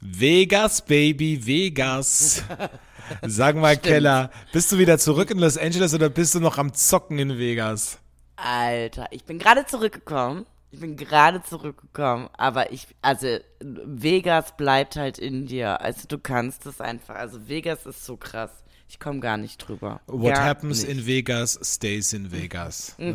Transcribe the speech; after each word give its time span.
Vegas, 0.00 0.82
Baby, 0.82 1.46
Vegas. 1.46 2.42
Sag 3.22 3.56
mal, 3.56 3.74
Stimmt. 3.74 3.86
Keller, 3.86 4.30
bist 4.52 4.72
du 4.72 4.78
wieder 4.78 4.98
zurück 4.98 5.30
in 5.30 5.38
Los 5.38 5.58
Angeles 5.58 5.92
oder 5.94 6.08
bist 6.08 6.34
du 6.34 6.40
noch 6.40 6.58
am 6.58 6.72
Zocken 6.72 7.18
in 7.18 7.38
Vegas? 7.38 7.98
Alter, 8.36 9.08
ich 9.10 9.24
bin 9.24 9.38
gerade 9.38 9.66
zurückgekommen. 9.66 10.46
Ich 10.72 10.80
bin 10.80 10.96
gerade 10.96 11.42
zurückgekommen, 11.42 12.30
aber 12.32 12.72
ich, 12.72 12.86
also 13.02 13.26
Vegas 13.60 14.56
bleibt 14.56 14.94
halt 14.94 15.18
in 15.18 15.46
dir. 15.46 15.80
Also 15.80 16.06
du 16.06 16.16
kannst 16.18 16.64
es 16.64 16.80
einfach. 16.80 17.16
Also 17.16 17.48
Vegas 17.48 17.86
ist 17.86 18.04
so 18.06 18.16
krass. 18.16 18.50
Ich 18.90 18.98
komme 18.98 19.20
gar 19.20 19.36
nicht 19.36 19.58
drüber. 19.58 20.00
What 20.08 20.34
gar 20.34 20.44
happens 20.44 20.82
nicht. 20.82 20.90
in 20.90 21.06
Vegas 21.06 21.60
stays 21.62 22.12
in 22.12 22.32
Vegas. 22.32 22.96
Ne? 22.98 23.12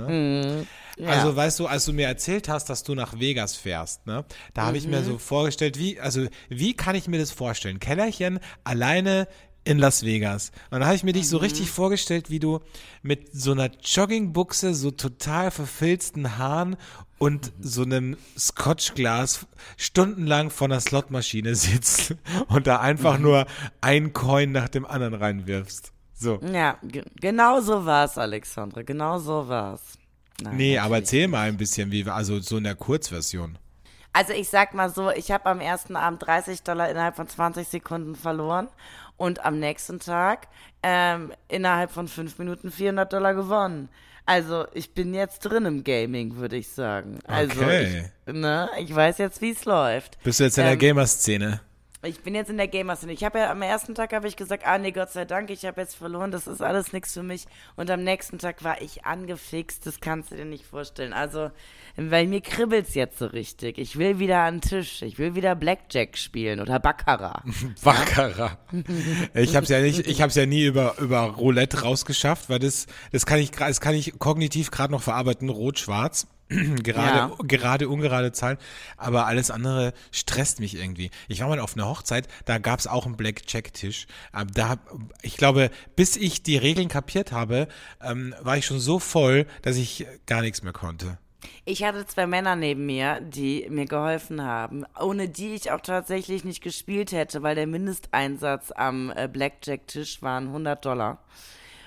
Mhm. 0.97 1.03
Ja. 1.03 1.09
Also 1.09 1.35
weißt 1.35 1.59
du, 1.59 1.67
als 1.67 1.83
du 1.83 1.91
mir 1.91 2.07
erzählt 2.07 2.47
hast, 2.47 2.69
dass 2.69 2.83
du 2.83 2.95
nach 2.95 3.19
Vegas 3.19 3.57
fährst, 3.57 4.07
ne, 4.07 4.23
da 4.53 4.61
habe 4.61 4.71
mhm. 4.71 4.77
ich 4.77 4.87
mir 4.87 5.01
mhm. 5.01 5.05
so 5.05 5.17
vorgestellt, 5.17 5.77
wie, 5.77 5.99
also 5.99 6.27
wie 6.47 6.75
kann 6.75 6.95
ich 6.95 7.09
mir 7.09 7.19
das 7.19 7.31
vorstellen? 7.31 7.81
Kellerchen 7.81 8.39
alleine 8.63 9.27
in 9.65 9.77
Las 9.77 10.05
Vegas. 10.05 10.53
Und 10.69 10.79
da 10.79 10.85
habe 10.85 10.95
ich 10.95 11.03
mir 11.03 11.11
dich 11.11 11.27
so 11.27 11.37
richtig 11.37 11.65
mhm. 11.65 11.73
vorgestellt, 11.73 12.29
wie 12.29 12.39
du 12.39 12.61
mit 13.01 13.33
so 13.33 13.51
einer 13.51 13.69
Joggingbuchse, 13.83 14.73
so 14.73 14.91
total 14.91 15.51
verfilzten 15.51 16.37
Haaren 16.37 16.77
und 17.17 17.53
so 17.59 17.83
einem 17.83 18.17
Scotchglas 18.37 19.47
stundenlang 19.77 20.49
vor 20.49 20.67
einer 20.67 20.79
Slotmaschine 20.79 21.55
sitzt 21.55 22.15
und 22.47 22.67
da 22.67 22.79
einfach 22.79 23.17
mhm. 23.17 23.23
nur 23.23 23.45
ein 23.81 24.13
Coin 24.13 24.51
nach 24.51 24.69
dem 24.69 24.85
anderen 24.85 25.13
reinwirfst. 25.13 25.91
So. 26.13 26.39
Ja, 26.41 26.77
genau 27.19 27.59
so 27.59 27.85
war's, 27.85 28.17
Alexandre. 28.17 28.83
Genau 28.83 29.19
so 29.19 29.47
war's. 29.47 29.97
Nein, 30.41 30.57
nee, 30.57 30.77
aber 30.77 30.95
erzähl 30.97 31.27
mal 31.27 31.47
ein 31.47 31.57
bisschen, 31.57 31.91
wie, 31.91 32.05
also 32.09 32.39
so 32.39 32.57
in 32.57 32.63
der 32.63 32.75
Kurzversion. 32.75 33.57
Also 34.13 34.31
ich 34.31 34.49
sag 34.49 34.73
mal 34.73 34.89
so, 34.89 35.11
ich 35.11 35.31
habe 35.31 35.45
am 35.47 35.59
ersten 35.59 35.95
Abend 35.97 36.25
30 36.25 36.63
Dollar 36.63 36.89
innerhalb 36.89 37.17
von 37.17 37.27
20 37.27 37.67
Sekunden 37.67 38.15
verloren 38.15 38.69
und 39.17 39.45
am 39.45 39.59
nächsten 39.59 39.99
Tag 39.99 40.47
ähm, 40.83 41.33
innerhalb 41.47 41.91
von 41.91 42.07
fünf 42.07 42.37
Minuten 42.37 42.71
400 42.71 43.11
Dollar 43.11 43.33
gewonnen. 43.33 43.89
Also 44.25 44.65
ich 44.73 44.93
bin 44.93 45.13
jetzt 45.13 45.39
drin 45.39 45.65
im 45.65 45.83
Gaming, 45.83 46.37
würde 46.37 46.55
ich 46.55 46.69
sagen. 46.69 47.19
Also 47.25 47.61
okay. 47.61 48.09
ich, 48.25 48.33
ne, 48.33 48.69
ich 48.79 48.93
weiß 48.93 49.19
jetzt, 49.19 49.41
wie 49.41 49.51
es 49.51 49.65
läuft. 49.65 50.21
Bist 50.23 50.39
du 50.39 50.45
jetzt 50.45 50.57
in 50.57 50.63
ähm, 50.63 50.69
der 50.69 50.77
Gamer-Szene? 50.77 51.61
Ich 52.05 52.21
bin 52.21 52.35
jetzt 52.35 52.49
in 52.49 52.57
der 52.57 52.67
Gamer-Szene. 52.67 53.13
Ich 53.13 53.23
habe 53.23 53.39
ja 53.39 53.51
am 53.51 53.61
ersten 53.61 53.95
Tag 53.95 54.13
habe 54.13 54.27
ich 54.27 54.35
gesagt, 54.35 54.65
ah 54.65 54.77
nee, 54.77 54.91
Gott 54.91 55.11
sei 55.11 55.25
Dank, 55.25 55.49
ich 55.49 55.65
habe 55.65 55.81
jetzt 55.81 55.95
verloren, 55.95 56.31
das 56.31 56.47
ist 56.47 56.61
alles 56.61 56.93
nichts 56.93 57.13
für 57.13 57.23
mich. 57.23 57.45
Und 57.75 57.89
am 57.89 58.03
nächsten 58.03 58.37
Tag 58.37 58.63
war 58.63 58.81
ich 58.81 59.05
angefixt, 59.05 59.85
das 59.85 59.99
kannst 59.99 60.31
du 60.31 60.35
dir 60.35 60.45
nicht 60.45 60.65
vorstellen. 60.65 61.13
Also 61.13 61.51
weil 61.97 62.27
mir 62.27 62.41
kribbelt's 62.41 62.93
jetzt 62.93 63.19
so 63.19 63.25
richtig. 63.25 63.77
Ich 63.77 63.97
will 63.97 64.19
wieder 64.19 64.39
an 64.39 64.55
den 64.55 64.61
Tisch. 64.61 65.01
Ich 65.01 65.17
will 65.17 65.35
wieder 65.35 65.55
Blackjack 65.55 66.17
spielen 66.17 66.59
oder 66.59 66.79
Baccarat. 66.79 67.43
Baccarat. 67.83 68.57
ich 69.33 69.55
hab's 69.55 69.69
ja 69.69 69.79
nicht, 69.79 70.05
ich 70.05 70.21
hab's 70.21 70.35
ja 70.35 70.45
nie 70.45 70.65
über 70.65 70.95
über 70.99 71.21
Roulette 71.21 71.81
rausgeschafft, 71.81 72.49
weil 72.49 72.59
das 72.59 72.87
das 73.11 73.25
kann 73.25 73.39
ich 73.39 73.51
das 73.51 73.79
kann 73.79 73.95
ich 73.95 74.19
kognitiv 74.19 74.71
gerade 74.71 74.91
noch 74.91 75.01
verarbeiten, 75.01 75.49
rot-schwarz. 75.49 76.27
gerade, 76.49 77.17
ja. 77.17 77.35
gerade 77.39 77.89
ungerade 77.89 78.31
Zahlen, 78.31 78.57
aber 78.97 79.25
alles 79.25 79.51
andere 79.51 79.93
stresst 80.11 80.59
mich 80.59 80.75
irgendwie. 80.75 81.09
Ich 81.27 81.41
war 81.41 81.49
mal 81.49 81.59
auf 81.59 81.75
einer 81.75 81.87
Hochzeit, 81.87 82.27
da 82.45 82.57
gab's 82.57 82.87
auch 82.87 83.05
einen 83.05 83.17
Blackjack-Tisch. 83.17 84.07
Da, 84.53 84.75
ich 85.21 85.37
glaube, 85.37 85.71
bis 85.95 86.15
ich 86.15 86.43
die 86.43 86.57
Regeln 86.57 86.87
kapiert 86.87 87.31
habe, 87.31 87.67
ähm, 88.01 88.35
war 88.41 88.57
ich 88.57 88.65
schon 88.65 88.79
so 88.79 88.99
voll, 88.99 89.47
dass 89.63 89.77
ich 89.77 90.05
gar 90.25 90.41
nichts 90.41 90.61
mehr 90.61 90.73
konnte. 90.73 91.17
Ich 91.63 91.83
hatte 91.83 92.05
zwei 92.05 92.27
Männer 92.27 92.55
neben 92.55 92.85
mir, 92.85 93.21
die 93.21 93.67
mir 93.69 93.85
geholfen 93.85 94.41
haben, 94.41 94.85
ohne 94.99 95.29
die 95.29 95.55
ich 95.55 95.71
auch 95.71 95.81
tatsächlich 95.81 96.43
nicht 96.43 96.61
gespielt 96.61 97.11
hätte, 97.11 97.43
weil 97.43 97.55
der 97.55 97.67
Mindesteinsatz 97.67 98.71
am 98.71 99.11
äh, 99.15 99.27
Blackjack-Tisch 99.27 100.21
waren 100.21 100.47
100 100.47 100.85
Dollar. 100.85 101.23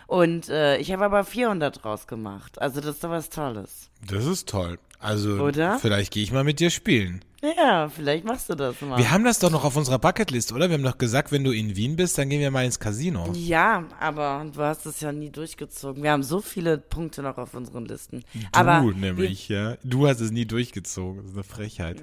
Und 0.08 0.48
äh, 0.48 0.78
ich 0.78 0.90
habe 0.90 1.04
aber 1.04 1.22
400 1.22 1.84
draus 1.84 2.06
gemacht. 2.06 2.62
Also 2.62 2.80
das 2.80 2.94
ist 2.94 3.04
doch 3.04 3.10
was 3.10 3.28
Tolles. 3.28 3.90
Das 4.06 4.24
ist 4.24 4.48
toll. 4.48 4.78
Also 4.98 5.32
Oder? 5.34 5.78
vielleicht 5.78 6.14
gehe 6.14 6.22
ich 6.22 6.32
mal 6.32 6.44
mit 6.44 6.60
dir 6.60 6.70
spielen. 6.70 7.22
Ja, 7.42 7.90
vielleicht 7.90 8.24
machst 8.24 8.48
du 8.48 8.54
das 8.54 8.80
mal. 8.80 8.96
Wir 8.96 9.10
haben 9.10 9.22
das 9.22 9.38
doch 9.38 9.50
noch 9.50 9.64
auf 9.64 9.76
unserer 9.76 9.98
Bucketlist, 9.98 10.50
oder? 10.52 10.70
Wir 10.70 10.78
haben 10.78 10.82
doch 10.82 10.96
gesagt, 10.96 11.30
wenn 11.30 11.44
du 11.44 11.52
in 11.52 11.76
Wien 11.76 11.94
bist, 11.94 12.16
dann 12.16 12.30
gehen 12.30 12.40
wir 12.40 12.50
mal 12.50 12.64
ins 12.64 12.80
Casino. 12.80 13.30
Ja, 13.34 13.84
aber 14.00 14.46
du 14.50 14.62
hast 14.62 14.86
es 14.86 15.00
ja 15.02 15.12
nie 15.12 15.28
durchgezogen. 15.28 16.02
Wir 16.02 16.10
haben 16.10 16.22
so 16.22 16.40
viele 16.40 16.78
Punkte 16.78 17.22
noch 17.22 17.36
auf 17.36 17.52
unseren 17.52 17.84
Listen. 17.84 18.24
Du 18.32 18.40
aber 18.52 18.80
nämlich, 18.80 19.50
ja. 19.50 19.76
Du 19.84 20.08
hast 20.08 20.20
es 20.20 20.30
nie 20.30 20.46
durchgezogen. 20.46 21.18
Das 21.18 21.32
ist 21.32 21.36
eine 21.36 21.44
Frechheit. 21.44 22.02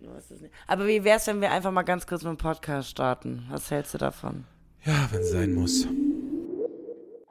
Ja, 0.00 0.10
es. 0.18 0.32
Aber 0.66 0.86
wie 0.86 1.02
wär's, 1.02 1.26
wenn 1.26 1.40
wir 1.40 1.50
einfach 1.50 1.72
mal 1.72 1.82
ganz 1.82 2.06
kurz 2.06 2.24
mit 2.24 2.30
dem 2.30 2.36
Podcast 2.36 2.90
starten? 2.90 3.46
Was 3.48 3.70
hältst 3.70 3.94
du 3.94 3.98
davon? 3.98 4.44
Ja, 4.84 5.08
wenn 5.10 5.22
es 5.22 5.30
sein 5.30 5.54
muss. 5.54 5.88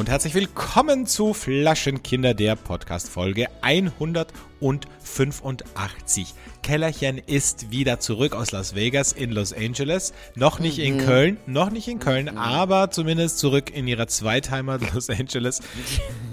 Und 0.00 0.08
herzlich 0.08 0.32
willkommen 0.32 1.04
zu 1.04 1.34
Flaschenkinder, 1.34 2.32
der 2.32 2.56
Podcast 2.56 3.10
Folge 3.10 3.48
185. 3.60 6.32
Kellerchen 6.62 7.18
ist 7.18 7.70
wieder 7.70 8.00
zurück 8.00 8.34
aus 8.34 8.50
Las 8.50 8.74
Vegas 8.74 9.12
in 9.12 9.30
Los 9.30 9.52
Angeles. 9.52 10.14
Noch 10.36 10.58
nicht 10.58 10.78
mhm. 10.78 10.84
in 10.84 10.96
Köln, 11.04 11.36
noch 11.44 11.70
nicht 11.70 11.86
in 11.86 11.98
Köln, 11.98 12.30
mhm. 12.32 12.38
aber 12.38 12.90
zumindest 12.90 13.40
zurück 13.40 13.76
in 13.76 13.86
ihrer 13.86 14.06
Zweitheimat 14.06 14.94
Los 14.94 15.10
Angeles. 15.10 15.60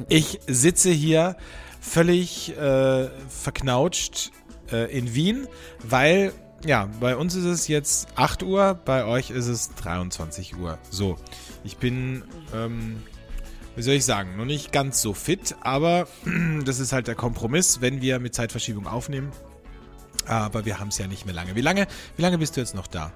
Ich 0.07 0.39
sitze 0.47 0.91
hier 0.91 1.35
völlig 1.81 2.57
äh, 2.57 3.09
verknautscht 3.27 4.31
äh, 4.71 4.97
in 4.97 5.13
Wien, 5.13 5.45
weil 5.83 6.31
ja, 6.65 6.89
bei 7.01 7.17
uns 7.17 7.35
ist 7.35 7.43
es 7.43 7.67
jetzt 7.67 8.07
8 8.15 8.43
Uhr, 8.43 8.79
bei 8.85 9.03
euch 9.03 9.29
ist 9.29 9.47
es 9.47 9.75
23 9.75 10.55
Uhr. 10.55 10.77
So, 10.89 11.17
ich 11.65 11.75
bin 11.75 12.23
ähm, 12.55 13.03
wie 13.77 13.83
soll 13.83 13.93
ich 13.93 14.05
sagen, 14.05 14.35
noch 14.35 14.45
nicht 14.45 14.71
ganz 14.71 15.01
so 15.01 15.13
fit, 15.13 15.55
aber 15.61 16.07
das 16.65 16.79
ist 16.79 16.93
halt 16.93 17.07
der 17.07 17.15
Kompromiss, 17.15 17.79
wenn 17.79 18.01
wir 18.01 18.19
mit 18.19 18.33
Zeitverschiebung 18.33 18.87
aufnehmen. 18.87 19.31
Aber 20.25 20.65
wir 20.65 20.79
haben 20.79 20.89
es 20.89 20.97
ja 20.97 21.07
nicht 21.07 21.25
mehr 21.25 21.35
lange. 21.35 21.55
Wie 21.55 21.61
lange, 21.61 21.87
wie 22.15 22.21
lange 22.23 22.39
bist 22.39 22.57
du 22.57 22.59
jetzt 22.59 22.73
noch 22.73 22.87
da? 22.87 23.13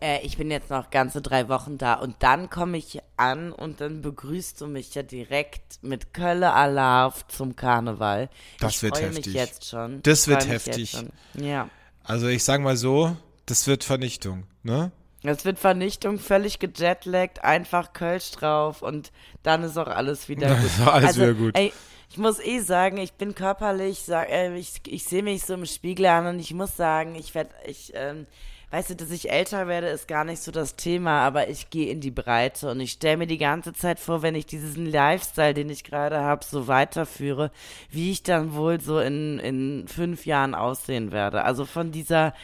Äh, 0.00 0.20
ich 0.26 0.36
bin 0.36 0.50
jetzt 0.50 0.68
noch 0.68 0.90
ganze 0.90 1.22
drei 1.22 1.48
Wochen 1.48 1.78
da 1.78 1.94
und 1.94 2.16
dann 2.18 2.50
komme 2.50 2.76
ich 2.76 3.00
an 3.16 3.52
und 3.52 3.80
dann 3.80 4.02
begrüßt 4.02 4.60
du 4.60 4.66
mich 4.66 4.94
ja 4.94 5.02
direkt 5.02 5.82
mit 5.82 6.12
Kölle 6.12 6.52
Alarv 6.52 7.26
zum 7.28 7.54
Karneval. 7.54 8.30
Das 8.58 8.76
ich 8.76 8.82
wird 8.82 9.00
heftig. 9.00 9.26
Mich 9.26 9.34
jetzt 9.34 9.64
schon. 9.64 10.02
Das 10.02 10.26
wird 10.26 10.48
heftig. 10.48 10.96
Ja. 11.34 11.70
Also 12.02 12.26
ich 12.26 12.42
sag 12.42 12.60
mal 12.62 12.76
so, 12.76 13.16
das 13.46 13.66
wird 13.68 13.84
Vernichtung, 13.84 14.44
ne? 14.64 14.90
Es 15.22 15.44
wird 15.44 15.58
Vernichtung, 15.58 16.18
völlig 16.18 16.58
gejetlaggt, 16.60 17.42
einfach 17.42 17.92
Kölsch 17.92 18.30
drauf 18.30 18.82
und 18.82 19.10
dann 19.42 19.64
ist 19.64 19.76
auch 19.76 19.88
alles 19.88 20.28
wieder 20.28 20.54
gut. 20.54 20.64
Ist 20.64 20.80
auch 20.80 20.92
alles 20.92 21.08
also, 21.08 21.22
wieder 21.22 21.34
gut. 21.34 21.58
Ey, 21.58 21.72
ich 22.10 22.18
muss 22.18 22.40
eh 22.40 22.60
sagen, 22.60 22.98
ich 22.98 23.12
bin 23.14 23.34
körperlich, 23.34 24.00
sag, 24.00 24.30
äh, 24.30 24.56
ich, 24.56 24.80
ich 24.86 25.04
sehe 25.04 25.22
mich 25.22 25.44
so 25.44 25.54
im 25.54 25.66
Spiegel 25.66 26.06
an 26.06 26.26
und 26.26 26.38
ich 26.38 26.54
muss 26.54 26.76
sagen, 26.76 27.14
ich 27.16 27.34
werde, 27.34 27.50
ich, 27.66 27.92
ähm, 27.94 28.26
weißt 28.70 28.90
du, 28.90 28.96
dass 28.96 29.10
ich 29.10 29.30
älter 29.30 29.66
werde, 29.66 29.88
ist 29.88 30.08
gar 30.08 30.24
nicht 30.24 30.40
so 30.40 30.52
das 30.52 30.76
Thema, 30.76 31.22
aber 31.26 31.48
ich 31.48 31.68
gehe 31.68 31.90
in 31.90 32.00
die 32.00 32.10
Breite 32.10 32.70
und 32.70 32.80
ich 32.80 32.92
stelle 32.92 33.16
mir 33.18 33.26
die 33.26 33.38
ganze 33.38 33.72
Zeit 33.72 33.98
vor, 33.98 34.22
wenn 34.22 34.34
ich 34.34 34.46
diesen 34.46 34.86
Lifestyle, 34.86 35.52
den 35.52 35.68
ich 35.68 35.84
gerade 35.84 36.20
habe, 36.20 36.44
so 36.44 36.68
weiterführe, 36.68 37.50
wie 37.90 38.12
ich 38.12 38.22
dann 38.22 38.54
wohl 38.54 38.80
so 38.80 39.00
in, 39.00 39.38
in 39.38 39.88
fünf 39.88 40.26
Jahren 40.26 40.54
aussehen 40.54 41.12
werde. 41.12 41.44
Also 41.44 41.64
von 41.64 41.92
dieser 41.92 42.34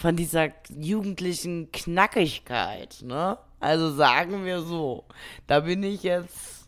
von 0.00 0.16
dieser 0.16 0.48
jugendlichen 0.70 1.70
Knackigkeit, 1.72 3.02
ne? 3.02 3.36
Also 3.60 3.94
sagen 3.94 4.46
wir 4.46 4.62
so, 4.62 5.04
da 5.46 5.60
bin 5.60 5.82
ich 5.82 6.02
jetzt 6.02 6.64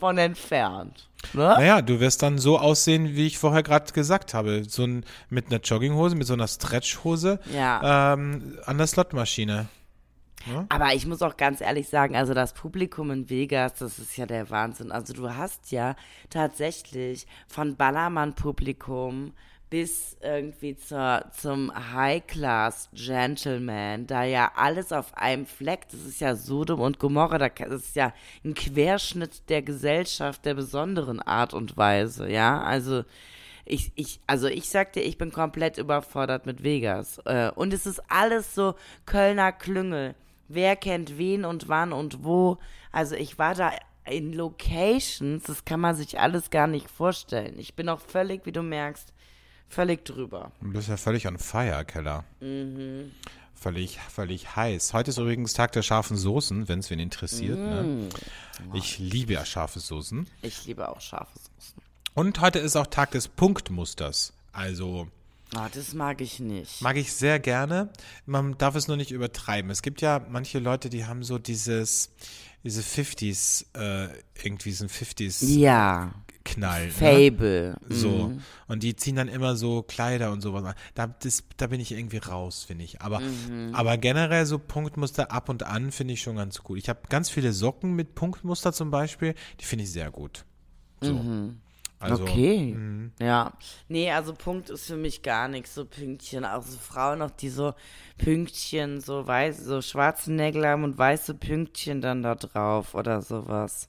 von 0.00 0.18
entfernt. 0.18 1.08
Ne? 1.32 1.42
Naja, 1.44 1.80
du 1.80 2.00
wirst 2.00 2.24
dann 2.24 2.38
so 2.38 2.58
aussehen, 2.58 3.14
wie 3.14 3.28
ich 3.28 3.38
vorher 3.38 3.62
gerade 3.62 3.92
gesagt 3.92 4.34
habe. 4.34 4.64
So 4.64 4.82
ein, 4.82 5.04
mit 5.30 5.46
einer 5.46 5.60
Jogginghose, 5.60 6.16
mit 6.16 6.26
so 6.26 6.34
einer 6.34 6.48
Stretchhose 6.48 7.38
ja. 7.54 8.14
ähm, 8.14 8.58
an 8.64 8.78
der 8.78 8.88
Slotmaschine. 8.88 9.68
Ja? 10.46 10.66
Aber 10.68 10.92
ich 10.92 11.06
muss 11.06 11.22
auch 11.22 11.36
ganz 11.36 11.60
ehrlich 11.60 11.88
sagen, 11.88 12.16
also 12.16 12.34
das 12.34 12.52
Publikum 12.52 13.12
in 13.12 13.30
Vegas, 13.30 13.74
das 13.74 14.00
ist 14.00 14.16
ja 14.16 14.26
der 14.26 14.50
Wahnsinn. 14.50 14.90
Also 14.90 15.12
du 15.12 15.36
hast 15.36 15.70
ja 15.70 15.94
tatsächlich 16.30 17.28
von 17.46 17.76
Ballermann-Publikum 17.76 19.34
bis 19.70 20.16
irgendwie 20.20 20.76
zur, 20.76 21.24
zum 21.32 21.72
High-Class-Gentleman, 21.92 24.06
da 24.06 24.24
ja 24.24 24.52
alles 24.54 24.92
auf 24.92 25.16
einem 25.16 25.46
Fleck, 25.46 25.88
das 25.90 26.00
ist 26.00 26.20
ja 26.20 26.36
Sodom 26.36 26.80
und 26.80 26.98
Gomorra, 26.98 27.38
das 27.38 27.82
ist 27.82 27.96
ja 27.96 28.12
ein 28.44 28.54
Querschnitt 28.54 29.48
der 29.48 29.62
Gesellschaft 29.62 30.44
der 30.44 30.54
besonderen 30.54 31.20
Art 31.20 31.54
und 31.54 31.76
Weise, 31.76 32.30
ja, 32.30 32.62
also 32.62 33.04
Ich, 33.68 33.90
ich, 33.96 34.20
also 34.28 34.46
ich 34.46 34.68
sagte, 34.68 35.00
ich 35.00 35.18
bin 35.18 35.32
komplett 35.32 35.76
überfordert 35.76 36.46
mit 36.46 36.62
Vegas. 36.62 37.18
Äh, 37.24 37.50
und 37.56 37.72
es 37.72 37.84
ist 37.84 38.00
alles 38.08 38.54
so 38.54 38.76
Kölner 39.06 39.50
Klüngel. 39.50 40.14
Wer 40.46 40.76
kennt 40.76 41.18
wen 41.18 41.44
und 41.44 41.68
wann 41.68 41.92
und 41.92 42.22
wo. 42.22 42.58
Also 42.92 43.16
ich 43.16 43.40
war 43.40 43.56
da 43.56 43.72
in 44.08 44.32
Locations, 44.32 45.42
das 45.42 45.64
kann 45.64 45.80
man 45.80 45.96
sich 45.96 46.20
alles 46.20 46.50
gar 46.50 46.68
nicht 46.68 46.88
vorstellen. 46.88 47.58
Ich 47.58 47.74
bin 47.74 47.88
auch 47.88 48.00
völlig, 48.00 48.46
wie 48.46 48.52
du 48.52 48.62
merkst, 48.62 49.12
völlig 49.68 50.04
drüber. 50.04 50.52
Du 50.60 50.72
bist 50.72 50.88
ja 50.88 50.96
völlig 50.96 51.26
on 51.26 51.38
fire, 51.38 51.84
Keller. 51.84 52.24
Mhm. 52.40 53.12
Völlig, 53.54 53.98
völlig 54.10 54.54
heiß. 54.54 54.92
Heute 54.92 55.10
ist 55.10 55.18
übrigens 55.18 55.54
Tag 55.54 55.72
der 55.72 55.82
scharfen 55.82 56.16
Soßen, 56.16 56.68
wenn 56.68 56.80
es 56.80 56.90
wen 56.90 56.98
interessiert. 56.98 57.58
Ne? 57.58 57.82
Mm. 57.82 58.74
Ich 58.74 58.98
liebe 58.98 59.32
ja 59.32 59.46
scharfe 59.46 59.80
Soßen. 59.80 60.28
Ich 60.42 60.66
liebe 60.66 60.86
auch 60.88 61.00
scharfe 61.00 61.32
Soßen. 61.38 61.82
Und 62.14 62.40
heute 62.40 62.58
ist 62.58 62.76
auch 62.76 62.86
Tag 62.86 63.12
des 63.12 63.28
Punktmusters. 63.28 64.34
Also 64.52 65.08
Ah, 65.54 65.68
das 65.72 65.94
mag 65.94 66.20
ich 66.20 66.38
nicht. 66.38 66.82
mag 66.82 66.96
ich 66.96 67.12
sehr 67.14 67.38
gerne. 67.38 67.88
Man 68.26 68.58
darf 68.58 68.74
es 68.74 68.88
nur 68.88 68.96
nicht 68.98 69.10
übertreiben. 69.10 69.70
Es 69.70 69.80
gibt 69.82 70.00
ja 70.02 70.20
manche 70.28 70.58
Leute, 70.58 70.90
die 70.90 71.06
haben 71.06 71.22
so 71.22 71.38
dieses, 71.38 72.10
diese 72.62 72.82
50s, 72.82 73.64
äh, 73.74 74.08
irgendwie 74.42 74.72
so 74.72 74.84
ein 74.84 74.90
50s 74.90 75.46
Ja, 75.46 76.12
Knall. 76.46 76.86
Ne? 76.86 76.92
Fable. 76.92 77.76
So. 77.88 78.28
Mhm. 78.28 78.42
Und 78.68 78.82
die 78.82 78.96
ziehen 78.96 79.16
dann 79.16 79.28
immer 79.28 79.56
so 79.56 79.82
Kleider 79.82 80.32
und 80.32 80.40
sowas 80.40 80.64
an. 80.64 80.74
Da, 80.94 81.06
das, 81.06 81.44
da 81.56 81.66
bin 81.66 81.80
ich 81.80 81.92
irgendwie 81.92 82.18
raus, 82.18 82.64
finde 82.64 82.84
ich. 82.84 83.00
Aber, 83.02 83.20
Mhm. 83.20 83.74
aber 83.74 83.96
generell 83.98 84.46
so 84.46 84.58
Punktmuster 84.58 85.30
ab 85.30 85.48
und 85.48 85.64
an 85.64 85.92
finde 85.92 86.14
ich 86.14 86.22
schon 86.22 86.36
ganz 86.36 86.62
gut. 86.62 86.78
Ich 86.78 86.88
habe 86.88 87.00
ganz 87.08 87.28
viele 87.28 87.52
Socken 87.52 87.94
mit 87.94 88.14
Punktmuster 88.14 88.72
zum 88.72 88.90
Beispiel. 88.90 89.34
Die 89.60 89.64
finde 89.64 89.84
ich 89.84 89.92
sehr 89.92 90.10
gut. 90.10 90.44
So. 91.00 91.20
Also, 91.98 92.24
okay. 92.24 92.76
Ja. 93.20 93.54
Nee, 93.88 94.10
also 94.10 94.34
Punkt 94.34 94.68
ist 94.68 94.86
für 94.86 94.96
mich 94.96 95.22
gar 95.22 95.48
nichts, 95.48 95.74
so 95.74 95.86
Pünktchen. 95.86 96.44
Auch 96.44 96.62
so 96.62 96.76
Frauen 96.78 97.20
noch, 97.20 97.30
die 97.30 97.48
so 97.48 97.72
Pünktchen, 98.18 99.00
so 99.00 99.26
weiß, 99.26 99.64
so 99.64 99.80
schwarze 99.80 100.32
Nägel 100.32 100.66
haben 100.66 100.84
und 100.84 100.98
weiße 100.98 101.34
Pünktchen 101.34 102.00
dann 102.00 102.22
da 102.22 102.34
drauf 102.34 102.94
oder 102.94 103.22
sowas. 103.22 103.88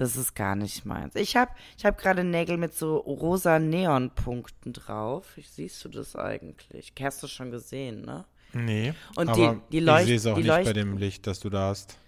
Das 0.00 0.16
ist 0.16 0.34
gar 0.34 0.56
nicht 0.56 0.86
meins. 0.86 1.14
Ich 1.14 1.36
habe 1.36 1.50
ich 1.76 1.84
hab 1.84 1.98
gerade 1.98 2.24
Nägel 2.24 2.56
mit 2.56 2.74
so 2.74 2.96
rosa 2.96 3.58
Neonpunkten 3.58 4.72
drauf. 4.72 5.26
Wie 5.36 5.42
siehst 5.42 5.84
du 5.84 5.90
das 5.90 6.16
eigentlich? 6.16 6.94
Hast 7.02 7.22
du 7.22 7.26
schon 7.26 7.50
gesehen, 7.50 8.00
ne? 8.06 8.24
Nee. 8.54 8.94
Und 9.16 9.28
aber 9.28 9.36
die- 9.54 9.60
die 9.72 9.78
ich 9.78 9.84
leucht- 9.84 10.06
sehe 10.06 10.16
es 10.16 10.26
auch 10.26 10.36
nicht 10.38 10.46
bei 10.48 10.56
leuchten- 10.62 10.74
dem 10.74 10.96
Licht, 10.96 11.26
das 11.26 11.40
du 11.40 11.50
da 11.50 11.68
hast. 11.68 11.98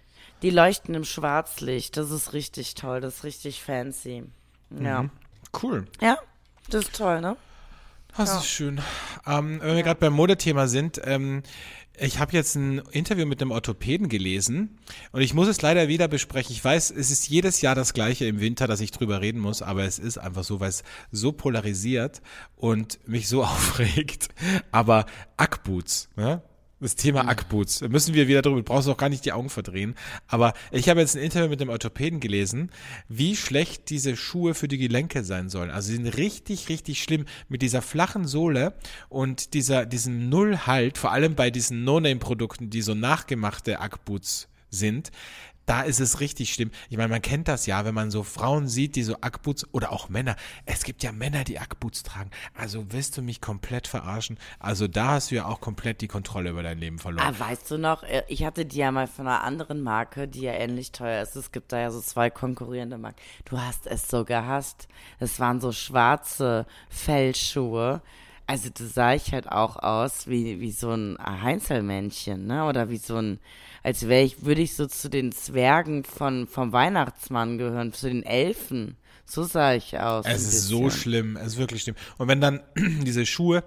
Die 0.41 0.49
leuchten 0.49 0.95
im 0.95 1.03
Schwarzlicht. 1.03 1.95
Das 1.95 2.09
ist 2.09 2.33
richtig 2.33 2.73
toll. 2.73 2.99
Das 2.99 3.17
ist 3.17 3.23
richtig 3.25 3.61
fancy. 3.61 4.23
Ja. 4.71 5.05
Cool. 5.61 5.85
Ja, 6.01 6.17
das 6.71 6.85
ist 6.85 6.95
toll, 6.95 7.21
ne? 7.21 7.37
Das 8.17 8.33
ist 8.37 8.47
schön. 8.47 8.81
Ähm, 9.27 9.59
wenn 9.61 9.75
wir 9.75 9.83
gerade 9.83 9.99
beim 9.99 10.13
Modethema 10.13 10.65
sind, 10.67 10.99
ähm, 11.03 11.43
ich 11.97 12.19
habe 12.19 12.33
jetzt 12.33 12.55
ein 12.55 12.79
Interview 12.91 13.25
mit 13.25 13.41
einem 13.41 13.51
Orthopäden 13.51 14.09
gelesen 14.09 14.79
und 15.11 15.21
ich 15.21 15.33
muss 15.33 15.47
es 15.47 15.61
leider 15.61 15.87
wieder 15.87 16.07
besprechen. 16.07 16.53
Ich 16.53 16.63
weiß, 16.63 16.91
es 16.91 17.11
ist 17.11 17.29
jedes 17.29 17.61
Jahr 17.61 17.75
das 17.75 17.93
gleiche 17.93 18.25
im 18.25 18.39
Winter, 18.39 18.67
dass 18.67 18.81
ich 18.81 18.91
drüber 18.91 19.21
reden 19.21 19.39
muss, 19.39 19.61
aber 19.61 19.83
es 19.83 19.99
ist 19.99 20.17
einfach 20.17 20.43
so, 20.43 20.59
weil 20.59 20.69
es 20.69 20.83
so 21.11 21.31
polarisiert 21.31 22.21
und 22.55 22.99
mich 23.07 23.27
so 23.27 23.43
aufregt. 23.43 24.29
Aber 24.71 25.05
Ackboots, 25.37 26.09
ne? 26.15 26.41
Das 26.83 26.97
Thema 26.97 27.29
Ackboots. 27.29 27.79
Da 27.79 27.87
müssen 27.87 28.13
wir 28.13 28.27
wieder 28.27 28.41
drüber, 28.41 28.57
du 28.57 28.63
brauchst 28.63 28.89
auch 28.89 28.97
gar 28.97 29.07
nicht 29.07 29.23
die 29.23 29.31
Augen 29.31 29.49
verdrehen. 29.49 29.95
Aber 30.27 30.53
ich 30.69 30.89
habe 30.89 30.99
jetzt 30.99 31.15
ein 31.15 31.23
Interview 31.23 31.47
mit 31.47 31.61
dem 31.61 31.69
Orthopäden 31.69 32.19
gelesen, 32.19 32.71
wie 33.07 33.37
schlecht 33.37 33.89
diese 33.89 34.17
Schuhe 34.17 34.53
für 34.53 34.67
die 34.67 34.77
Gelenke 34.77 35.23
sein 35.23 35.47
sollen. 35.47 35.71
Also 35.71 35.87
sie 35.87 35.95
sind 35.95 36.07
richtig, 36.17 36.67
richtig 36.67 37.01
schlimm 37.01 37.23
mit 37.47 37.61
dieser 37.61 37.81
flachen 37.81 38.27
Sohle 38.27 38.73
und 39.07 39.53
dieser, 39.53 39.85
diesem 39.85 40.27
Nullhalt, 40.27 40.97
vor 40.97 41.13
allem 41.13 41.35
bei 41.35 41.51
diesen 41.51 41.85
No-Name-Produkten, 41.85 42.69
die 42.69 42.81
so 42.81 42.93
nachgemachte 42.93 43.79
Ackboots 43.79 44.49
sind. 44.69 45.11
Da 45.65 45.81
ist 45.81 45.99
es 45.99 46.19
richtig 46.19 46.53
schlimm. 46.53 46.71
Ich 46.89 46.97
meine, 46.97 47.09
man 47.09 47.21
kennt 47.21 47.47
das 47.47 47.65
ja, 47.65 47.85
wenn 47.85 47.93
man 47.93 48.11
so 48.11 48.23
Frauen 48.23 48.67
sieht, 48.67 48.95
die 48.95 49.03
so 49.03 49.15
Ackboots 49.21 49.67
oder 49.71 49.91
auch 49.91 50.09
Männer. 50.09 50.35
Es 50.65 50.83
gibt 50.83 51.03
ja 51.03 51.11
Männer, 51.11 51.43
die 51.43 51.59
Ackboots 51.59 52.03
tragen. 52.03 52.31
Also 52.53 52.91
willst 52.91 53.17
du 53.17 53.21
mich 53.21 53.39
komplett 53.39 53.87
verarschen? 53.87 54.37
Also 54.59 54.87
da 54.87 55.11
hast 55.11 55.31
du 55.31 55.35
ja 55.35 55.45
auch 55.45 55.61
komplett 55.61 56.01
die 56.01 56.07
Kontrolle 56.07 56.49
über 56.49 56.63
dein 56.63 56.79
Leben 56.79 56.99
verloren. 56.99 57.25
Ah, 57.25 57.39
weißt 57.39 57.71
du 57.71 57.77
noch, 57.77 58.03
äh, 58.03 58.23
ich 58.27 58.43
hatte 58.43 58.65
die 58.65 58.77
ja 58.77 58.91
mal 58.91 59.07
von 59.07 59.27
einer 59.27 59.43
anderen 59.43 59.81
Marke, 59.81 60.27
die 60.27 60.41
ja 60.41 60.53
ähnlich 60.53 60.91
teuer 60.91 61.21
ist. 61.21 61.35
Es 61.35 61.51
gibt 61.51 61.71
da 61.71 61.79
ja 61.79 61.91
so 61.91 62.01
zwei 62.01 62.29
konkurrierende 62.29 62.97
Marken. 62.97 63.19
Du 63.45 63.59
hast 63.59 63.87
es 63.87 64.07
so 64.07 64.25
gehasst. 64.25 64.87
Es 65.19 65.39
waren 65.39 65.61
so 65.61 65.71
schwarze 65.71 66.65
Fellschuhe. 66.89 68.01
Also 68.45 68.69
da 68.69 68.83
sah 68.83 69.13
ich 69.13 69.31
halt 69.31 69.49
auch 69.49 69.77
aus 69.77 70.27
wie, 70.27 70.59
wie 70.59 70.71
so 70.71 70.91
ein 70.91 71.17
Heinzelmännchen, 71.19 72.45
ne? 72.45 72.65
Oder 72.65 72.89
wie 72.89 72.97
so 72.97 73.15
ein, 73.15 73.39
als 73.83 74.07
wäre 74.07 74.23
ich, 74.23 74.45
würde 74.45 74.61
ich 74.61 74.75
so 74.75 74.87
zu 74.87 75.09
den 75.09 75.31
Zwergen 75.31 76.03
von, 76.05 76.47
vom 76.47 76.71
Weihnachtsmann 76.71 77.57
gehören, 77.57 77.93
zu 77.93 78.07
den 78.07 78.23
Elfen. 78.23 78.97
So 79.25 79.43
sah 79.43 79.73
ich 79.73 79.99
aus. 79.99 80.25
Es 80.27 80.43
ist 80.43 80.67
so 80.67 80.89
schlimm, 80.89 81.37
es 81.37 81.53
ist 81.53 81.57
wirklich 81.57 81.83
schlimm. 81.83 81.95
Und 82.17 82.27
wenn 82.27 82.41
dann 82.41 82.61
diese 82.75 83.25
Schuhe 83.25 83.63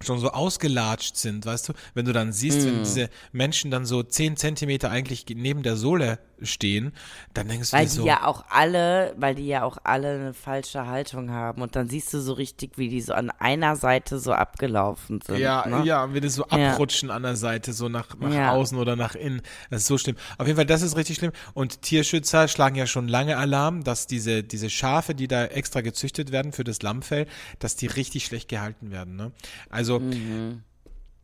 schon 0.00 0.18
so 0.18 0.30
ausgelatscht 0.30 1.16
sind, 1.16 1.46
weißt 1.46 1.68
du, 1.68 1.72
wenn 1.94 2.04
du 2.04 2.12
dann 2.12 2.32
siehst, 2.32 2.62
Mm. 2.62 2.66
wenn 2.66 2.78
diese 2.84 3.10
Menschen 3.30 3.70
dann 3.70 3.86
so 3.86 4.02
10 4.02 4.36
Zentimeter 4.36 4.90
eigentlich 4.90 5.24
neben 5.32 5.62
der 5.62 5.76
Sohle 5.76 6.18
stehen, 6.44 6.92
dann 7.34 7.48
denkst 7.48 7.70
du 7.70 7.76
Weil 7.76 7.84
dir 7.84 7.90
die 7.90 7.96
so, 7.96 8.06
ja 8.06 8.26
auch 8.26 8.44
alle, 8.50 9.14
weil 9.16 9.34
die 9.34 9.46
ja 9.46 9.62
auch 9.64 9.78
alle 9.84 10.14
eine 10.14 10.34
falsche 10.34 10.86
Haltung 10.86 11.30
haben. 11.30 11.62
Und 11.62 11.76
dann 11.76 11.88
siehst 11.88 12.12
du 12.14 12.20
so 12.20 12.32
richtig, 12.32 12.78
wie 12.78 12.88
die 12.88 13.00
so 13.00 13.12
an 13.14 13.30
einer 13.30 13.76
Seite 13.76 14.18
so 14.18 14.32
abgelaufen 14.32 15.20
sind. 15.20 15.38
ja, 15.38 15.66
ne? 15.66 15.84
ja, 15.84 16.12
wenn 16.12 16.22
die 16.22 16.28
so 16.28 16.46
Ja. 16.50 16.72
abrutschen 16.72 17.10
an 17.10 17.22
der 17.22 17.36
Seite, 17.36 17.72
so 17.72 17.88
nach, 17.88 18.16
nach 18.18 18.32
Ja. 18.32 18.50
außen 18.52 18.78
oder 18.78 18.96
nach 18.96 19.14
innen. 19.14 19.42
Das 19.70 19.82
ist 19.82 19.86
so 19.88 19.98
schlimm. 19.98 20.16
Auf 20.38 20.46
jeden 20.46 20.56
Fall, 20.56 20.66
das 20.66 20.82
ist 20.82 20.96
richtig 20.96 21.16
schlimm. 21.16 21.32
Und 21.54 21.82
Tierschützer 21.82 22.48
schlagen 22.48 22.76
ja 22.76 22.86
schon 22.86 23.08
lange 23.08 23.36
Alarm, 23.36 23.84
dass 23.84 24.06
diese, 24.06 24.42
diese 24.42 24.70
Schafe, 24.70 25.14
die 25.14 25.28
da 25.28 25.44
extra 25.46 25.80
gezüchtet 25.80 26.32
werden 26.32 26.52
für 26.52 26.64
das 26.64 26.82
Lammfell, 26.82 27.26
dass 27.58 27.76
die 27.76 27.86
richtig 27.86 28.24
schlecht 28.26 28.48
gehalten 28.48 28.90
werden. 28.90 29.16
Ne? 29.16 29.32
Also, 29.70 30.00
Mhm. 30.00 30.62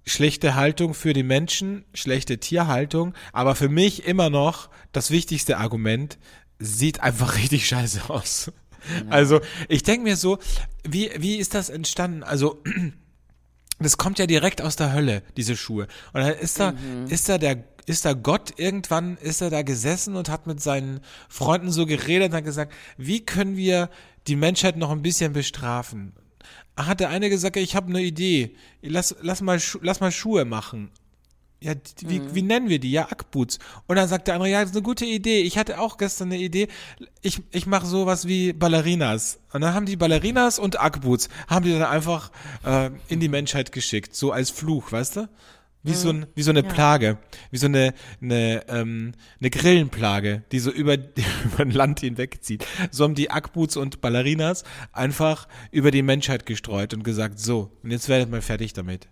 Schlechte 0.09 0.55
Haltung 0.55 0.95
für 0.95 1.13
die 1.13 1.23
Menschen, 1.23 1.85
schlechte 1.95 2.39
Tierhaltung, 2.39 3.15
aber 3.33 3.55
für 3.55 3.69
mich 3.69 4.07
immer 4.07 4.31
noch 4.31 4.71
das 4.93 5.11
wichtigste 5.11 5.59
Argument, 5.59 6.19
sieht 6.59 7.01
einfach 7.01 7.37
richtig 7.39 7.67
scheiße 7.69 8.11
aus. 8.11 8.53
Also 9.11 9.41
ich 9.69 9.83
denke 9.83 10.05
mir 10.05 10.17
so, 10.17 10.39
wie, 10.89 11.11
wie 11.19 11.37
ist 11.37 11.55
das 11.55 11.69
entstanden? 11.69 12.23
Also 12.23 12.63
das 13.79 13.97
kommt 13.97 14.19
ja 14.19 14.27
direkt 14.27 14.63
aus 14.63 14.77
der 14.77 14.93
Hölle, 14.93 15.23
diese 15.37 15.57
Schuhe. 15.57 15.89
Und 16.13 16.21
dann 16.21 16.35
ist 16.35 16.59
da, 16.59 16.75
ist 17.09 17.29
da 17.29 17.39
der, 17.39 17.65
ist 17.87 18.05
da 18.05 18.13
Gott 18.13 18.55
irgendwann, 18.57 19.17
ist 19.19 19.41
er 19.41 19.51
da 19.51 19.63
gesessen 19.63 20.17
und 20.17 20.29
hat 20.29 20.47
mit 20.47 20.61
seinen 20.61 21.01
Freunden 21.29 21.71
so 21.71 21.87
geredet 21.87 22.31
und 22.31 22.37
hat 22.37 22.45
gesagt, 22.45 22.73
wie 22.97 23.25
können 23.25 23.57
wir 23.57 23.91
die 24.27 24.37
Menschheit 24.37 24.77
noch 24.77 24.91
ein 24.91 25.03
bisschen 25.03 25.33
bestrafen? 25.33 26.13
Hat 26.87 27.01
der 27.01 27.11
eine 27.11 27.29
gesagt, 27.29 27.57
ich 27.57 27.75
habe 27.75 27.89
eine 27.89 28.03
Idee, 28.03 28.55
lass, 28.83 29.17
lass, 29.21 29.41
mal, 29.41 29.61
lass 29.83 30.01
mal 30.01 30.13
Schuhe 30.13 30.45
machen. 30.45 30.91
Ja, 31.61 31.73
wie, 32.03 32.23
wie 32.35 32.43
nennen 32.43 32.69
wir 32.69 32.79
die? 32.79 32.93
Ja, 32.93 33.11
Ackboots. 33.11 33.59
Und 33.89 33.97
dann 33.97 34.07
sagt 34.07 34.29
der 34.29 34.35
andere, 34.35 34.49
ja, 34.49 34.61
das 34.61 34.71
ist 34.71 34.77
eine 34.77 34.85
gute 34.85 35.05
Idee. 35.05 35.41
Ich 35.41 35.59
hatte 35.59 35.81
auch 35.81 35.97
gestern 35.97 36.29
eine 36.29 36.41
Idee. 36.41 36.69
Ich, 37.21 37.43
ich 37.51 37.67
mache 37.67 37.85
sowas 37.85 38.29
wie 38.29 38.53
Ballerinas. 38.53 39.41
Und 39.53 39.63
dann 39.63 39.75
haben 39.75 39.85
die 39.85 39.97
Ballerinas 39.97 40.61
und 40.61 40.79
Ackboots, 40.79 41.29
haben 41.49 41.65
die 41.65 41.73
dann 41.73 41.83
einfach 41.83 42.31
äh, 42.65 42.91
in 43.09 43.19
die 43.19 43.29
Menschheit 43.29 43.73
geschickt. 43.73 44.15
So 44.15 44.31
als 44.31 44.51
Fluch, 44.51 44.93
weißt 44.93 45.17
du? 45.17 45.29
Wie 45.89 45.95
so, 45.95 46.11
ein, 46.11 46.27
wie 46.35 46.43
so 46.43 46.51
eine 46.51 46.63
Plage, 46.63 47.19
wie 47.51 47.59
so 47.59 47.67
eine, 47.67 47.95
eine, 48.21 48.65
ähm, 48.69 49.13
eine 49.41 49.51
Grillenplage, 49.51 50.43
die 50.53 50.59
so 50.59 50.71
über, 50.71 50.95
über 51.45 51.61
ein 51.61 51.71
Land 51.71 52.01
hinwegzieht. 52.01 52.67
So 52.91 53.05
haben 53.05 53.15
die 53.15 53.31
Ackboots 53.31 53.77
und 53.77 54.01
Ballerinas 54.01 54.65
einfach 54.93 55.49
über 55.71 55.91
die 55.91 56.03
Menschheit 56.03 56.47
gestreut 56.47 56.95
und 56.95 57.03
gesagt, 57.05 57.39
so, 57.39 57.71
und 57.83 57.91
jetzt 57.91 58.09
werdet 58.09 58.31
mal 58.31 58.43
fertig 58.43 58.73
damit. 58.73 59.09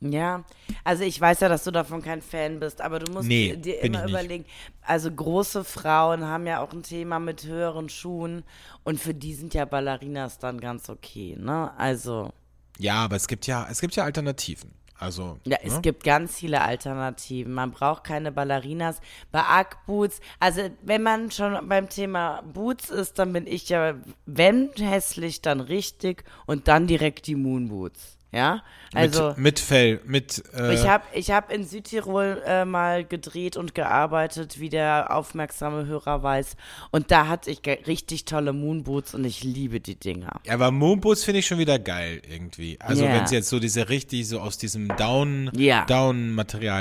Ja, 0.00 0.44
also 0.84 1.02
ich 1.02 1.20
weiß 1.20 1.40
ja, 1.40 1.48
dass 1.48 1.64
du 1.64 1.72
davon 1.72 2.02
kein 2.02 2.22
Fan 2.22 2.60
bist, 2.60 2.80
aber 2.80 3.00
du 3.00 3.10
musst 3.12 3.26
Nee, 3.26 3.56
dir 3.56 3.80
immer 3.82 4.06
überlegen, 4.06 4.44
also 4.82 5.10
große 5.10 5.64
Frauen 5.64 6.24
haben 6.24 6.46
ja 6.46 6.60
auch 6.60 6.72
ein 6.72 6.84
Thema 6.84 7.18
mit 7.18 7.44
höheren 7.44 7.88
Schuhen 7.88 8.44
und 8.84 9.00
für 9.00 9.12
die 9.12 9.34
sind 9.34 9.54
ja 9.54 9.64
Ballerinas 9.64 10.38
dann 10.38 10.60
ganz 10.60 10.88
okay, 10.88 11.36
ne? 11.36 11.72
Also, 11.76 12.32
Ja, 12.78 12.94
aber 13.04 13.16
es 13.16 13.26
gibt 13.26 13.48
ja, 13.48 13.66
es 13.68 13.80
gibt 13.80 13.96
ja 13.96 14.04
Alternativen. 14.04 14.70
Also, 14.98 15.38
ja, 15.44 15.58
es 15.62 15.76
ne? 15.76 15.80
gibt 15.80 16.02
ganz 16.02 16.38
viele 16.38 16.60
Alternativen. 16.60 17.52
Man 17.52 17.70
braucht 17.70 18.04
keine 18.04 18.32
Ballerinas. 18.32 19.00
Bei 19.30 19.44
Ackboots, 19.44 20.20
also 20.40 20.62
wenn 20.82 21.02
man 21.02 21.30
schon 21.30 21.68
beim 21.68 21.88
Thema 21.88 22.42
Boots 22.42 22.90
ist, 22.90 23.18
dann 23.18 23.32
bin 23.32 23.46
ich 23.46 23.68
ja, 23.68 23.94
wenn 24.26 24.70
hässlich, 24.76 25.40
dann 25.40 25.60
richtig 25.60 26.24
und 26.46 26.66
dann 26.66 26.88
direkt 26.88 27.28
die 27.28 27.36
Moonboots. 27.36 28.17
Ja, 28.30 28.62
also 28.92 29.28
mit, 29.28 29.38
mit 29.38 29.58
Fell, 29.58 30.00
mit. 30.04 30.42
Äh, 30.54 30.74
ich 30.74 30.86
habe 30.86 31.04
ich 31.14 31.30
hab 31.30 31.50
in 31.50 31.64
Südtirol 31.64 32.42
äh, 32.44 32.66
mal 32.66 33.02
gedreht 33.04 33.56
und 33.56 33.74
gearbeitet, 33.74 34.60
wie 34.60 34.68
der 34.68 35.16
aufmerksame 35.16 35.86
Hörer 35.86 36.22
weiß. 36.22 36.56
Und 36.90 37.10
da 37.10 37.26
hatte 37.26 37.50
ich 37.50 37.60
richtig 37.66 38.26
tolle 38.26 38.52
Moonboots 38.52 39.14
und 39.14 39.24
ich 39.24 39.42
liebe 39.44 39.80
die 39.80 39.94
Dinger. 39.94 40.40
Ja, 40.44 40.52
aber 40.54 40.70
Moonboots 40.70 41.24
finde 41.24 41.40
ich 41.40 41.46
schon 41.46 41.58
wieder 41.58 41.78
geil 41.78 42.20
irgendwie. 42.28 42.78
Also 42.82 43.04
Ja. 43.04 43.14
wenn 43.14 43.24
es 43.24 43.30
jetzt 43.30 43.48
so 43.48 43.58
diese 43.60 43.88
richtig 43.88 44.28
so 44.28 44.40
aus 44.40 44.58
diesem 44.58 44.88
Down 44.96 45.50
Ja. 45.56 45.86
Down 45.86 46.38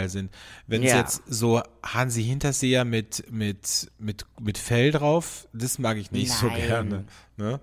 sind. 0.07 0.31
Wenn 0.67 0.83
es 0.83 0.91
Ja. 0.91 0.97
jetzt 0.97 1.23
so 1.27 1.61
Hansi 1.81 2.23
Hinterseher 2.25 2.83
mit 2.83 3.23
mit 3.31 3.89
mit 3.99 4.25
mit 4.39 4.57
Fell 4.57 4.91
drauf, 4.91 5.47
das 5.53 5.79
mag 5.79 5.95
ich 5.95 6.11
nicht 6.11 6.31
so 6.31 6.47
Nein. 6.47 6.67
gerne. 6.67 7.05
Ne? 7.37 7.59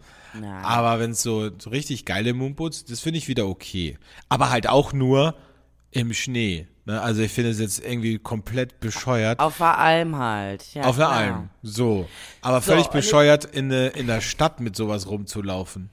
Aber 0.62 1.00
wenn 1.00 1.10
es 1.10 1.22
so, 1.22 1.50
so 1.58 1.70
richtig 1.70 2.04
geile 2.04 2.32
Moonboots, 2.32 2.84
das 2.84 3.00
finde 3.00 3.18
ich 3.18 3.28
wieder 3.28 3.46
okay. 3.46 3.98
Aber 4.28 4.50
halt 4.50 4.68
auch 4.68 4.92
nur 4.92 5.34
im 5.90 6.12
Schnee. 6.12 6.66
Ne? 6.86 7.00
Also 7.00 7.22
ich 7.22 7.32
finde 7.32 7.50
es 7.50 7.58
jetzt 7.58 7.84
irgendwie 7.84 8.18
komplett 8.18 8.80
bescheuert. 8.80 9.38
Auf 9.40 9.58
der 9.58 9.78
Alm 9.78 10.16
halt. 10.16 10.74
Ja, 10.74 10.84
Auf 10.84 10.96
klar. 10.96 11.12
Alm. 11.12 11.50
So. 11.62 12.08
Aber 12.40 12.60
So, 12.60 12.72
völlig 12.72 12.88
bescheuert, 12.88 13.44
in, 13.44 13.68
ne, 13.68 13.88
in 13.88 14.06
der 14.06 14.20
Stadt 14.20 14.60
mit 14.60 14.76
sowas 14.76 15.08
rumzulaufen. 15.08 15.90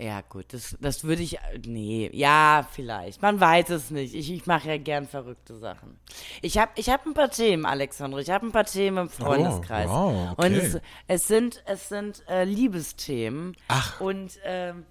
Ja, 0.00 0.20
gut, 0.28 0.52
das, 0.52 0.76
das 0.80 1.02
würde 1.02 1.22
ich. 1.22 1.38
Nee, 1.66 2.08
ja, 2.12 2.64
vielleicht. 2.72 3.20
Man 3.20 3.40
weiß 3.40 3.70
es 3.70 3.90
nicht. 3.90 4.14
Ich, 4.14 4.30
ich 4.32 4.46
mache 4.46 4.68
ja 4.68 4.78
gern 4.78 5.08
verrückte 5.08 5.56
Sachen. 5.58 5.98
Ich 6.40 6.56
habe 6.56 6.70
ich 6.76 6.88
hab 6.88 7.04
ein 7.04 7.14
paar 7.14 7.30
Themen, 7.30 7.66
Alexandre. 7.66 8.20
Ich 8.22 8.30
habe 8.30 8.46
ein 8.46 8.52
paar 8.52 8.64
Themen 8.66 8.98
im 8.98 9.08
Freundeskreis. 9.08 9.88
Oh, 9.88 9.92
wow, 10.14 10.32
okay. 10.38 10.46
Und 10.46 10.54
es, 10.54 10.78
es 11.08 11.26
sind, 11.26 11.64
es 11.66 11.88
sind 11.88 12.22
äh, 12.28 12.44
Liebesthemen. 12.44 13.56
Ach. 13.66 14.00
Und 14.00 14.38
ähm, 14.44 14.84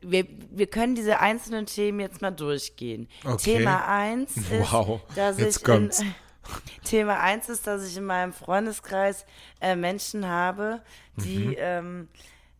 wir, 0.00 0.24
wir 0.50 0.66
können 0.68 0.94
diese 0.94 1.20
einzelnen 1.20 1.66
Themen 1.66 2.00
jetzt 2.00 2.22
mal 2.22 2.30
durchgehen. 2.30 3.08
Okay. 3.26 3.58
Thema 3.58 3.86
1 3.86 4.36
ist, 4.38 4.50
Wow, 4.72 5.00
dass 5.14 5.38
jetzt 5.38 5.58
ich 5.58 5.64
kommt's. 5.64 6.00
in, 6.00 6.14
Thema 6.84 7.20
1 7.20 7.50
ist, 7.50 7.66
dass 7.66 7.86
ich 7.86 7.96
in 7.98 8.04
meinem 8.06 8.32
Freundeskreis 8.32 9.26
äh, 9.60 9.76
Menschen 9.76 10.26
habe, 10.26 10.80
die 11.16 11.38
Mhm. 11.48 11.54
ähm, 11.58 12.08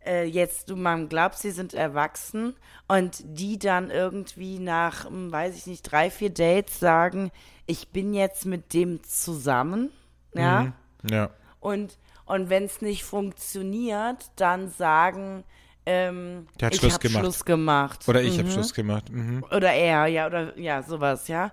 äh, 0.06 0.24
jetzt, 0.24 0.70
du 0.70 0.76
man 0.76 1.08
glaubt, 1.08 1.36
sie 1.36 1.50
sind 1.50 1.74
erwachsen 1.74 2.54
und 2.88 3.22
die 3.24 3.58
dann 3.58 3.90
irgendwie 3.90 4.58
nach, 4.58 5.04
hm, 5.04 5.30
weiß 5.32 5.56
ich 5.56 5.66
nicht, 5.66 5.82
drei, 5.82 6.10
vier 6.10 6.30
Dates 6.30 6.78
sagen, 6.80 7.30
ich 7.66 7.88
bin 7.88 8.14
jetzt 8.14 8.46
mit 8.46 8.72
dem 8.72 9.02
zusammen, 9.04 9.90
ja, 10.34 10.72
Ja. 11.10 11.30
und, 11.60 11.98
und 12.26 12.48
wenn 12.50 12.64
es 12.64 12.80
nicht 12.82 13.04
funktioniert, 13.04 14.30
dann 14.36 14.70
sagen, 14.70 15.44
ähm, 15.86 16.46
Der 16.58 16.66
hat 16.66 16.74
ich 16.74 16.80
Schluss 16.80 16.94
hab 16.94 17.00
gemacht. 17.00 17.22
Schluss 17.22 17.44
gemacht. 17.44 18.08
Oder 18.08 18.22
ich 18.22 18.38
habe 18.38 18.50
Schluss 18.50 18.74
gemacht. 18.74 19.10
Mhm. 19.10 19.44
Oder 19.44 19.72
er, 19.72 20.06
ja, 20.06 20.26
oder 20.26 20.58
ja, 20.58 20.82
sowas, 20.82 21.28
ja. 21.28 21.52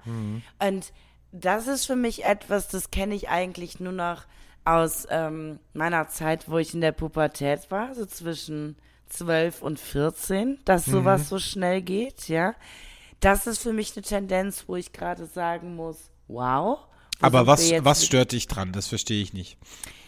Und 0.60 0.92
das 1.32 1.68
ist 1.68 1.86
für 1.86 1.96
mich 1.96 2.26
etwas, 2.26 2.68
das 2.68 2.90
kenne 2.92 3.14
ich 3.16 3.30
eigentlich 3.30 3.80
nur 3.80 3.94
noch 3.94 4.24
aus 4.66 5.08
ähm, 5.10 5.60
meiner 5.74 6.08
Zeit, 6.08 6.50
wo 6.50 6.58
ich 6.58 6.74
in 6.74 6.82
der 6.82 6.92
Pubertät 6.92 7.70
war, 7.70 7.94
so 7.96 8.06
zwischen 8.06 8.78
12 9.10 9.62
und 9.62 9.80
14, 9.80 10.60
dass 10.66 10.86
sowas 10.86 11.30
so 11.30 11.40
schnell 11.40 11.82
geht, 11.82 12.28
ja. 12.30 12.56
Das 13.20 13.48
ist 13.48 13.62
für 13.62 13.74
mich 13.74 13.94
eine 13.96 14.04
Tendenz, 14.04 14.66
wo 14.68 14.76
ich 14.76 14.92
gerade 14.92 15.26
sagen 15.26 15.76
muss, 15.76 15.98
wow. 16.28 16.80
wo 16.80 16.88
Aber 17.22 17.48
was, 17.48 17.72
was 17.80 18.06
stört 18.06 18.34
dich 18.34 18.48
dran? 18.48 18.74
Das 18.74 18.88
verstehe 18.88 19.22
ich 19.22 19.34
nicht. 19.34 19.58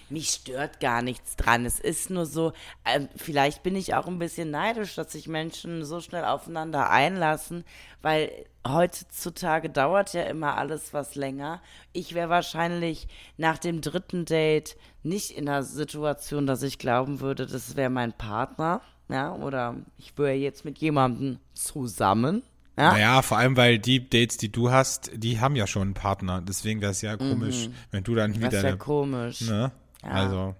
Mich 0.09 0.29
stört 0.29 0.79
gar 0.79 1.01
nichts 1.01 1.35
dran. 1.35 1.65
Es 1.65 1.79
ist 1.79 2.09
nur 2.09 2.25
so, 2.25 2.53
ähm, 2.85 3.09
vielleicht 3.15 3.63
bin 3.63 3.75
ich 3.75 3.93
auch 3.95 4.07
ein 4.07 4.19
bisschen 4.19 4.51
neidisch, 4.51 4.95
dass 4.95 5.11
sich 5.11 5.27
Menschen 5.27 5.83
so 5.85 5.99
schnell 6.01 6.23
aufeinander 6.25 6.89
einlassen, 6.89 7.63
weil 8.01 8.31
heutzutage 8.67 9.69
dauert 9.69 10.13
ja 10.13 10.23
immer 10.23 10.57
alles 10.57 10.93
was 10.93 11.15
länger. 11.15 11.61
Ich 11.93 12.13
wäre 12.13 12.29
wahrscheinlich 12.29 13.07
nach 13.37 13.57
dem 13.57 13.81
dritten 13.81 14.25
Date 14.25 14.77
nicht 15.03 15.31
in 15.31 15.45
der 15.45 15.63
Situation, 15.63 16.45
dass 16.47 16.61
ich 16.63 16.77
glauben 16.79 17.19
würde, 17.19 17.45
das 17.47 17.75
wäre 17.75 17.89
mein 17.89 18.13
Partner, 18.13 18.81
ja, 19.09 19.33
oder 19.33 19.75
ich 19.97 20.17
wäre 20.17 20.33
jetzt 20.33 20.65
mit 20.65 20.77
jemandem 20.79 21.39
zusammen. 21.53 22.43
Ja? 22.77 22.91
Naja, 22.91 23.21
vor 23.21 23.37
allem, 23.37 23.55
weil 23.55 23.79
die 23.79 24.07
Dates, 24.09 24.37
die 24.37 24.51
du 24.51 24.69
hast, 24.71 25.11
die 25.13 25.39
haben 25.39 25.55
ja 25.55 25.65
schon 25.67 25.83
einen 25.83 25.93
Partner. 25.93 26.41
Deswegen 26.41 26.81
wäre 26.81 26.91
es 26.91 27.01
ja 27.01 27.15
komisch, 27.15 27.69
wenn 27.91 28.03
du 28.03 28.15
dann 28.15 28.31
das 28.33 28.39
wieder. 28.41 28.51
wäre 28.51 28.67
eine- 28.67 28.77
komisch. 28.77 29.41
ne? 29.41 29.71
Also. 30.09 30.55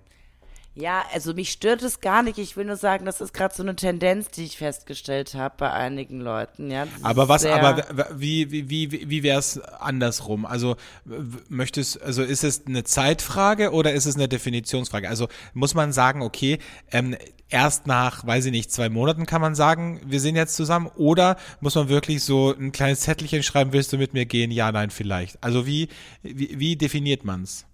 Ja, 0.77 1.05
also 1.13 1.33
mich 1.33 1.51
stört 1.51 1.83
es 1.83 2.01
gar 2.01 2.21
nicht. 2.21 2.37
Ich 2.37 2.57
will 2.57 2.65
nur 2.65 2.75
sagen, 2.75 3.05
das 3.05 3.21
ist 3.21 3.33
gerade 3.33 3.55
so 3.55 3.63
eine 3.63 3.77
Tendenz, 3.77 4.27
die 4.27 4.43
ich 4.43 4.57
festgestellt 4.57 5.33
habe 5.33 5.55
bei 5.57 5.71
einigen 5.71 6.19
Leuten. 6.19 6.69
Ja, 6.69 6.85
Aber 7.01 7.29
was, 7.29 7.45
aber 7.45 7.85
wie, 8.13 8.51
wie, 8.51 8.69
wie, 8.69 9.09
wie 9.09 9.23
wäre 9.23 9.39
es 9.39 9.57
andersrum? 9.57 10.45
Also 10.45 10.75
möchtest, 11.47 12.01
also 12.01 12.23
ist 12.23 12.43
es 12.43 12.65
eine 12.67 12.83
Zeitfrage 12.83 13.71
oder 13.71 13.93
ist 13.93 14.05
es 14.05 14.15
eine 14.15 14.27
Definitionsfrage? 14.27 15.07
Also 15.07 15.29
muss 15.53 15.75
man 15.75 15.93
sagen, 15.93 16.21
okay, 16.21 16.59
ähm, 16.91 17.15
erst 17.49 17.87
nach, 17.87 18.27
weiß 18.27 18.43
ich 18.45 18.51
nicht, 18.51 18.69
zwei 18.69 18.89
Monaten 18.89 19.25
kann 19.25 19.39
man 19.39 19.55
sagen, 19.55 20.01
wir 20.05 20.19
sind 20.19 20.35
jetzt 20.35 20.57
zusammen 20.57 20.87
oder 20.97 21.37
muss 21.61 21.75
man 21.75 21.87
wirklich 21.87 22.21
so 22.21 22.53
ein 22.53 22.73
kleines 22.73 22.99
Zettelchen 22.99 23.43
schreiben, 23.43 23.71
willst 23.71 23.93
du 23.93 23.97
mit 23.97 24.13
mir 24.13 24.25
gehen? 24.25 24.51
Ja, 24.51 24.73
nein, 24.73 24.89
vielleicht. 24.89 25.41
Also 25.41 25.65
wie, 25.65 25.87
wie, 26.21 26.59
wie 26.59 26.75
definiert 26.75 27.23
man's? 27.23 27.65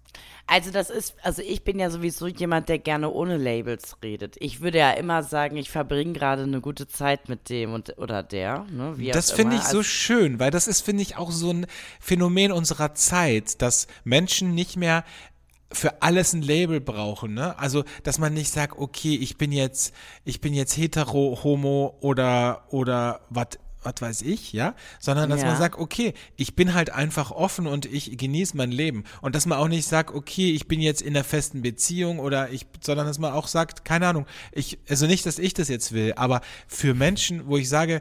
Also 0.46 0.70
das 0.70 0.90
ist, 0.90 1.14
also 1.22 1.40
ich 1.40 1.62
bin 1.64 1.78
ja 1.78 1.88
sowieso 1.88 2.26
jemand, 2.26 2.68
der 2.68 2.78
gerne 2.78 3.10
ohne 3.10 3.36
Labels 3.36 3.96
redet. 4.02 4.36
Ich 4.38 4.60
würde 4.60 4.78
ja 4.78 4.90
immer 4.92 5.22
sagen, 5.22 5.56
ich 5.56 5.70
verbringe 5.70 6.12
gerade 6.12 6.42
eine 6.42 6.60
gute 6.60 6.86
Zeit 6.86 7.28
mit 7.28 7.48
dem 7.48 7.72
und 7.72 7.96
oder 7.98 8.22
der. 8.22 8.66
Ne, 8.70 8.94
Das 9.12 9.30
finde 9.30 9.56
ich 9.56 9.62
so 9.62 9.78
Also- 9.78 9.82
schön, 9.84 10.38
weil 10.40 10.50
das 10.50 10.68
ist, 10.68 10.82
finde 10.82 11.02
ich, 11.02 11.16
auch 11.16 11.30
so 11.30 11.50
ein 11.52 11.66
Phänomen 12.00 12.52
unserer 12.52 12.94
Zeit, 12.94 13.62
dass 13.62 13.86
Menschen 14.04 14.54
nicht 14.54 14.76
mehr 14.76 15.04
für 15.74 16.02
alles 16.02 16.34
ein 16.34 16.42
Label 16.42 16.82
brauchen, 16.82 17.32
ne? 17.32 17.58
Also, 17.58 17.84
dass 18.02 18.18
man 18.18 18.34
nicht 18.34 18.52
sagt, 18.52 18.76
okay, 18.78 19.14
ich 19.14 19.38
bin 19.38 19.52
jetzt, 19.52 19.94
ich 20.24 20.42
bin 20.42 20.52
jetzt 20.52 20.76
hetero, 20.76 21.38
homo 21.44 21.96
oder, 22.02 22.64
oder 22.68 23.20
was, 23.30 23.46
was 23.82 23.94
weiß 24.00 24.22
ich, 24.22 24.52
ja? 24.52 24.74
Sondern, 25.00 25.30
dass 25.30 25.40
Ja. 25.42 25.48
man 25.48 25.56
sagt, 25.58 25.78
okay, 25.78 26.14
ich 26.36 26.54
bin 26.56 26.74
halt 26.74 26.90
einfach 26.90 27.30
offen 27.30 27.66
und 27.66 27.86
ich 27.86 28.16
genieße 28.16 28.56
mein 28.56 28.70
Leben. 28.72 29.04
Und 29.20 29.34
dass 29.34 29.46
man 29.46 29.58
auch 29.58 29.68
nicht 29.68 29.86
sagt, 29.88 30.14
okay, 30.14 30.52
ich 30.52 30.68
bin 30.68 30.80
jetzt 30.80 31.02
in 31.02 31.14
einer 31.16 31.24
festen 31.24 31.62
Beziehung 31.62 32.18
oder 32.18 32.50
ich, 32.50 32.66
sondern 32.80 33.06
dass 33.06 33.18
man 33.18 33.32
auch 33.32 33.48
sagt, 33.48 33.84
keine 33.84 34.06
Ahnung, 34.08 34.26
ich, 34.52 34.78
also 34.88 35.06
nicht, 35.06 35.26
dass 35.26 35.38
ich 35.38 35.54
das 35.54 35.68
jetzt 35.68 35.92
will, 35.92 36.12
aber 36.16 36.40
für 36.66 36.94
Menschen, 36.94 37.46
wo 37.46 37.56
ich 37.56 37.68
sage, 37.68 38.00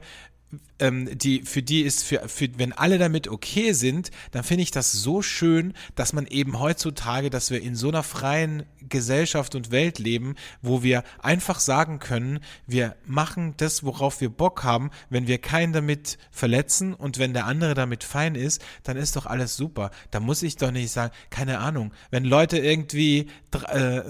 ähm, 0.81 1.17
die, 1.17 1.43
für 1.43 1.61
die 1.61 1.81
ist, 1.81 2.03
für, 2.03 2.27
für, 2.27 2.49
wenn 2.57 2.73
alle 2.73 2.97
damit 2.97 3.27
okay 3.27 3.73
sind, 3.73 4.11
dann 4.31 4.43
finde 4.43 4.63
ich 4.63 4.71
das 4.71 4.91
so 4.91 5.21
schön, 5.21 5.73
dass 5.95 6.13
man 6.13 6.27
eben 6.27 6.59
heutzutage, 6.59 7.29
dass 7.29 7.51
wir 7.51 7.61
in 7.61 7.75
so 7.75 7.89
einer 7.89 8.03
freien 8.03 8.63
Gesellschaft 8.89 9.55
und 9.55 9.71
Welt 9.71 9.99
leben, 9.99 10.35
wo 10.61 10.83
wir 10.83 11.03
einfach 11.19 11.59
sagen 11.59 11.99
können, 11.99 12.39
wir 12.67 12.95
machen 13.05 13.53
das, 13.57 13.83
worauf 13.83 14.21
wir 14.21 14.29
Bock 14.29 14.63
haben, 14.63 14.89
wenn 15.09 15.27
wir 15.27 15.37
keinen 15.37 15.73
damit 15.73 16.17
verletzen 16.31 16.93
und 16.93 17.19
wenn 17.19 17.33
der 17.33 17.45
andere 17.45 17.73
damit 17.73 18.03
fein 18.03 18.35
ist, 18.35 18.61
dann 18.83 18.97
ist 18.97 19.15
doch 19.15 19.25
alles 19.25 19.55
super. 19.55 19.91
Da 20.09 20.19
muss 20.19 20.43
ich 20.43 20.57
doch 20.57 20.71
nicht 20.71 20.91
sagen, 20.91 21.13
keine 21.29 21.59
Ahnung, 21.59 21.93
wenn 22.09 22.25
Leute 22.25 22.57
irgendwie 22.57 23.27
äh, 23.71 24.01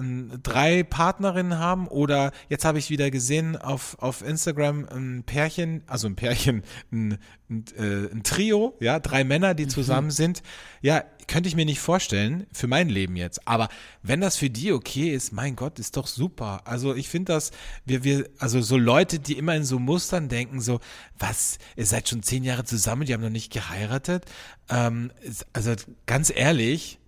drei 0.42 0.84
Partnerinnen 0.84 1.60
haben 1.60 1.88
oder 1.88 2.32
jetzt 2.50 2.66
habe 2.66 2.80
ich 2.80 2.90
wieder 2.90 3.12
gesehen 3.12 3.58
auf, 3.58 3.98
auf 4.00 4.22
Instagram 4.22 4.86
ein 4.86 5.24
Pärchen, 5.26 5.84
also 5.88 6.08
ein 6.08 6.16
Pärchen, 6.16 6.61
ein, 6.92 7.18
ein, 7.50 7.66
äh, 7.78 8.12
ein 8.12 8.24
Trio, 8.24 8.76
ja, 8.80 9.00
drei 9.00 9.24
Männer, 9.24 9.54
die 9.54 9.68
zusammen 9.68 10.12
sind. 10.12 10.44
Ja, 10.82 11.04
könnte 11.28 11.48
ich 11.48 11.56
mir 11.56 11.66
nicht 11.66 11.80
vorstellen, 11.80 12.48
für 12.52 12.68
mein 12.68 12.90
Leben 12.90 13.16
jetzt. 13.16 13.48
Aber 13.48 13.70
wenn 14.04 14.20
das 14.22 14.36
für 14.38 14.50
die 14.50 14.72
okay 14.74 15.14
ist, 15.14 15.32
mein 15.32 15.56
Gott, 15.56 15.80
ist 15.80 15.96
doch 15.96 16.08
super. 16.08 16.62
Also 16.66 16.94
ich 16.96 17.08
finde 17.10 17.34
das, 17.34 17.52
wir, 17.86 18.04
wir, 18.04 18.30
also 18.40 18.62
so 18.62 18.78
Leute, 18.78 19.20
die 19.20 19.38
immer 19.38 19.56
in 19.56 19.64
so 19.64 19.80
Mustern 19.80 20.28
denken, 20.30 20.60
so, 20.62 20.80
was, 21.18 21.58
ihr 21.76 21.86
seid 21.86 22.10
schon 22.10 22.24
zehn 22.24 22.44
Jahre 22.44 22.64
zusammen, 22.66 23.06
die 23.06 23.14
haben 23.14 23.22
noch 23.22 23.30
nicht 23.30 23.52
geheiratet. 23.54 24.26
Ähm, 24.70 25.12
also 25.54 25.74
ganz 26.06 26.32
ehrlich, 26.36 27.00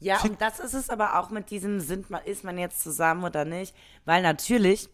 Ja, 0.00 0.20
und 0.22 0.40
das 0.40 0.58
ist 0.58 0.74
es 0.74 0.90
aber 0.90 1.18
auch 1.18 1.30
mit 1.30 1.50
diesem, 1.50 1.80
sind 1.80 2.10
man, 2.10 2.24
ist 2.24 2.42
man 2.44 2.58
jetzt 2.58 2.82
zusammen 2.82 3.24
oder 3.24 3.44
nicht? 3.44 3.74
Weil 4.04 4.22
natürlich 4.22 4.88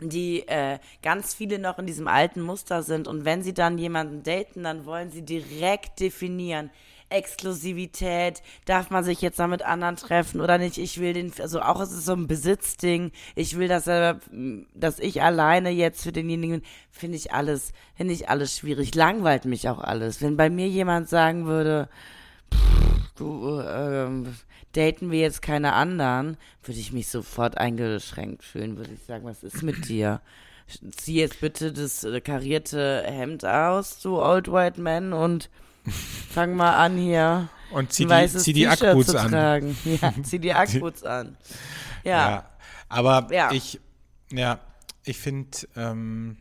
die 0.00 0.46
äh, 0.48 0.78
ganz 1.02 1.34
viele 1.34 1.58
noch 1.58 1.78
in 1.78 1.86
diesem 1.86 2.08
alten 2.08 2.40
Muster 2.40 2.82
sind 2.82 3.08
und 3.08 3.24
wenn 3.24 3.42
sie 3.42 3.54
dann 3.54 3.78
jemanden 3.78 4.22
daten, 4.22 4.62
dann 4.64 4.86
wollen 4.86 5.10
sie 5.10 5.22
direkt 5.22 6.00
definieren. 6.00 6.70
Exklusivität, 7.10 8.40
darf 8.64 8.90
man 8.90 9.02
sich 9.02 9.20
jetzt 9.20 9.38
da 9.38 9.48
mit 9.48 9.62
anderen 9.62 9.96
treffen 9.96 10.40
oder 10.40 10.58
nicht? 10.58 10.78
Ich 10.78 11.00
will 11.00 11.12
den, 11.12 11.32
also 11.40 11.60
auch 11.60 11.80
es 11.80 11.90
ist 11.90 12.06
so 12.06 12.12
ein 12.12 12.28
Besitzding. 12.28 13.10
Ich 13.34 13.58
will, 13.58 13.66
dass 13.66 13.88
er, 13.88 14.20
dass 14.74 15.00
ich 15.00 15.20
alleine 15.20 15.70
jetzt 15.70 16.04
für 16.04 16.12
denjenigen, 16.12 16.62
finde 16.90 17.16
ich 17.16 17.32
alles, 17.32 17.72
finde 17.96 18.14
ich 18.14 18.28
alles 18.28 18.56
schwierig. 18.56 18.94
Langweilt 18.94 19.44
mich 19.44 19.68
auch 19.68 19.80
alles. 19.80 20.22
Wenn 20.22 20.36
bei 20.36 20.50
mir 20.50 20.68
jemand 20.68 21.08
sagen 21.08 21.46
würde, 21.46 21.88
du, 23.20 23.60
ähm, 23.60 24.34
daten 24.72 25.10
wir 25.10 25.20
jetzt 25.20 25.42
keine 25.42 25.72
anderen, 25.74 26.36
würde 26.64 26.80
ich 26.80 26.92
mich 26.92 27.08
sofort 27.08 27.58
eingeschränkt 27.58 28.42
fühlen, 28.42 28.76
würde 28.76 28.92
ich 28.94 29.02
sagen, 29.04 29.24
was 29.24 29.42
ist 29.42 29.62
mit 29.62 29.88
dir? 29.88 30.20
zieh 30.96 31.16
jetzt 31.16 31.40
bitte 31.40 31.72
das 31.72 32.04
äh, 32.04 32.20
karierte 32.20 33.02
Hemd 33.04 33.44
aus, 33.44 33.98
du 34.00 34.20
Old 34.22 34.50
White 34.52 34.80
Man, 34.80 35.12
und 35.12 35.50
fang 36.32 36.54
mal 36.54 36.74
an 36.76 36.96
hier. 36.96 37.48
Und 37.72 37.92
zieh 37.92 38.06
die, 38.06 38.28
zieh 38.28 38.52
die 38.52 38.68
Ackboots 38.68 39.14
an. 39.14 39.76
Ja, 39.84 40.12
zieh 40.22 40.38
die 40.38 40.52
Ackboots 40.54 41.02
an. 41.04 41.36
Ja. 42.04 42.30
Ja. 42.30 42.44
Aber 42.88 43.28
Ja. 43.32 43.50
ich, 43.52 43.80
ja, 44.32 44.58
ich 45.04 45.18
finde, 45.18 45.58
ähm, 45.76 46.36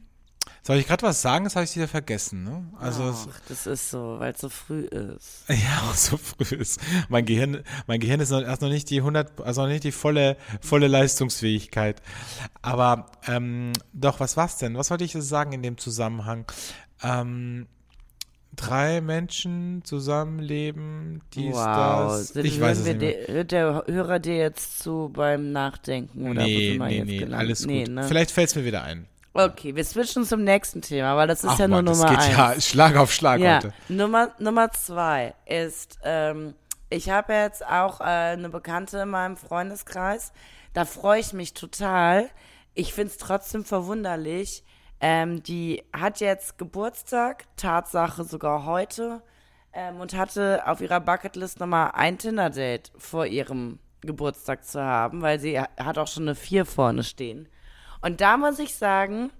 soll 0.63 0.77
ich 0.77 0.87
gerade 0.87 1.03
was 1.03 1.21
sagen? 1.21 1.45
Das 1.45 1.55
habe 1.55 1.65
ich 1.65 1.75
wieder 1.75 1.87
vergessen, 1.87 2.43
ne? 2.43 2.65
Also, 2.79 3.09
es- 3.09 3.27
Ach, 3.31 3.39
das 3.47 3.65
ist 3.67 3.89
so, 3.89 4.17
weil 4.19 4.33
es 4.33 4.41
so 4.41 4.49
früh 4.49 4.81
ist. 4.81 5.43
Ja, 5.49 5.89
auch 5.89 5.95
so 5.95 6.17
früh 6.17 6.55
ist. 6.55 6.79
Mein 7.09 7.25
Gehirn, 7.25 7.63
mein 7.87 7.99
Gehirn 7.99 8.19
ist 8.19 8.29
noch, 8.29 8.41
erst 8.41 8.61
noch 8.61 8.69
nicht 8.69 8.89
die 8.89 8.97
100, 8.99 9.41
also 9.41 9.61
noch 9.63 9.69
nicht 9.69 9.83
die 9.83 9.91
volle, 9.91 10.37
volle 10.61 10.87
Leistungsfähigkeit. 10.87 12.01
Aber, 12.61 13.07
ähm, 13.27 13.71
doch, 13.93 14.19
was 14.19 14.37
war's 14.37 14.57
denn? 14.57 14.75
Was 14.77 14.89
wollte 14.91 15.03
ich 15.03 15.13
sagen 15.13 15.53
in 15.53 15.63
dem 15.63 15.77
Zusammenhang? 15.77 16.45
Ähm, 17.01 17.67
drei 18.55 18.99
Menschen 19.01 19.81
zusammenleben, 19.85 21.21
dies, 21.33 21.53
wow. 21.53 22.11
das. 22.11 22.27
Sind- 22.29 22.45
Ich 22.45 22.59
weiß 22.59 22.79
es 22.79 22.85
nicht 22.85 22.99
mehr. 22.99 23.27
Hört 23.27 23.51
der 23.51 23.83
Hörer 23.87 24.19
dir 24.19 24.35
jetzt 24.37 24.79
zu 24.79 25.09
beim 25.13 25.51
Nachdenken? 25.51 26.29
Oder 26.29 26.43
Nee, 26.43 26.77
nee, 26.79 27.03
nee, 27.05 27.17
gelandet? 27.19 27.39
alles 27.39 27.65
Nee, 27.65 27.85
gut. 27.85 27.93
ne? 27.93 28.03
Vielleicht 28.03 28.31
fällt's 28.31 28.55
mir 28.55 28.65
wieder 28.65 28.83
ein. 28.83 29.05
Okay, 29.33 29.75
wir 29.75 29.83
switchen 29.83 30.25
zum 30.25 30.43
nächsten 30.43 30.81
Thema, 30.81 31.15
weil 31.15 31.27
das 31.27 31.43
ist 31.43 31.51
Ach 31.51 31.59
ja 31.59 31.67
nur 31.67 31.77
Mann, 31.77 31.85
das 31.85 31.97
Nummer 31.99 32.09
geht 32.09 32.19
eins. 32.19 32.35
ja 32.35 32.61
Schlag 32.61 32.95
auf 32.97 33.13
Schlag 33.13 33.39
Ja, 33.39 33.57
heute. 33.57 33.73
Nummer, 33.87 34.31
Nummer 34.39 34.71
zwei 34.71 35.35
ist, 35.45 35.99
ähm, 36.03 36.55
ich 36.89 37.09
habe 37.09 37.33
jetzt 37.33 37.65
auch 37.65 38.01
äh, 38.01 38.03
eine 38.03 38.49
Bekannte 38.49 38.99
in 38.99 39.09
meinem 39.09 39.37
Freundeskreis. 39.37 40.33
Da 40.73 40.85
freue 40.85 41.19
ich 41.19 41.33
mich 41.33 41.53
total. 41.53 42.29
Ich 42.73 42.93
finde 42.93 43.11
es 43.11 43.17
trotzdem 43.17 43.63
verwunderlich. 43.63 44.63
Ähm, 44.99 45.43
die 45.43 45.83
hat 45.93 46.19
jetzt 46.19 46.57
Geburtstag, 46.57 47.45
Tatsache 47.55 48.23
sogar 48.23 48.65
heute, 48.65 49.21
ähm, 49.73 49.99
und 50.01 50.13
hatte 50.15 50.63
auf 50.65 50.81
ihrer 50.81 50.99
Bucketlist 50.99 51.59
nochmal 51.59 51.91
ein 51.93 52.17
Tinder-Date 52.17 52.91
vor 52.97 53.25
ihrem 53.25 53.79
Geburtstag 54.01 54.65
zu 54.65 54.81
haben, 54.81 55.21
weil 55.21 55.39
sie 55.39 55.59
hat 55.59 55.97
auch 55.97 56.07
schon 56.07 56.23
eine 56.23 56.35
Vier 56.35 56.65
vorne 56.65 57.03
stehen. 57.03 57.47
Und 58.01 58.21
da 58.21 58.37
muss 58.37 58.59
ich 58.59 58.75
sagen, 58.75 59.31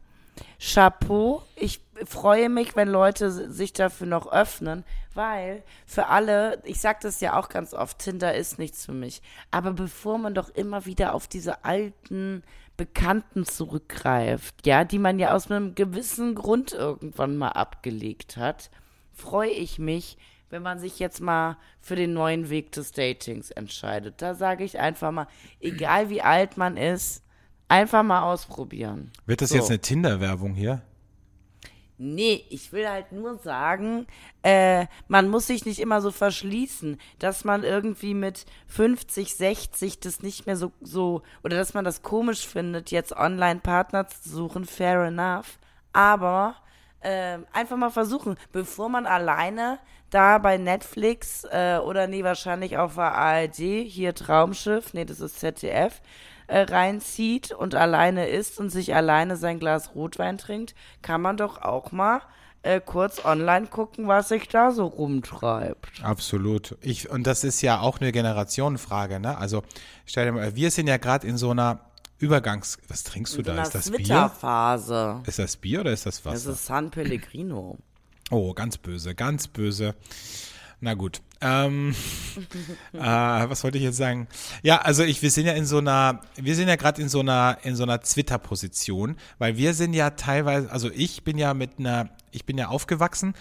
Chapeau. 0.59 1.43
Ich 1.55 1.81
freue 2.05 2.49
mich, 2.49 2.75
wenn 2.75 2.87
Leute 2.87 3.31
sich 3.31 3.73
dafür 3.73 4.07
noch 4.07 4.31
öffnen, 4.31 4.83
weil 5.13 5.63
für 5.85 6.07
alle, 6.07 6.61
ich 6.65 6.79
sage 6.79 6.99
das 7.01 7.19
ja 7.21 7.37
auch 7.37 7.49
ganz 7.49 7.73
oft, 7.73 7.99
Tinder 7.99 8.33
ist 8.35 8.59
nichts 8.59 8.85
für 8.85 8.93
mich. 8.93 9.21
Aber 9.51 9.73
bevor 9.73 10.17
man 10.17 10.33
doch 10.33 10.49
immer 10.49 10.85
wieder 10.85 11.13
auf 11.13 11.27
diese 11.27 11.63
alten 11.65 12.43
Bekannten 12.77 13.45
zurückgreift, 13.45 14.65
ja, 14.65 14.85
die 14.85 14.99
man 14.99 15.19
ja 15.19 15.33
aus 15.33 15.51
einem 15.51 15.75
gewissen 15.75 16.35
Grund 16.35 16.71
irgendwann 16.71 17.37
mal 17.37 17.49
abgelegt 17.49 18.37
hat, 18.37 18.69
freue 19.13 19.49
ich 19.49 19.79
mich, 19.79 20.17
wenn 20.49 20.63
man 20.63 20.79
sich 20.79 20.97
jetzt 20.99 21.19
mal 21.19 21.57
für 21.81 21.95
den 21.95 22.13
neuen 22.13 22.49
Weg 22.49 22.71
des 22.71 22.93
Datings 22.93 23.51
entscheidet. 23.51 24.21
Da 24.21 24.33
sage 24.33 24.63
ich 24.63 24.79
einfach 24.79 25.11
mal, 25.11 25.27
egal 25.59 26.09
wie 26.09 26.21
alt 26.21 26.55
man 26.55 26.77
ist, 26.77 27.23
einfach 27.69 28.03
mal 28.03 28.23
ausprobieren. 28.23 29.11
Wird 29.25 29.41
das 29.41 29.49
So. 29.49 29.55
jetzt 29.55 29.69
eine 29.69 29.79
Tinder-Werbung 29.79 30.53
hier? 30.53 30.81
Nee, 32.01 32.45
ich 32.49 32.71
will 32.71 32.87
halt 32.87 33.11
nur 33.11 33.39
sagen, 33.39 34.07
äh, 34.41 34.85
man 35.09 35.27
muss 35.27 35.47
sich 35.47 35.65
nicht 35.65 35.79
immer 35.79 35.99
so 35.99 36.11
verschließen, 36.11 36.97
dass 37.19 37.43
man 37.43 37.65
irgendwie 37.65 38.13
mit 38.13 38.45
50, 38.67 39.35
60 39.35 39.99
das 39.99 40.21
nicht 40.23 40.45
mehr 40.45 40.55
so, 40.55 40.71
so, 40.79 41.23
oder 41.43 41.57
dass 41.57 41.73
man 41.73 41.83
das 41.83 42.01
komisch 42.01 42.47
findet, 42.47 42.91
jetzt 42.91 43.11
Online-Partner 43.11 44.07
zu 44.07 44.29
suchen, 44.29 44.63
fair 44.63 45.03
enough. 45.03 45.59
Aber 45.91 46.55
äh, 47.01 47.39
einfach 47.51 47.75
mal 47.75 47.89
versuchen, 47.89 48.37
bevor 48.53 48.87
man 48.87 49.05
alleine 49.05 49.79
da 50.09 50.37
bei 50.37 50.57
Netflix 50.57 51.43
äh, 51.51 51.79
oder 51.83 52.07
nee, 52.07 52.23
wahrscheinlich 52.23 52.77
auf 52.77 52.95
der 52.95 53.13
ARD, 53.13 53.55
hier 53.55 54.15
Traumschiff, 54.15 54.93
nee, 54.93 55.03
das 55.03 55.19
ist 55.19 55.39
ZDF, 55.39 56.01
äh, 56.49 56.61
reinzieht 56.61 57.51
und 57.51 57.75
alleine 57.75 58.27
isst 58.27 58.59
und 58.59 58.69
sich 58.69 58.95
alleine 58.95 59.37
sein 59.37 59.59
Glas 59.59 59.95
Rotwein 59.95 60.37
trinkt, 60.37 60.75
kann 61.01 61.21
man 61.21 61.37
doch 61.37 61.61
auch 61.61 61.91
mal 61.91 62.21
äh, 62.63 62.81
kurz 62.83 63.23
online 63.23 63.67
gucken, 63.67 64.07
was 64.07 64.29
sich 64.29 64.47
da 64.49 64.71
so 64.71 64.85
rumtreibt. 64.85 66.03
Absolut. 66.03 66.75
Ich, 66.81 67.09
und 67.09 67.25
das 67.25 67.43
ist 67.43 67.61
ja 67.61 67.79
auch 67.79 68.01
eine 68.01 68.11
Generationenfrage, 68.11 69.19
ne? 69.19 69.37
Also, 69.37 69.63
stell 70.05 70.25
dir 70.25 70.31
mal, 70.33 70.55
wir 70.55 70.69
sind 70.71 70.87
ja 70.87 70.97
gerade 70.97 71.25
in 71.27 71.37
so 71.37 71.51
einer 71.51 71.79
Übergangs... 72.17 72.77
Was 72.89 73.03
trinkst 73.03 73.33
du 73.33 73.37
So 73.37 73.43
da? 73.43 73.61
Ist 73.61 73.75
das 73.75 73.91
Bier? 73.91 74.31
Ist 75.25 75.39
das 75.39 75.55
Bier 75.55 75.79
oder 75.81 75.93
ist 75.93 76.05
das 76.05 76.15
Das 76.21 76.25
Wasser? 76.25 76.51
ist 76.51 76.65
San 76.65 76.91
Pellegrino. 76.91 77.77
Oh, 78.31 78.53
ganz 78.53 78.77
böse, 78.77 79.15
ganz 79.15 79.47
böse. 79.47 79.95
Na 80.81 80.93
gut. 80.93 81.21
Ähm, 81.41 81.93
äh, 82.93 82.99
was 82.99 83.63
wollte 83.63 83.77
ich 83.77 83.83
jetzt 83.83 83.97
sagen? 83.97 84.27
Ja, 84.63 84.81
also 84.81 85.03
ich, 85.03 85.21
wir 85.21 85.31
sind 85.31 85.45
ja 85.45 85.53
in 85.53 85.65
so 85.65 85.77
einer, 85.79 86.21
wir 86.35 86.55
sind 86.55 86.67
ja 86.67 86.75
gerade 86.75 87.01
in 87.01 87.09
so 87.09 87.19
einer, 87.19 87.57
in 87.63 87.75
so 87.75 87.83
einer 87.83 87.99
Twitter-Position, 88.01 89.17
weil 89.37 89.57
wir 89.57 89.73
sind 89.73 89.93
ja 89.93 90.11
teilweise, 90.11 90.71
also 90.71 90.89
ich 90.91 91.23
bin 91.23 91.37
ja 91.37 91.53
mit 91.53 91.79
einer, 91.79 92.09
ich 92.31 92.45
bin 92.45 92.57
ja 92.57 92.67
aufgewachsen, 92.67 93.33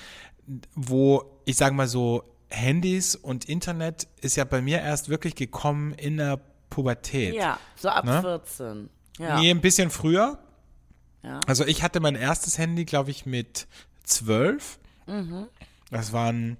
wo 0.75 1.41
ich 1.45 1.57
sage 1.57 1.75
mal 1.75 1.89
so, 1.89 2.25
Handys 2.51 3.15
und 3.15 3.45
Internet 3.45 4.09
ist 4.21 4.37
ja 4.37 4.45
bei 4.45 4.63
mir 4.63 4.81
erst 4.81 5.09
wirklich 5.09 5.35
gekommen 5.35 5.93
in 5.93 6.17
der 6.17 6.41
Pubertät. 6.71 7.35
Ja, 7.35 7.59
so 7.77 7.89
ab 7.89 8.05
Ne? 8.05 8.21
14. 8.21 8.91
Ja. 9.19 9.39
Nee, 9.41 9.51
ein 9.51 9.61
bisschen 9.61 9.91
früher. 9.91 10.39
Ja. 11.23 11.41
Also 11.47 11.67
ich 11.67 11.83
hatte 11.83 12.01
mein 12.01 12.15
erstes 12.15 12.59
Handy, 12.59 12.85
glaube 12.85 13.11
ich, 13.11 13.27
mit 13.27 13.67
zwölf. 14.03 14.79
Mhm. 15.07 15.47
Das 15.91 16.13
war 16.13 16.33
ein 16.33 16.57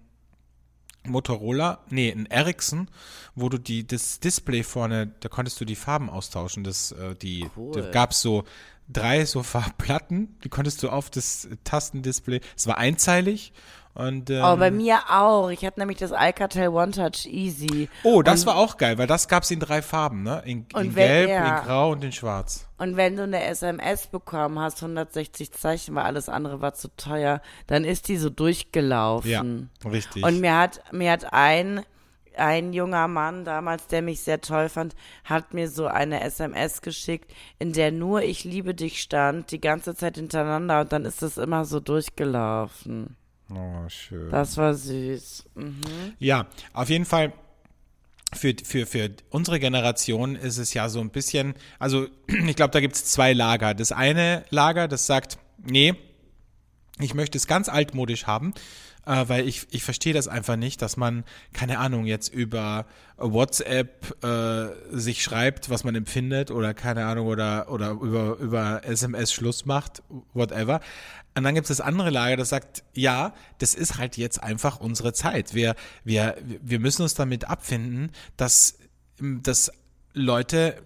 Motorola, 1.09 1.81
nee, 1.91 2.11
ein 2.11 2.27
Ericsson, 2.27 2.89
wo 3.35 3.49
du 3.49 3.59
die, 3.59 3.87
das 3.87 4.21
Display 4.21 4.63
vorne, 4.63 5.13
da 5.21 5.29
konntest 5.29 5.61
du 5.61 5.65
die 5.65 5.77
Farben 5.77 6.11
austauschen. 6.11 6.65
Das, 6.65 6.93
äh, 6.93 7.15
die, 7.15 7.49
Cool. 7.57 7.73
da 7.73 7.91
gab 7.91 8.13
es 8.13 8.21
so 8.21 8.45
drei 8.89 9.25
so 9.25 9.43
Farbplatten, 9.43 10.37
die 10.45 10.49
konntest 10.49 10.83
du 10.83 10.89
auf 10.89 11.11
das 11.11 11.49
Tastendisplay, 11.65 12.41
es 12.57 12.67
war 12.67 12.79
einzeilig 12.79 13.53
und 13.99 14.31
ähm, 14.31 14.43
Oh, 14.45 14.57
bei 14.57 14.71
mir 14.71 15.01
auch. 15.11 15.51
Ich 15.51 15.65
hatte 15.65 15.81
nämlich 15.81 15.99
das 15.99 16.13
Alcatel 16.13 16.69
One 16.69 16.93
Touch 16.93 17.27
Easy. 17.27 17.89
Oh, 18.05 18.23
das 18.23 18.41
und, 18.41 18.47
war 18.47 18.57
auch 18.57 18.77
geil, 18.77 18.97
weil 18.97 19.07
das 19.07 19.29
gab 19.29 19.43
es 19.43 19.51
in 19.51 19.61
drei 19.61 19.83
Farben, 19.83 20.23
ne? 20.23 20.43
In, 20.47 20.67
in 20.75 20.95
wenn- 20.95 20.95
Gelb, 20.95 21.29
ja. 21.31 21.59
in 21.59 21.65
Grau 21.67 21.91
und 21.93 22.03
in 22.05 22.13
Schwarz. 22.13 22.67
Und 22.79 22.97
wenn 22.97 23.17
du 23.17 23.25
eine 23.25 23.43
SMS 23.45 24.07
bekommen 24.07 24.59
hast, 24.61 24.81
160 24.83 25.53
Zeichen, 25.53 25.95
weil 25.97 26.05
alles 26.05 26.29
andere 26.29 26.61
war 26.61 26.75
zu 26.75 26.89
teuer, 26.97 27.43
dann 27.67 27.85
ist 27.85 28.09
die 28.09 28.17
so 28.17 28.31
durchgelaufen. 28.31 29.71
Ja, 29.83 29.91
richtig. 29.91 30.25
Und 30.25 30.41
mir 30.41 30.57
hat, 30.57 30.81
mir 30.93 31.11
hat 31.11 31.33
ein, 31.33 31.85
ein 32.37 32.73
junger 32.73 33.09
Mann 33.09 33.45
damals, 33.45 33.89
der 33.89 34.01
mich 34.01 34.21
sehr 34.21 34.41
toll 34.41 34.69
fand, 34.69 34.95
hat 35.25 35.55
mir 35.55 35.69
so 35.69 35.89
eine 35.89 36.21
SMS 36.23 36.83
geschickt, 36.83 37.33
in 37.59 37.73
der 37.73 37.91
nur 37.91 38.23
ich 38.23 38.45
liebe 38.45 38.75
dich 38.75 39.01
stand, 39.01 39.51
die 39.51 39.61
ganze 39.61 39.97
Zeit 39.97 40.15
hintereinander 40.15 40.83
und 40.83 40.93
dann 40.93 41.05
ist 41.05 41.21
das 41.21 41.37
immer 41.37 41.65
so 41.65 41.81
durchgelaufen. 41.81 43.17
Oh, 43.51 43.89
schön. 43.89 44.31
Das 44.31 44.57
war 44.57 44.75
süß. 44.75 45.45
Mhm. 45.55 46.15
Ja, 46.19 46.47
auf 46.73 46.89
jeden 46.89 47.05
Fall 47.05 47.33
für, 48.35 48.55
für, 48.63 48.87
für 48.87 49.11
unsere 49.31 49.59
Generation 49.59 50.37
ist 50.37 50.59
es 50.59 50.75
ja 50.75 50.89
so 50.89 51.01
ein 51.01 51.11
bisschen, 51.11 51.55
also 51.79 52.07
ich 52.27 52.57
glaube, 52.57 52.73
da 52.73 52.81
gibt 52.81 52.95
es 52.95 53.05
zwei 53.07 53.33
Lager. 53.33 53.75
Das 53.75 53.93
eine 53.93 54.45
Lager, 54.51 54.89
das 54.89 55.07
sagt, 55.07 55.39
nee, 55.59 55.95
ich 57.01 57.15
möchte 57.15 57.39
es 57.39 57.47
ganz 57.47 57.69
altmodisch 57.69 58.27
haben, 58.27 58.53
äh, 59.09 59.29
weil 59.29 59.49
ich, 59.49 59.67
ich 59.71 59.83
verstehe 59.83 60.13
das 60.13 60.29
einfach 60.29 60.57
nicht, 60.57 60.83
dass 60.83 60.99
man, 60.99 61.25
keine 61.55 61.79
Ahnung, 61.79 62.05
jetzt 62.05 62.29
über 62.29 62.85
WhatsApp 63.17 64.23
äh, 64.23 64.69
sich 64.91 65.23
schreibt, 65.23 65.71
was 65.71 65.83
man 65.83 65.95
empfindet 65.95 66.51
oder 66.51 66.75
keine 66.75 67.07
Ahnung, 67.07 67.27
oder, 67.27 67.71
oder 67.71 67.93
über, 67.93 68.37
über 68.37 68.85
SMS 68.85 69.33
Schluss 69.33 69.65
macht, 69.65 70.03
whatever. 70.35 70.81
Und 71.35 71.45
dann 71.45 71.55
gibt 71.55 71.71
es 71.71 71.79
das 71.79 71.81
andere 71.85 72.11
Lager, 72.11 72.37
das 72.37 72.51
sagt, 72.51 72.85
ja, 72.93 73.33
das 73.59 73.75
ist 73.75 73.97
halt 73.97 74.19
jetzt 74.19 74.43
einfach 74.43 74.79
unsere 74.79 75.15
Zeit. 75.15 75.55
Wir, 75.55 75.75
wir, 76.05 76.37
wir 76.61 76.79
müssen 76.79 77.03
uns 77.03 77.15
damit 77.15 77.49
abfinden, 77.49 78.11
dass, 78.37 78.79
dass 79.19 79.73
Leute 80.13 80.83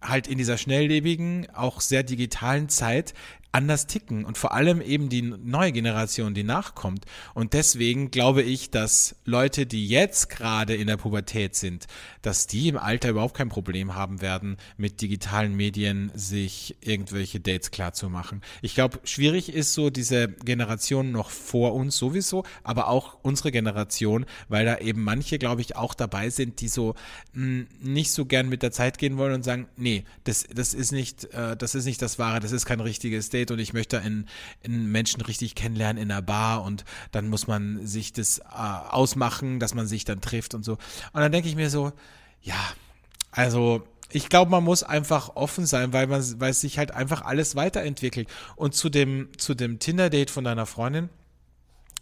halt 0.00 0.28
in 0.28 0.38
dieser 0.38 0.58
schnelllebigen, 0.58 1.48
auch 1.54 1.80
sehr 1.80 2.04
digitalen 2.04 2.68
Zeit 2.68 3.14
anders 3.54 3.86
ticken 3.86 4.24
und 4.24 4.36
vor 4.36 4.52
allem 4.52 4.80
eben 4.80 5.08
die 5.08 5.22
neue 5.22 5.70
Generation, 5.70 6.34
die 6.34 6.42
nachkommt. 6.42 7.04
Und 7.34 7.52
deswegen 7.52 8.10
glaube 8.10 8.42
ich, 8.42 8.70
dass 8.70 9.14
Leute, 9.24 9.64
die 9.64 9.86
jetzt 9.86 10.28
gerade 10.28 10.74
in 10.74 10.88
der 10.88 10.96
Pubertät 10.96 11.54
sind, 11.54 11.86
dass 12.22 12.48
die 12.48 12.68
im 12.68 12.76
Alter 12.76 13.10
überhaupt 13.10 13.36
kein 13.36 13.48
Problem 13.48 13.94
haben 13.94 14.20
werden, 14.20 14.56
mit 14.76 15.00
digitalen 15.00 15.54
Medien 15.54 16.10
sich 16.14 16.76
irgendwelche 16.80 17.38
Dates 17.38 17.70
klarzumachen. 17.70 18.42
Ich 18.60 18.74
glaube, 18.74 18.98
schwierig 19.04 19.52
ist 19.52 19.72
so 19.74 19.88
diese 19.88 20.28
Generation 20.28 21.12
noch 21.12 21.30
vor 21.30 21.74
uns 21.74 21.96
sowieso, 21.96 22.44
aber 22.64 22.88
auch 22.88 23.18
unsere 23.22 23.52
Generation, 23.52 24.26
weil 24.48 24.64
da 24.64 24.78
eben 24.78 25.04
manche, 25.04 25.38
glaube 25.38 25.60
ich, 25.60 25.76
auch 25.76 25.94
dabei 25.94 26.30
sind, 26.30 26.60
die 26.60 26.68
so 26.68 26.94
mh, 27.34 27.66
nicht 27.80 28.10
so 28.10 28.24
gern 28.24 28.48
mit 28.48 28.62
der 28.62 28.72
Zeit 28.72 28.98
gehen 28.98 29.16
wollen 29.16 29.34
und 29.34 29.44
sagen, 29.44 29.68
nee, 29.76 30.04
das, 30.24 30.44
das 30.52 30.74
ist 30.74 30.90
nicht, 30.90 31.32
äh, 31.34 31.56
das 31.56 31.76
ist 31.76 31.84
nicht 31.84 32.02
das 32.02 32.18
Wahre, 32.18 32.40
das 32.40 32.50
ist 32.50 32.66
kein 32.66 32.80
richtiges 32.80 33.30
Date, 33.30 33.43
Tinder-Date 33.44 33.50
und 33.50 33.58
ich 33.58 33.72
möchte 33.72 34.00
einen, 34.00 34.28
einen 34.64 34.90
Menschen 34.90 35.20
richtig 35.20 35.54
kennenlernen 35.54 36.02
in 36.02 36.10
einer 36.10 36.22
Bar 36.22 36.62
und 36.62 36.84
dann 37.12 37.28
muss 37.28 37.46
man 37.46 37.86
sich 37.86 38.12
das 38.12 38.38
äh, 38.38 38.42
ausmachen, 38.90 39.60
dass 39.60 39.74
man 39.74 39.86
sich 39.86 40.04
dann 40.04 40.20
trifft 40.20 40.54
und 40.54 40.64
so. 40.64 40.72
Und 41.12 41.20
dann 41.20 41.32
denke 41.32 41.48
ich 41.48 41.56
mir 41.56 41.70
so, 41.70 41.92
ja, 42.42 42.60
also 43.30 43.86
ich 44.10 44.28
glaube, 44.28 44.50
man 44.50 44.62
muss 44.62 44.82
einfach 44.82 45.36
offen 45.36 45.66
sein, 45.66 45.92
weil 45.92 46.06
man, 46.06 46.22
weil 46.40 46.52
sich 46.52 46.78
halt 46.78 46.92
einfach 46.92 47.22
alles 47.22 47.56
weiterentwickelt. 47.56 48.28
Und 48.54 48.74
zu 48.74 48.88
dem, 48.88 49.28
zu 49.38 49.54
dem 49.54 49.78
Tinder-Date 49.78 50.30
von 50.30 50.44
deiner 50.44 50.66
Freundin 50.66 51.08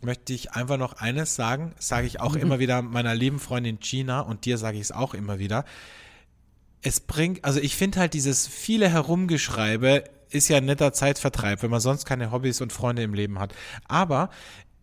möchte 0.03 0.33
ich 0.33 0.53
einfach 0.53 0.79
noch 0.79 0.95
eines 0.95 1.37
sagen, 1.37 1.75
sage 1.79 2.07
ich 2.07 2.21
auch 2.21 2.35
mhm. 2.35 2.41
immer 2.41 2.59
wieder 2.59 2.83
meiner 2.83 3.15
lieben 3.15 3.39
Freundin 3.39 3.79
Gina 3.79 4.21
und 4.21 4.45
dir 4.45 4.59
sage 4.59 4.77
ich 4.77 4.83
es 4.83 4.93
auch 4.93 5.15
immer 5.15 5.39
wieder. 5.39 5.65
Es 6.83 6.99
bringt, 6.99 7.45
also 7.45 7.61
ich 7.61 7.77
finde 7.77 8.01
halt 8.01 8.13
dieses 8.13 8.49
viele 8.49 8.89
Herumgeschreibe 8.89 10.03
ist 10.33 10.49
ja 10.49 10.57
ein 10.57 10.64
netter 10.64 10.92
Zeitvertreib, 10.92 11.62
wenn 11.62 11.71
man 11.71 11.81
sonst 11.81 12.05
keine 12.05 12.31
Hobbys 12.31 12.61
und 12.61 12.73
Freunde 12.73 13.03
im 13.03 13.14
Leben 13.14 13.38
hat. 13.38 13.55
Aber 13.87 14.31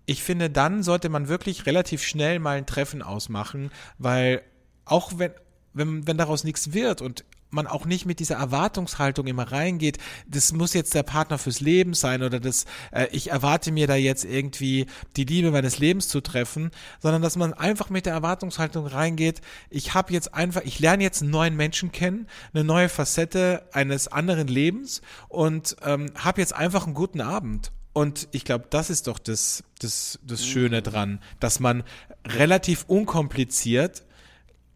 ich 0.06 0.24
finde, 0.24 0.50
dann 0.50 0.82
sollte 0.84 1.10
man 1.10 1.28
wirklich 1.28 1.66
relativ 1.66 2.04
schnell 2.04 2.40
mal 2.40 2.58
ein 2.58 2.66
Treffen 2.66 3.02
ausmachen, 3.02 3.70
weil 3.98 4.42
auch 4.86 5.12
wenn, 5.18 5.32
wenn, 5.74 6.08
wenn 6.08 6.18
daraus 6.18 6.44
nichts 6.44 6.74
wird 6.74 7.02
und 7.02 7.26
man 7.50 7.68
auch 7.68 7.86
nicht 7.86 8.06
mit 8.06 8.20
dieser 8.20 8.36
Erwartungshaltung 8.36 9.28
immer 9.28 9.52
reingeht, 9.52 9.98
das 10.28 10.54
muss 10.54 10.74
jetzt 10.74 10.94
der 10.94 11.04
Partner 11.04 11.38
fürs 11.38 11.60
Leben 11.60 11.94
sein 11.94 12.24
oder 12.24 12.40
das, 12.40 12.66
äh, 12.92 13.08
ich 13.12 13.32
erwarte 13.32 13.72
mir 13.72 13.88
da 13.88 13.96
jetzt 13.96 14.24
irgendwie 14.26 14.86
die 15.16 15.26
Liebe 15.26 15.52
meines 15.52 15.80
Lebens 15.80 16.08
zu 16.08 16.22
treffen, 16.22 16.72
sondern 17.00 17.22
dass 17.22 17.36
man 17.36 17.54
einfach 17.54 17.90
mit 17.90 18.06
der 18.06 18.14
Erwartungshaltung 18.14 18.86
reingeht, 18.86 19.42
ich 19.70 19.94
habe 19.94 20.14
jetzt 20.14 20.34
einfach, 20.34 20.62
ich 20.64 20.80
lerne 20.80 21.04
jetzt 21.04 21.22
einen 21.22 21.32
neuen 21.32 21.56
Menschen 21.56 21.92
kennen, 21.92 22.28
eine 22.54 22.64
neue 22.64 22.90
Facette 22.90 23.68
eines 23.74 24.08
anderen 24.08 24.48
Lebens 24.48 25.02
und 25.28 25.76
ähm, 25.84 26.08
habe 26.16 26.42
jetzt 26.42 26.56
einfach 26.56 26.86
einen 26.86 26.94
guten 26.94 27.22
Abend. 27.22 27.72
Und 27.94 28.28
ich 28.32 28.46
glaube, 28.46 28.66
das 28.70 28.90
ist 28.90 29.08
doch 29.08 29.20
das, 29.20 29.64
das, 29.80 30.20
das 30.24 30.46
Schöne 30.46 30.82
dran, 30.82 31.20
dass 31.40 31.60
man 31.60 31.84
relativ 32.26 32.86
unkompliziert 32.88 34.04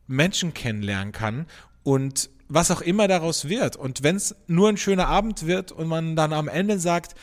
Menschen 0.07 0.53
kennenlernen 0.53 1.11
kann 1.13 1.45
und 1.83 2.29
was 2.53 2.71
auch 2.71 2.81
immer 2.81 3.07
daraus 3.07 3.49
wird. 3.49 3.75
Und 3.75 4.03
wenn 4.03 4.15
es 4.15 4.35
nur 4.47 4.69
ein 4.69 4.77
schöner 4.77 5.07
Abend 5.07 5.47
wird 5.47 5.71
und 5.71 5.87
man 5.87 6.15
dann 6.15 6.33
am 6.33 6.47
Ende 6.47 6.79
sagt, 6.79 7.15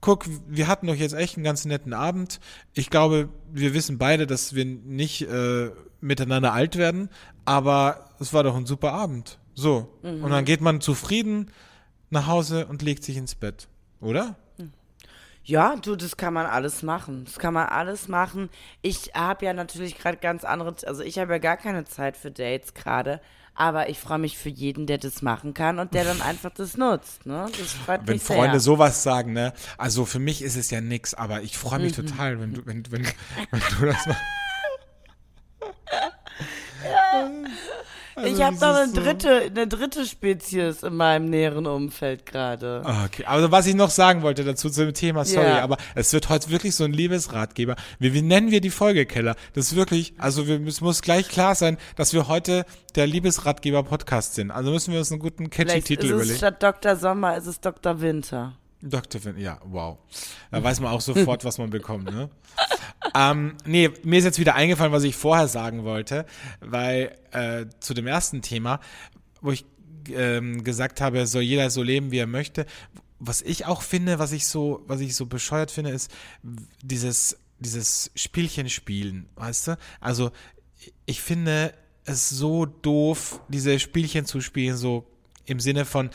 guck, 0.00 0.24
wir 0.48 0.66
hatten 0.66 0.86
doch 0.86 0.94
jetzt 0.94 1.14
echt 1.14 1.36
einen 1.36 1.44
ganz 1.44 1.64
netten 1.64 1.92
Abend. 1.92 2.40
Ich 2.74 2.90
glaube, 2.90 3.28
wir 3.52 3.74
wissen 3.74 3.98
beide, 3.98 4.26
dass 4.26 4.54
wir 4.54 4.64
nicht 4.64 5.22
äh, 5.22 5.70
miteinander 6.00 6.52
alt 6.52 6.76
werden, 6.76 7.10
aber 7.44 8.10
es 8.18 8.32
war 8.32 8.42
doch 8.42 8.56
ein 8.56 8.66
super 8.66 8.92
Abend. 8.92 9.38
So. 9.54 9.88
Mhm. 10.02 10.24
Und 10.24 10.30
dann 10.30 10.44
geht 10.44 10.60
man 10.60 10.80
zufrieden 10.80 11.50
nach 12.10 12.26
Hause 12.26 12.66
und 12.66 12.82
legt 12.82 13.04
sich 13.04 13.16
ins 13.16 13.34
Bett, 13.34 13.68
oder? 14.00 14.36
Ja, 15.44 15.76
du, 15.76 15.94
das 15.94 16.16
kann 16.16 16.34
man 16.34 16.46
alles 16.46 16.82
machen. 16.82 17.24
Das 17.24 17.38
kann 17.38 17.54
man 17.54 17.68
alles 17.68 18.08
machen. 18.08 18.50
Ich 18.82 19.12
habe 19.14 19.44
ja 19.44 19.52
natürlich 19.52 19.96
gerade 19.96 20.16
ganz 20.16 20.42
andere, 20.42 20.74
also 20.86 21.04
ich 21.04 21.20
habe 21.20 21.34
ja 21.34 21.38
gar 21.38 21.56
keine 21.56 21.84
Zeit 21.84 22.16
für 22.16 22.32
Dates 22.32 22.74
gerade. 22.74 23.20
Aber 23.56 23.88
ich 23.88 23.98
freue 23.98 24.18
mich 24.18 24.36
für 24.36 24.50
jeden, 24.50 24.86
der 24.86 24.98
das 24.98 25.22
machen 25.22 25.54
kann 25.54 25.78
und 25.78 25.94
der 25.94 26.04
dann 26.04 26.20
einfach 26.22 26.50
das 26.50 26.76
nutzt. 26.76 27.26
Ne? 27.26 27.46
Das 27.58 27.72
freut 27.72 28.06
wenn 28.06 28.14
mich 28.14 28.22
Freunde 28.22 28.60
sehr. 28.60 28.60
sowas 28.60 29.02
sagen, 29.02 29.32
ne? 29.32 29.52
Also 29.78 30.04
für 30.04 30.18
mich 30.18 30.42
ist 30.42 30.56
es 30.56 30.70
ja 30.70 30.80
nix, 30.80 31.14
aber 31.14 31.42
ich 31.42 31.56
freue 31.56 31.80
mich 31.80 31.96
mhm. 31.96 32.06
total, 32.06 32.40
wenn 32.40 32.54
du, 32.54 32.66
wenn, 32.66 32.90
wenn, 32.92 33.04
wenn 33.50 33.62
du 33.80 33.86
das 33.86 34.06
machst. 34.06 34.22
Ja. 36.84 37.30
Also 38.16 38.34
ich 38.34 38.42
habe 38.42 38.56
noch 38.56 38.74
eine 38.74 38.92
dritte, 38.92 39.42
eine 39.42 39.68
dritte 39.68 40.06
Spezies 40.06 40.82
in 40.82 40.96
meinem 40.96 41.28
näheren 41.28 41.66
Umfeld 41.66 42.24
gerade. 42.24 42.80
Ah, 42.82 43.04
okay, 43.04 43.26
also 43.26 43.52
was 43.52 43.66
ich 43.66 43.74
noch 43.74 43.90
sagen 43.90 44.22
wollte 44.22 44.42
dazu 44.42 44.70
zu 44.70 44.86
dem 44.86 44.94
Thema, 44.94 45.26
sorry, 45.26 45.48
yeah. 45.48 45.62
aber 45.62 45.76
es 45.94 46.14
wird 46.14 46.30
heute 46.30 46.48
wirklich 46.48 46.74
so 46.74 46.84
ein 46.84 46.94
Liebesratgeber. 46.94 47.76
Wie, 47.98 48.14
wie 48.14 48.22
nennen 48.22 48.50
wir 48.50 48.62
die 48.62 48.70
Folge, 48.70 49.04
Keller? 49.04 49.36
Das 49.52 49.66
ist 49.66 49.76
wirklich, 49.76 50.14
also 50.16 50.46
wir, 50.46 50.66
es 50.66 50.80
muss 50.80 51.02
gleich 51.02 51.28
klar 51.28 51.54
sein, 51.54 51.76
dass 51.96 52.14
wir 52.14 52.26
heute 52.26 52.64
der 52.94 53.06
Liebesratgeber-Podcast 53.06 54.34
sind. 54.34 54.50
Also 54.50 54.70
müssen 54.70 54.92
wir 54.92 55.00
uns 55.00 55.12
einen 55.12 55.20
guten 55.20 55.50
catchy 55.50 55.82
Titel 55.82 56.06
überlegen. 56.06 56.38
Statt 56.38 56.62
Dr. 56.62 56.96
Sommer 56.96 57.36
ist 57.36 57.46
es 57.46 57.60
Dr. 57.60 58.00
Winter. 58.00 58.54
Dr. 58.80 59.22
Winter, 59.24 59.40
ja, 59.40 59.58
wow. 59.66 59.98
Da 60.50 60.64
weiß 60.64 60.80
man 60.80 60.90
auch 60.90 61.02
sofort, 61.02 61.44
was 61.44 61.58
man 61.58 61.68
bekommt, 61.68 62.10
ne? 62.10 62.30
ähm, 63.14 63.56
nee, 63.64 63.90
mir 64.02 64.18
ist 64.18 64.24
jetzt 64.24 64.38
wieder 64.38 64.54
eingefallen, 64.54 64.92
was 64.92 65.04
ich 65.04 65.16
vorher 65.16 65.48
sagen 65.48 65.84
wollte, 65.84 66.26
weil 66.60 67.16
äh, 67.32 67.66
zu 67.80 67.94
dem 67.94 68.06
ersten 68.06 68.42
Thema, 68.42 68.80
wo 69.40 69.52
ich 69.52 69.64
ähm, 70.10 70.64
gesagt 70.64 71.00
habe, 71.00 71.26
soll 71.26 71.42
jeder 71.42 71.70
so 71.70 71.82
leben, 71.82 72.10
wie 72.10 72.18
er 72.18 72.26
möchte. 72.26 72.66
Was 73.18 73.42
ich 73.42 73.66
auch 73.66 73.82
finde, 73.82 74.18
was 74.18 74.32
ich 74.32 74.46
so, 74.46 74.84
was 74.86 75.00
ich 75.00 75.14
so 75.14 75.26
bescheuert 75.26 75.70
finde, 75.70 75.90
ist 75.90 76.10
dieses, 76.82 77.38
dieses 77.58 78.10
Spielchen 78.14 78.68
spielen, 78.68 79.28
weißt 79.36 79.68
du? 79.68 79.78
Also 80.00 80.30
ich 81.06 81.22
finde 81.22 81.72
es 82.04 82.28
so 82.28 82.66
doof, 82.66 83.40
diese 83.48 83.78
Spielchen 83.78 84.26
zu 84.26 84.40
spielen, 84.40 84.76
so 84.76 85.06
im 85.44 85.60
Sinne 85.60 85.84
von, 85.84 86.10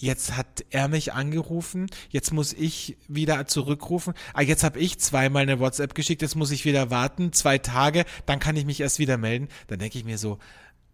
jetzt 0.00 0.36
hat 0.36 0.64
er 0.70 0.88
mich 0.88 1.12
angerufen, 1.12 1.86
jetzt 2.08 2.32
muss 2.32 2.52
ich 2.52 2.96
wieder 3.06 3.46
zurückrufen, 3.46 4.14
ah, 4.34 4.42
jetzt 4.42 4.64
habe 4.64 4.78
ich 4.78 4.98
zweimal 4.98 5.42
eine 5.42 5.60
WhatsApp 5.60 5.94
geschickt, 5.94 6.22
jetzt 6.22 6.36
muss 6.36 6.50
ich 6.50 6.64
wieder 6.64 6.90
warten, 6.90 7.32
zwei 7.32 7.58
Tage, 7.58 8.04
dann 8.26 8.38
kann 8.38 8.56
ich 8.56 8.64
mich 8.64 8.80
erst 8.80 8.98
wieder 8.98 9.18
melden. 9.18 9.48
Dann 9.68 9.78
denke 9.78 9.98
ich 9.98 10.04
mir 10.04 10.18
so, 10.18 10.38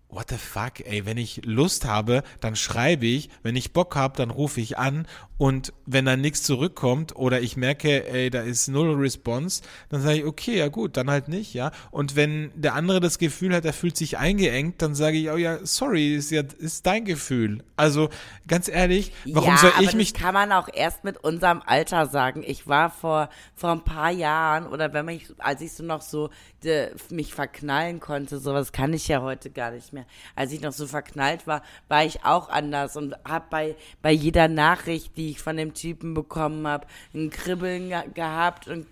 what 0.09 0.31
the 0.31 0.37
fuck, 0.37 0.81
ey, 0.81 1.07
wenn 1.07 1.19
ich 1.19 1.43
Lust 1.45 1.85
habe, 1.85 2.23
dann 2.41 2.57
schreibe 2.57 3.07
ich, 3.07 3.31
wenn 3.43 3.57
ich 3.57 3.73
Bock 3.73 3.97
habe, 3.97 4.17
dann 4.17 4.31
rufe 4.31 4.61
ich 4.61 4.79
an 4.79 5.07
und 5.39 5.73
wenn 5.85 6.07
dann 6.07 6.23
nichts 6.23 6.43
zurückkommt 6.43 7.15
oder 7.15 7.41
ich 7.43 7.57
merke, 7.57 8.09
ey, 8.09 8.31
da 8.31 8.41
ist 8.41 8.69
null 8.69 8.95
Response, 8.95 9.63
dann 9.91 10.01
sage 10.01 10.19
ich, 10.19 10.25
okay, 10.25 10.57
ja 10.57 10.69
gut, 10.69 10.97
dann 10.97 11.11
halt 11.11 11.29
nicht, 11.29 11.53
ja. 11.53 11.73
Und 11.91 12.17
wenn 12.17 12.51
der 12.55 12.75
andere 12.75 13.01
das 13.01 13.19
Gefühl 13.19 13.55
hat, 13.55 13.65
er 13.67 13.75
fühlt 13.75 13.97
sich 13.97 14.17
eingeengt, 14.17 14.81
dann 14.81 14.95
sage 14.95 15.19
ich, 15.19 15.31
oh 15.31 15.37
ja, 15.37 15.59
sorry, 15.63 16.15
ist 16.15 16.31
ja 16.31 16.43
ist 16.59 16.87
dein 16.87 17.05
Gefühl. 17.05 17.63
Also 17.77 18.09
ganz 18.49 18.69
ehrlich, 18.69 19.13
warum 19.27 19.51
ja, 19.51 19.57
soll 19.59 19.73
ich 19.83 19.95
mich? 19.95 20.15
Das 20.15 20.23
kann 20.23 20.33
man 20.33 20.53
auch 20.53 20.69
erst 20.73 21.05
mit 21.05 21.23
unserem 21.23 21.63
Alter 21.67 22.07
sagen. 22.07 22.43
Ich 22.47 22.67
war 22.67 22.91
vor 22.91 23.29
vor 23.55 23.73
ein 23.73 23.85
paar 23.85 24.11
Jahren 24.11 24.67
oder 24.67 24.95
wenn 24.95 25.05
mich, 25.05 25.29
als 25.39 25.61
ich 25.61 25.73
so 25.73 25.85
noch 25.85 26.01
so 26.01 26.31
de, 26.65 26.91
mich 27.11 27.35
verknallen 27.35 28.01
konnte, 28.01 28.39
sowas 28.39 28.73
kann 28.73 28.95
ich 28.95 29.09
ja 29.09 29.21
heute 29.21 29.51
gar 29.51 29.71
nicht 29.71 29.93
mehr. 29.93 30.07
Als 30.35 30.53
ich 30.53 30.63
noch 30.63 30.73
so 30.73 30.87
verknallt 30.87 31.47
war, 31.47 31.63
war 31.89 32.05
ich 32.05 32.25
auch 32.25 32.49
anders 32.49 32.97
und 32.97 33.15
habe 33.29 33.45
bei 33.51 33.77
bei 34.01 34.13
jeder 34.13 34.49
Nachricht, 34.49 35.17
die 35.19 35.26
die 35.27 35.33
ich 35.33 35.41
von 35.41 35.57
dem 35.57 35.75
Typen 35.75 36.15
bekommen 36.15 36.69
habe, 36.69 36.87
ein 37.13 37.31
Kribbeln 37.31 37.89
ge 37.89 38.03
gehabt 38.15 38.69
und 38.69 38.87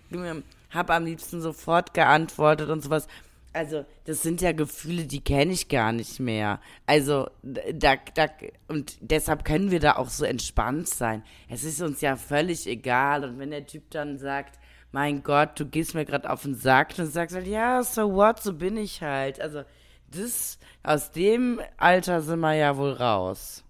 habe 0.69 0.93
am 0.93 1.05
liebsten 1.05 1.39
sofort 1.39 1.93
geantwortet 1.93 2.69
und 2.69 2.83
sowas. 2.83 3.07
Also, 3.53 3.85
das 4.03 4.21
sind 4.21 4.41
ja 4.41 4.51
Gefühle, 4.51 5.05
die 5.05 5.21
kenne 5.21 5.53
ich 5.53 5.69
gar 5.69 5.93
nicht 5.93 6.19
mehr. 6.19 6.59
Also, 6.85 7.29
da, 7.41 7.95
da, 8.13 8.27
und 8.67 8.97
deshalb 8.99 9.45
können 9.45 9.71
wir 9.71 9.79
da 9.79 9.95
auch 9.95 10.09
so 10.09 10.25
entspannt 10.25 10.89
sein. 10.89 11.23
Es 11.47 11.63
ist 11.63 11.81
uns 11.81 12.01
ja 12.01 12.17
völlig 12.17 12.67
egal. 12.67 13.23
Und 13.23 13.39
wenn 13.39 13.51
der 13.51 13.65
Typ 13.65 13.89
dann 13.91 14.17
sagt, 14.17 14.59
mein 14.91 15.23
Gott, 15.23 15.57
du 15.57 15.65
gehst 15.65 15.95
mir 15.95 16.03
gerade 16.03 16.29
auf 16.29 16.41
den 16.41 16.55
Sack, 16.55 16.97
dann 16.97 17.09
sagst 17.09 17.33
du 17.33 17.39
halt, 17.39 17.47
ja, 17.47 17.81
so 17.81 18.13
what, 18.13 18.43
so 18.43 18.51
bin 18.51 18.75
ich 18.75 19.01
halt. 19.01 19.39
Also, 19.39 19.63
das, 20.11 20.59
aus 20.83 21.11
dem 21.11 21.61
Alter 21.77 22.21
sind 22.21 22.41
wir 22.41 22.55
ja 22.55 22.75
wohl 22.75 22.91
raus. 22.91 23.64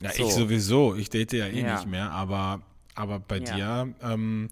Ja, 0.00 0.12
so. 0.12 0.26
ich 0.26 0.34
sowieso. 0.34 0.94
Ich 0.94 1.10
date 1.10 1.32
ja 1.32 1.46
eh 1.46 1.62
ja. 1.62 1.76
nicht 1.76 1.86
mehr, 1.86 2.10
aber, 2.10 2.62
aber 2.94 3.20
bei 3.20 3.38
ja. 3.38 3.84
dir, 3.84 3.94
ähm, 4.02 4.48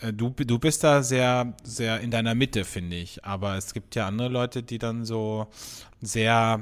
äh, 0.00 0.12
du, 0.12 0.30
du 0.30 0.58
bist 0.58 0.84
da 0.84 1.02
sehr, 1.02 1.54
sehr 1.62 2.00
in 2.00 2.10
deiner 2.10 2.34
Mitte, 2.34 2.64
finde 2.64 2.96
ich. 2.96 3.24
Aber 3.24 3.56
es 3.56 3.72
gibt 3.74 3.94
ja 3.94 4.06
andere 4.06 4.28
Leute, 4.28 4.62
die 4.62 4.78
dann 4.78 5.04
so 5.04 5.46
sehr, 6.00 6.60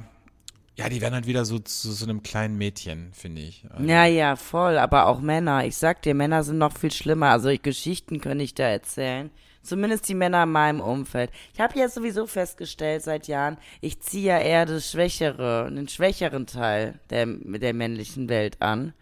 ja, 0.77 0.89
die 0.89 1.01
werden 1.01 1.15
halt 1.15 1.27
wieder 1.27 1.45
so 1.45 1.59
zu 1.59 1.89
so, 1.89 1.93
so 1.93 2.05
einem 2.05 2.23
kleinen 2.23 2.57
Mädchen, 2.57 3.13
finde 3.13 3.43
ich. 3.43 3.65
Also. 3.71 3.85
Ja, 3.85 4.05
ja, 4.07 4.37
voll. 4.37 4.79
Aber 4.79 5.07
auch 5.07 5.21
Männer. 5.21 5.65
Ich 5.65 5.77
sag 5.77 6.03
dir, 6.03 6.15
Männer 6.15 6.45
sind 6.45 6.59
noch 6.59 6.77
viel 6.77 6.93
schlimmer. 6.93 7.31
Also 7.31 7.51
Geschichten 7.61 8.21
könnte 8.21 8.45
ich 8.45 8.55
da 8.55 8.65
erzählen. 8.65 9.31
Zumindest 9.65 10.07
die 10.09 10.15
Männer 10.15 10.43
in 10.43 10.53
meinem 10.53 10.81
Umfeld. 10.81 11.31
Ich 11.55 11.61
habe 11.61 11.79
ja 11.79 11.89
sowieso 11.89 12.27
festgestellt 12.27 13.03
seit 13.03 13.29
Jahren, 13.29 13.57
ich 13.81 13.99
ziehe 14.01 14.27
ja 14.27 14.39
eher 14.39 14.67
das 14.67 14.91
Schwächere, 14.91 15.71
den 15.71 15.89
schwächeren 15.89 16.47
Teil 16.47 17.01
der, 17.09 17.27
der 17.27 17.73
männlichen 17.73 18.29
Welt 18.29 18.61
an. 18.61 18.93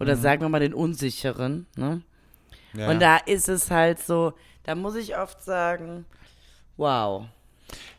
Oder 0.00 0.16
mhm. 0.16 0.20
sagen 0.20 0.42
wir 0.42 0.48
mal 0.48 0.60
den 0.60 0.74
unsicheren. 0.74 1.66
Ne? 1.76 2.02
Ja. 2.74 2.90
Und 2.90 3.00
da 3.00 3.16
ist 3.16 3.48
es 3.48 3.70
halt 3.70 4.00
so, 4.00 4.32
da 4.64 4.74
muss 4.74 4.96
ich 4.96 5.16
oft 5.16 5.42
sagen, 5.42 6.04
wow. 6.76 7.26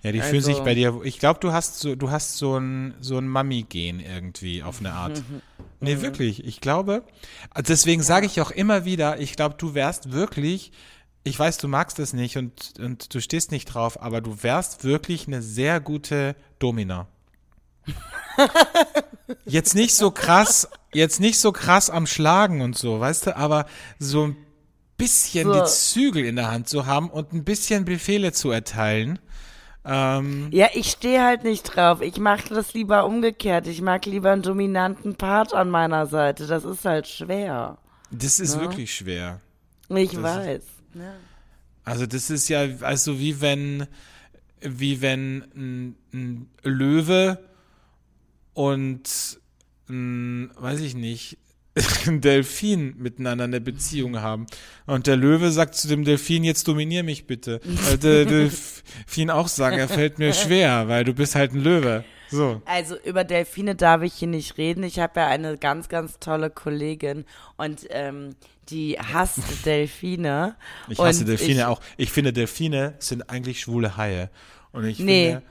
Ja, 0.01 0.12
die 0.12 0.19
also, 0.19 0.29
fühlen 0.29 0.43
sich 0.43 0.55
also 0.55 0.65
bei 0.65 0.75
dir. 0.75 0.99
Ich 1.03 1.19
glaube, 1.19 1.39
du 1.39 1.53
hast 1.53 1.79
so, 1.79 1.95
du 1.95 2.12
hast 2.12 2.38
so 2.38 2.58
ein, 2.58 2.95
so 2.99 3.17
ein 3.17 3.27
Mami-Gen 3.27 4.01
irgendwie 4.01 4.62
auf 4.62 4.79
eine 4.79 4.91
Art. 4.91 5.23
nee, 5.79 5.95
mhm. 5.95 6.01
wirklich. 6.01 6.45
Ich 6.45 6.60
glaube, 6.60 7.03
deswegen 7.58 8.01
sage 8.01 8.25
ich 8.25 8.41
auch 8.41 8.51
immer 8.51 8.84
wieder, 8.84 9.19
ich 9.19 9.38
glaube, 9.38 9.55
du 9.58 9.73
wärst 9.73 10.12
wirklich 10.12 10.71
ich 11.23 11.38
weiß, 11.38 11.58
du 11.58 11.67
magst 11.67 11.99
es 11.99 12.13
nicht 12.13 12.38
und, 12.38 12.73
und 12.79 13.13
du 13.13 13.19
stehst 13.19 13.51
nicht 13.51 13.65
drauf, 13.65 14.01
aber 14.01 14.21
du 14.21 14.43
wärst 14.43 14.84
wirklich 14.84 15.27
eine 15.27 15.41
sehr 15.41 15.79
gute 15.79 16.36
Domina. 16.60 17.08
Jetzt 19.45 19.75
nicht 19.75 19.95
so 19.95 20.12
krass 20.12 20.69
jetzt 20.93 21.19
nicht 21.19 21.39
so 21.39 21.51
krass 21.51 21.89
am 21.89 22.08
Schlagen 22.08 22.62
und 22.62 22.77
so, 22.77 22.99
weißt 22.99 23.27
du, 23.27 23.38
aber 23.38 23.65
so 23.99 24.27
ein 24.27 24.38
bisschen 24.97 25.47
So. 25.47 25.53
die 25.53 25.65
Zügel 25.65 26.25
in 26.25 26.36
der 26.36 26.51
Hand 26.51 26.67
zu 26.67 26.86
haben 26.86 27.10
und 27.10 27.34
ein 27.34 27.43
bisschen 27.43 27.86
Befehle 27.86 28.32
zu 28.32 28.51
erteilen. 28.51 29.19
Ähm, 29.86 30.49
Ja, 30.51 30.67
ich 30.73 30.91
stehe 30.91 31.23
halt 31.23 31.43
nicht 31.43 31.63
drauf. 31.63 32.01
Ich 32.01 32.17
mache 32.17 32.53
das 32.53 32.73
lieber 32.73 33.05
umgekehrt. 33.05 33.67
Ich 33.67 33.82
mag 33.82 34.05
lieber 34.05 34.32
einen 34.32 34.41
dominanten 34.41 35.15
Part 35.15 35.53
an 35.53 35.69
meiner 35.69 36.05
Seite. 36.05 36.47
Das 36.47 36.65
ist 36.65 36.86
halt 36.86 37.08
schwer. 37.08 37.77
das 38.12 38.39
ist 38.39 38.60
wirklich 38.60 38.93
schwer. 38.93 39.39
Ich 39.89 40.12
Das 40.12 40.21
weiß. 40.21 40.62
Also 41.84 42.06
das 42.06 42.30
ist 42.30 42.49
ja 42.49 42.67
also 42.82 43.19
wie 43.19 43.41
wenn 43.41 43.88
wie 44.62 45.02
wenn 45.02 45.45
ein, 45.56 45.95
ein 46.13 46.49
Löwe 46.63 47.39
und 48.54 49.39
ein, 49.89 50.52
weiß 50.56 50.82
ich 50.82 50.95
nicht 50.95 51.38
ein 52.08 52.21
Delfin 52.21 52.95
miteinander 52.97 53.45
eine 53.45 53.62
Beziehung 53.62 54.19
haben. 54.21 54.47
Und 54.86 55.08
der 55.08 55.15
Löwe 55.15 55.52
sagt 55.52 55.75
zu 55.75 55.88
dem 55.88 56.04
Delfin 56.04 56.43
jetzt 56.43 56.67
dominier 56.67 57.04
mich 57.04 57.25
bitte. 57.25 57.62
Weil 57.63 57.97
der 57.97 58.25
Delfin 58.25 59.30
auch 59.30 59.47
sagt 59.47 59.78
er 59.78 59.88
fällt 59.88 60.19
mir 60.19 60.34
schwer 60.34 60.88
weil 60.88 61.04
du 61.04 61.13
bist 61.13 61.36
halt 61.36 61.54
ein 61.54 61.62
Löwe. 61.62 62.04
So. 62.30 62.62
Also 62.65 62.95
über 63.06 63.23
Delfine 63.23 63.75
darf 63.75 64.04
ich 64.04 64.13
hier 64.13 64.28
nicht 64.28 64.58
reden. 64.58 64.84
Ich 64.84 64.99
habe 64.99 65.19
ja 65.19 65.28
eine 65.28 65.58
ganz, 65.58 65.89
ganz 65.89 66.19
tolle 66.19 66.49
Kollegin. 66.49 67.25
Und 67.58 67.88
ähm, 67.89 68.36
die 68.71 68.97
hasst 68.99 69.65
Delfine. 69.65 70.55
ich 70.88 70.99
hasse 70.99 71.25
Delfine 71.25 71.60
ich, 71.60 71.65
auch 71.65 71.82
ich 71.97 72.12
finde 72.12 72.34
Delfine 72.34 72.95
sind 72.99 73.29
eigentlich 73.29 73.62
schwule 73.62 73.97
Haie 73.97 74.29
und 74.71 74.86
ich 74.86 74.99
Nee. 74.99 75.32
finde 75.32 75.43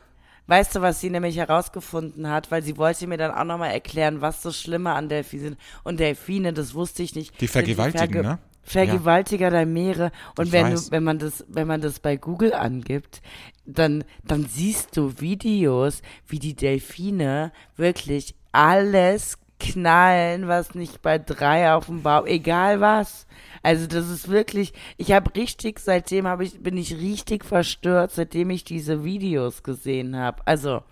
Weißt 0.48 0.74
du, 0.74 0.80
was 0.80 0.98
sie 1.02 1.10
nämlich 1.10 1.36
herausgefunden 1.36 2.26
hat? 2.30 2.50
Weil 2.50 2.62
sie 2.62 2.78
wollte 2.78 3.06
mir 3.06 3.18
dann 3.18 3.32
auch 3.32 3.44
nochmal 3.44 3.70
erklären, 3.70 4.22
was 4.22 4.42
so 4.42 4.50
Schlimme 4.50 4.92
an 4.92 5.10
Delfinen 5.10 5.44
sind. 5.44 5.58
Und 5.84 6.00
Delfine, 6.00 6.54
das 6.54 6.72
wusste 6.72 7.02
ich 7.02 7.14
nicht. 7.14 7.38
Die 7.38 7.48
vergewaltigen, 7.48 8.22
ne? 8.22 8.38
Vergewaltiger 8.62 9.50
der 9.50 9.66
Meere. 9.66 10.10
Und 10.38 10.46
Ich 10.46 10.52
wenn 10.52 10.74
du, 10.74 10.80
wenn 10.90 11.04
man 11.04 11.18
das, 11.18 11.44
wenn 11.48 11.66
man 11.66 11.82
das 11.82 12.00
bei 12.00 12.16
Google 12.16 12.54
angibt, 12.54 13.20
dann, 13.66 14.04
dann 14.24 14.46
siehst 14.46 14.96
du 14.96 15.20
Videos, 15.20 16.00
wie 16.26 16.38
die 16.38 16.54
Delfine 16.54 17.52
wirklich 17.76 18.34
alles 18.52 19.38
knallen, 19.60 20.48
was 20.48 20.74
nicht 20.74 21.02
bei 21.02 21.18
drei 21.18 21.72
auf 21.74 21.86
dem 21.86 22.02
Bauch, 22.02 22.26
egal 22.26 22.80
was. 22.80 23.26
Also 23.62 23.86
das 23.86 24.08
ist 24.08 24.28
wirklich, 24.28 24.72
ich 24.96 25.12
habe 25.12 25.34
richtig, 25.34 25.80
seitdem 25.80 26.26
habe 26.26 26.44
ich, 26.44 26.62
bin 26.62 26.76
ich 26.76 26.94
richtig 26.96 27.44
verstört, 27.44 28.12
seitdem 28.12 28.50
ich 28.50 28.64
diese 28.64 29.04
Videos 29.04 29.62
gesehen 29.62 30.16
habe. 30.16 30.42
Also 30.46 30.82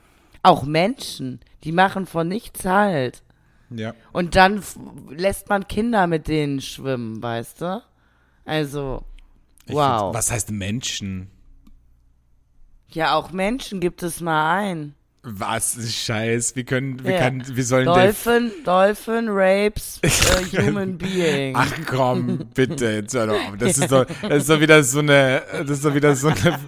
auch 0.42 0.64
Menschen, 0.64 1.40
die 1.64 1.72
machen 1.72 2.06
von 2.06 2.28
nichts 2.28 2.64
halt. 2.64 3.22
ja 3.70 3.94
Und 4.12 4.34
dann 4.36 4.58
f- 4.58 4.78
lässt 5.10 5.48
man 5.48 5.68
Kinder 5.68 6.06
mit 6.06 6.28
denen 6.28 6.60
schwimmen, 6.60 7.22
weißt 7.22 7.60
du? 7.62 7.82
Also, 8.44 9.04
wow. 9.66 10.14
was 10.14 10.30
heißt 10.30 10.50
Menschen 10.50 11.30
Ja, 12.90 13.14
auch 13.14 13.30
Menschen 13.30 13.80
gibt 13.80 14.02
es 14.02 14.20
mal 14.20 14.56
ein. 14.58 14.94
Was 15.28 15.76
ist 15.76 15.96
Scheiß? 15.96 16.54
Wie 16.54 16.62
können, 16.62 17.04
wie 17.04 17.10
Ja. 17.10 17.18
kann, 17.18 17.42
wie 17.48 17.62
sollen 17.62 17.86
Dolphin, 17.86 18.52
Dolphin 18.64 19.26
rapes 19.28 20.00
a 20.04 20.62
human 20.62 20.96
being. 20.96 21.56
Ach 21.56 21.72
komm, 21.84 22.46
bitte, 22.54 22.86
jetzt 22.92 23.12
hör 23.14 23.26
doch 23.26 23.34
auf. 23.34 23.56
Das 23.58 23.76
ist 23.76 23.90
doch, 23.92 24.06
das 24.22 24.42
ist 24.42 24.50
doch 24.50 24.60
wieder 24.60 24.84
so 24.84 25.00
eine, 25.00 25.42
das 25.50 25.70
ist 25.70 25.84
doch 25.84 25.94
wieder 25.96 26.14
so 26.14 26.28
eine 26.28 26.58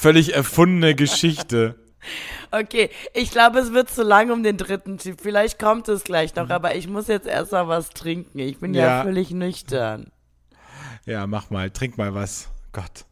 völlig 0.00 0.34
erfundene 0.34 0.94
Geschichte. 0.94 1.74
Okay, 2.52 2.88
ich 3.12 3.30
glaube, 3.32 3.58
es 3.58 3.72
wird 3.74 3.90
zu 3.90 4.02
lang 4.02 4.30
um 4.30 4.42
den 4.42 4.56
dritten 4.56 4.96
Typ. 4.96 5.20
Vielleicht 5.20 5.58
kommt 5.58 5.86
es 5.88 6.02
gleich 6.04 6.34
noch, 6.36 6.48
aber 6.48 6.74
ich 6.74 6.88
muss 6.88 7.08
jetzt 7.08 7.26
erst 7.26 7.52
mal 7.52 7.68
was 7.68 7.90
trinken. 7.90 8.38
Ich 8.38 8.58
bin 8.60 8.72
ja, 8.72 8.82
Mhm. 8.82 8.88
Ja. 8.88 9.02
völlig 9.02 9.30
nüchtern. 9.32 10.10
Ja, 11.04 11.26
mach 11.26 11.50
mal, 11.50 11.68
trink 11.70 11.98
mal 11.98 12.14
was. 12.14 12.48
Gott. 12.72 13.04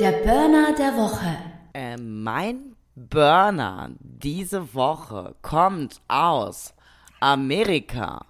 Der 0.00 0.12
Burner 0.12 0.74
der 0.78 0.96
Woche. 0.96 1.36
Äh, 1.74 1.96
mein 1.96 2.74
Burner 2.98 3.90
diese 4.00 4.74
Woche 4.74 5.34
kommt 5.42 6.00
aus 6.08 6.74
Amerika. 7.20 8.24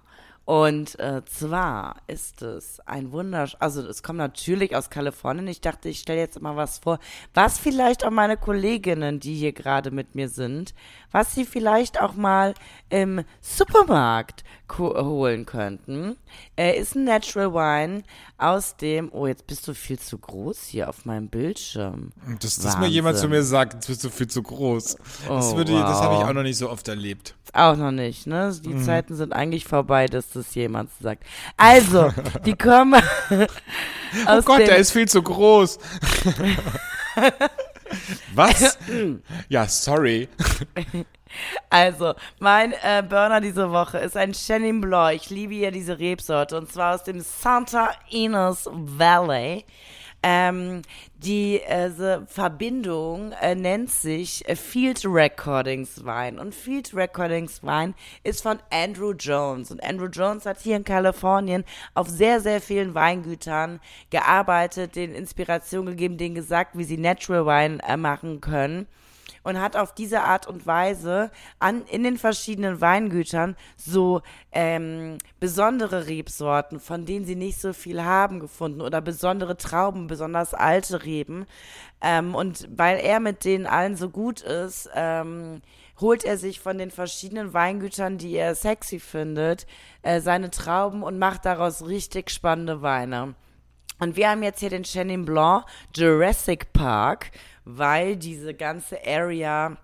Und 0.45 0.97
äh, 0.99 1.23
zwar 1.25 1.97
ist 2.07 2.41
es 2.41 2.79
ein 2.87 3.11
wundersch... 3.11 3.55
Also 3.59 3.87
es 3.87 4.01
kommt 4.01 4.17
natürlich 4.17 4.75
aus 4.75 4.89
Kalifornien. 4.89 5.47
Ich 5.47 5.61
dachte, 5.61 5.89
ich 5.89 5.99
stelle 5.99 6.19
jetzt 6.19 6.41
mal 6.41 6.55
was 6.55 6.79
vor, 6.79 6.97
was 7.35 7.59
vielleicht 7.59 8.03
auch 8.03 8.09
meine 8.09 8.35
Kolleginnen, 8.35 9.19
die 9.19 9.35
hier 9.35 9.53
gerade 9.53 9.91
mit 9.91 10.15
mir 10.15 10.27
sind, 10.27 10.73
was 11.11 11.35
sie 11.35 11.45
vielleicht 11.45 12.01
auch 12.01 12.15
mal 12.15 12.55
im 12.89 13.23
Supermarkt 13.41 14.43
holen 14.77 15.45
könnten. 15.45 16.15
Er 16.55 16.77
ist 16.77 16.95
ein 16.95 17.05
Natural 17.05 17.53
Wine 17.53 18.03
aus 18.37 18.75
dem... 18.77 19.09
Oh, 19.11 19.25
jetzt 19.25 19.47
bist 19.47 19.67
du 19.67 19.73
viel 19.73 19.99
zu 19.99 20.17
groß 20.17 20.63
hier 20.65 20.89
auf 20.89 21.05
meinem 21.05 21.27
Bildschirm. 21.29 22.11
Dass, 22.39 22.57
dass 22.57 22.77
mir 22.77 22.87
jemand 22.87 23.17
zu 23.17 23.27
mir 23.27 23.43
sagt, 23.43 23.73
jetzt 23.73 23.87
bist 23.87 24.03
du 24.03 24.09
viel 24.09 24.27
zu 24.27 24.43
groß. 24.43 24.97
Das, 25.27 25.53
Oh, 25.53 25.57
würde, 25.57 25.73
das 25.73 25.99
habe 26.01 26.15
ich 26.15 26.21
wow. 26.21 26.29
auch 26.29 26.33
noch 26.33 26.43
nicht 26.43 26.57
so 26.57 26.69
oft 26.69 26.87
erlebt. 26.87 27.35
Auch 27.53 27.75
noch 27.75 27.91
nicht, 27.91 28.27
ne? 28.27 28.55
Die 28.63 28.69
Mhm. 28.69 28.83
Zeiten 28.83 29.15
sind 29.15 29.33
eigentlich 29.33 29.65
vorbei, 29.65 30.05
dass 30.05 30.29
das 30.29 30.53
jemand 30.53 30.91
sagt. 31.01 31.23
Also, 31.57 32.13
die 32.45 32.55
kommen 32.55 33.01
Oh 34.27 34.41
Gott, 34.43 34.59
der 34.59 34.77
ist 34.77 34.91
viel 34.91 35.07
zu 35.07 35.21
groß. 35.23 35.79
Was? 38.35 38.77
Ja, 39.49 39.67
sorry. 39.67 40.29
Also, 41.69 42.15
mein 42.39 42.73
äh, 42.83 43.03
Burner 43.07 43.41
diese 43.41 43.71
Woche 43.71 43.99
ist 43.99 44.17
ein 44.17 44.33
Chenin 44.33 44.81
Blanc. 44.81 45.15
Ich 45.15 45.29
liebe 45.29 45.53
ja 45.53 45.71
diese 45.71 45.99
Rebsorte 45.99 46.57
und 46.57 46.71
zwar 46.71 46.95
aus 46.95 47.03
dem 47.03 47.21
Santa 47.21 47.91
Ynez 48.11 48.69
Valley. 48.71 49.65
Ähm, 50.21 50.81
die 51.15 51.61
äh, 51.61 52.25
Verbindung 52.25 53.31
äh, 53.41 53.55
nennt 53.55 53.89
sich 53.89 54.47
äh, 54.49 54.57
Field 54.57 55.05
Recordings 55.05 56.03
Wein. 56.03 56.39
Und 56.39 56.53
Field 56.53 56.93
Recordings 56.93 57.63
Wein 57.63 57.95
ist 58.23 58.43
von 58.43 58.59
Andrew 58.69 59.13
Jones. 59.13 59.71
Und 59.71 59.81
Andrew 59.81 60.07
Jones 60.07 60.45
hat 60.45 60.59
hier 60.59 60.75
in 60.75 60.83
Kalifornien 60.83 61.63
auf 61.93 62.09
sehr, 62.09 62.41
sehr 62.41 62.59
vielen 62.59 62.95
Weingütern 62.95 63.79
gearbeitet, 64.09 64.97
denen 64.97 65.15
Inspiration 65.15 65.85
gegeben, 65.85 66.17
denen 66.17 66.35
gesagt, 66.35 66.77
wie 66.77 66.83
sie 66.83 66.97
Natural 66.97 67.45
Wine 67.45 67.79
äh, 67.87 67.95
machen 67.95 68.41
können 68.41 68.87
und 69.43 69.59
hat 69.59 69.75
auf 69.75 69.93
diese 69.93 70.21
Art 70.21 70.47
und 70.47 70.65
Weise 70.65 71.31
an, 71.59 71.83
in 71.85 72.03
den 72.03 72.17
verschiedenen 72.17 72.81
Weingütern 72.81 73.55
so 73.75 74.21
ähm, 74.51 75.17
besondere 75.39 76.07
Rebsorten, 76.07 76.79
von 76.79 77.05
denen 77.05 77.25
sie 77.25 77.35
nicht 77.35 77.59
so 77.59 77.73
viel 77.73 78.03
haben, 78.03 78.39
gefunden 78.39 78.81
oder 78.81 79.01
besondere 79.01 79.57
Trauben, 79.57 80.07
besonders 80.07 80.53
alte 80.53 81.03
Reben. 81.03 81.45
Ähm, 82.01 82.35
und 82.35 82.67
weil 82.75 82.99
er 82.99 83.19
mit 83.19 83.45
denen 83.45 83.67
allen 83.67 83.95
so 83.95 84.09
gut 84.09 84.41
ist, 84.41 84.89
ähm, 84.95 85.61
holt 85.99 86.23
er 86.23 86.37
sich 86.37 86.59
von 86.59 86.77
den 86.77 86.91
verschiedenen 86.91 87.53
Weingütern, 87.53 88.17
die 88.17 88.35
er 88.35 88.55
sexy 88.55 88.99
findet, 88.99 89.67
äh, 90.01 90.21
seine 90.21 90.49
Trauben 90.49 91.03
und 91.03 91.19
macht 91.19 91.45
daraus 91.45 91.85
richtig 91.85 92.29
spannende 92.29 92.81
Weine. 92.81 93.35
Und 93.99 94.15
wir 94.15 94.29
haben 94.29 94.43
jetzt 94.43 94.61
hier 94.61 94.69
den 94.69 94.83
Chenin 94.83 95.25
Blanc 95.25 95.65
Jurassic 95.93 96.71
Park, 96.71 97.31
weil 97.77 98.17
diese 98.17 98.53
ganze 98.53 98.97
Area 99.05 99.77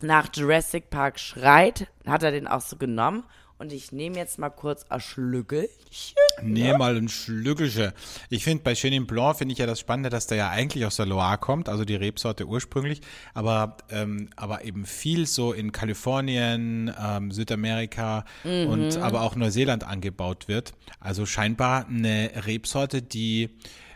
nach 0.00 0.28
Jurassic 0.34 0.90
Park 0.90 1.20
schreit, 1.20 1.86
hat 2.06 2.22
er 2.22 2.32
den 2.32 2.48
auch 2.48 2.62
so 2.62 2.76
genommen. 2.76 3.24
Und 3.58 3.72
ich 3.72 3.92
nehme 3.92 4.16
jetzt 4.16 4.40
mal 4.40 4.50
kurz 4.50 4.84
ein 4.88 4.98
Schlückelchen. 4.98 6.16
Nee, 6.42 6.76
mal 6.76 6.96
ein 6.96 7.08
Schlückelchen. 7.08 7.92
Ich 8.28 8.42
finde, 8.42 8.64
bei 8.64 8.74
Chenin 8.74 9.06
Blanc 9.06 9.36
finde 9.36 9.52
ich 9.52 9.58
ja 9.58 9.66
das 9.66 9.78
Spannende, 9.78 10.10
dass 10.10 10.26
der 10.26 10.38
ja 10.38 10.50
eigentlich 10.50 10.84
aus 10.84 10.96
der 10.96 11.06
Loire 11.06 11.38
kommt, 11.38 11.68
also 11.68 11.84
die 11.84 11.94
Rebsorte 11.94 12.46
ursprünglich, 12.46 13.02
aber, 13.34 13.76
ähm, 13.90 14.30
aber 14.34 14.64
eben 14.64 14.84
viel 14.84 15.26
so 15.26 15.52
in 15.52 15.70
Kalifornien, 15.70 16.92
ähm, 17.00 17.30
Südamerika 17.30 18.24
und 18.42 18.96
aber 18.96 19.20
auch 19.20 19.36
Neuseeland 19.36 19.84
angebaut 19.84 20.48
wird. 20.48 20.72
Also 20.98 21.24
scheinbar 21.24 21.86
eine 21.86 22.32
Rebsorte, 22.46 23.00
die 23.00 23.50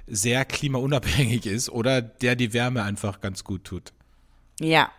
sehr 0.07 0.45
klimaunabhängig 0.45 1.47
ist 1.47 1.71
oder 1.71 2.01
der 2.01 2.37
die 2.37 2.53
Wärme 2.53 2.83
einfach 2.83 3.21
ganz 3.21 3.45
gut 3.45 3.65
tut. 3.65 3.93
Ja. 4.61 4.91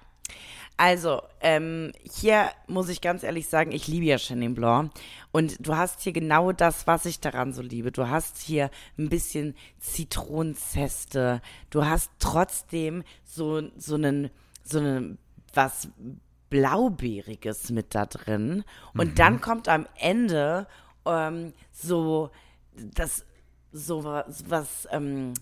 Also, 0.79 1.23
ähm, 1.41 1.91
hier 2.03 2.51
muss 2.67 2.87
ich 2.89 3.01
ganz 3.01 3.23
ehrlich 3.23 3.47
sagen, 3.47 3.71
ich 3.71 3.87
liebe 3.87 4.05
ja 4.05 4.17
Chenin 4.17 4.53
Blanc. 4.53 4.91
Und 5.31 5.65
du 5.65 5.75
hast 5.75 6.01
hier 6.01 6.13
genau 6.13 6.51
das, 6.51 6.85
was 6.85 7.05
ich 7.05 7.19
daran 7.19 7.51
so 7.51 7.63
liebe. 7.63 7.91
Du 7.91 8.09
hast 8.09 8.37
hier 8.37 8.69
ein 8.99 9.09
bisschen 9.09 9.55
Zitronenzeste. 9.79 11.41
Du 11.71 11.85
hast 11.85 12.11
trotzdem 12.19 13.03
so, 13.23 13.63
so 13.75 13.95
einen, 13.95 14.29
so 14.63 14.77
einen, 14.77 15.17
was 15.51 15.89
Blaubeeriges 16.51 17.71
mit 17.71 17.95
da 17.95 18.05
drin. 18.05 18.63
Und 18.93 19.17
dann 19.17 19.41
kommt 19.41 19.67
am 19.67 19.87
Ende 19.95 20.67
ähm, 21.07 21.53
so 21.71 22.29
das, 22.75 23.25
so 23.77 24.03
was, 24.03 24.49
was 24.49 24.87
ähm, 24.91 25.33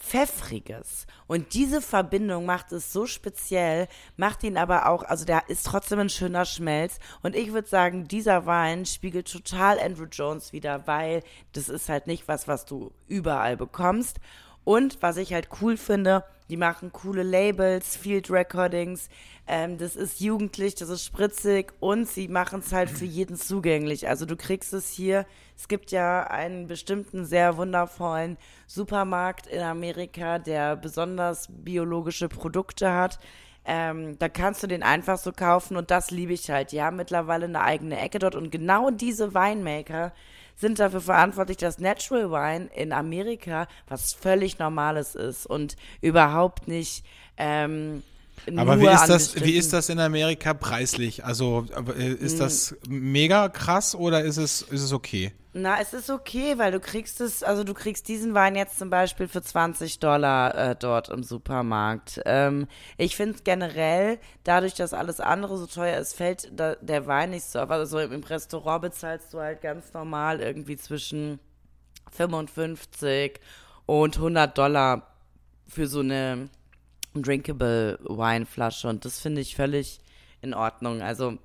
Pfeffriges. 0.00 1.06
Und 1.26 1.52
diese 1.54 1.82
Verbindung 1.82 2.46
macht 2.46 2.72
es 2.72 2.92
so 2.92 3.06
speziell, 3.06 3.86
macht 4.16 4.42
ihn 4.42 4.56
aber 4.56 4.88
auch, 4.88 5.02
also 5.04 5.24
der 5.24 5.48
ist 5.48 5.66
trotzdem 5.66 5.98
ein 5.98 6.08
schöner 6.08 6.46
Schmelz. 6.46 6.98
Und 7.22 7.36
ich 7.36 7.52
würde 7.52 7.68
sagen, 7.68 8.08
dieser 8.08 8.46
Wein 8.46 8.86
spiegelt 8.86 9.30
total 9.30 9.78
Andrew 9.78 10.06
Jones 10.10 10.52
wieder, 10.52 10.86
weil 10.86 11.22
das 11.52 11.68
ist 11.68 11.88
halt 11.88 12.06
nicht 12.06 12.28
was, 12.28 12.48
was 12.48 12.64
du 12.64 12.92
überall 13.08 13.56
bekommst. 13.56 14.18
Und 14.64 15.02
was 15.02 15.16
ich 15.16 15.32
halt 15.32 15.48
cool 15.60 15.76
finde, 15.76 16.24
die 16.50 16.56
machen 16.56 16.92
coole 16.92 17.22
Labels, 17.22 17.96
Field 17.96 18.30
Recordings. 18.30 19.08
Ähm, 19.46 19.78
das 19.78 19.96
ist 19.96 20.20
jugendlich, 20.20 20.74
das 20.74 20.88
ist 20.88 21.04
spritzig 21.04 21.72
und 21.80 22.06
sie 22.08 22.28
machen 22.28 22.60
es 22.60 22.72
halt 22.72 22.90
für 22.90 23.04
jeden 23.04 23.36
zugänglich. 23.36 24.08
Also 24.08 24.26
du 24.26 24.36
kriegst 24.36 24.72
es 24.72 24.90
hier. 24.90 25.26
Es 25.56 25.68
gibt 25.68 25.90
ja 25.90 26.24
einen 26.24 26.66
bestimmten 26.66 27.24
sehr 27.24 27.56
wundervollen 27.56 28.36
Supermarkt 28.66 29.46
in 29.46 29.62
Amerika, 29.62 30.38
der 30.38 30.76
besonders 30.76 31.48
biologische 31.50 32.28
Produkte 32.28 32.92
hat. 32.92 33.18
Ähm, 33.64 34.18
da 34.18 34.28
kannst 34.28 34.62
du 34.62 34.66
den 34.66 34.82
einfach 34.82 35.18
so 35.18 35.32
kaufen 35.32 35.76
und 35.76 35.90
das 35.90 36.10
liebe 36.10 36.32
ich 36.32 36.50
halt. 36.50 36.72
Die 36.72 36.82
haben 36.82 36.96
mittlerweile 36.96 37.44
eine 37.44 37.60
eigene 37.60 37.98
Ecke 38.00 38.18
dort 38.18 38.34
und 38.34 38.50
genau 38.50 38.90
diese 38.90 39.34
Winemaker 39.34 40.12
sind 40.60 40.78
dafür 40.78 41.00
verantwortlich, 41.00 41.56
dass 41.56 41.78
Natural 41.78 42.30
Wine 42.30 42.70
in 42.74 42.92
Amerika 42.92 43.66
was 43.88 44.12
völlig 44.12 44.58
Normales 44.58 45.14
ist 45.14 45.46
und 45.46 45.76
überhaupt 46.00 46.68
nicht. 46.68 47.04
Ähm, 47.36 48.02
aber 48.56 48.80
wie 48.80 48.86
ist 48.86 49.06
das, 49.06 49.34
wie 49.42 49.56
ist 49.56 49.72
das 49.72 49.88
in 49.88 49.98
Amerika 49.98 50.54
preislich? 50.54 51.24
Also 51.24 51.66
äh, 51.98 52.12
ist 52.12 52.34
hm. 52.34 52.38
das 52.38 52.76
mega 52.88 53.48
krass 53.48 53.94
oder 53.94 54.22
ist 54.22 54.36
es, 54.36 54.62
ist 54.62 54.82
es 54.82 54.92
okay? 54.92 55.32
Na, 55.52 55.80
es 55.80 55.92
ist 55.94 56.10
okay, 56.10 56.58
weil 56.58 56.70
du 56.70 56.78
kriegst 56.78 57.20
es, 57.20 57.42
also 57.42 57.64
du 57.64 57.74
kriegst 57.74 58.06
diesen 58.06 58.34
Wein 58.34 58.54
jetzt 58.54 58.78
zum 58.78 58.88
Beispiel 58.88 59.26
für 59.26 59.42
20 59.42 59.98
Dollar 59.98 60.54
äh, 60.54 60.76
dort 60.76 61.08
im 61.08 61.24
Supermarkt. 61.24 62.20
Ähm, 62.24 62.68
ich 62.96 63.16
finde 63.16 63.40
generell, 63.42 64.20
dadurch, 64.44 64.74
dass 64.74 64.94
alles 64.94 65.18
andere 65.18 65.58
so 65.58 65.66
teuer 65.66 65.98
ist, 65.98 66.14
fällt 66.14 66.52
da, 66.54 66.76
der 66.76 67.08
Wein 67.08 67.30
nicht 67.30 67.46
so 67.46 67.58
auf. 67.58 67.70
Also 67.70 67.98
im 67.98 68.22
Restaurant 68.22 68.82
bezahlst 68.82 69.34
du 69.34 69.40
halt 69.40 69.60
ganz 69.60 69.92
normal 69.92 70.40
irgendwie 70.40 70.76
zwischen 70.76 71.40
55 72.12 73.40
und 73.86 74.16
100 74.16 74.56
Dollar 74.56 75.16
für 75.66 75.88
so 75.88 75.98
eine 75.98 76.48
drinkable 77.14 77.98
Weinflasche 78.02 78.88
und 78.88 79.04
das 79.04 79.20
finde 79.20 79.40
ich 79.40 79.56
völlig 79.56 80.00
in 80.42 80.54
Ordnung. 80.54 81.02
Also 81.02 81.38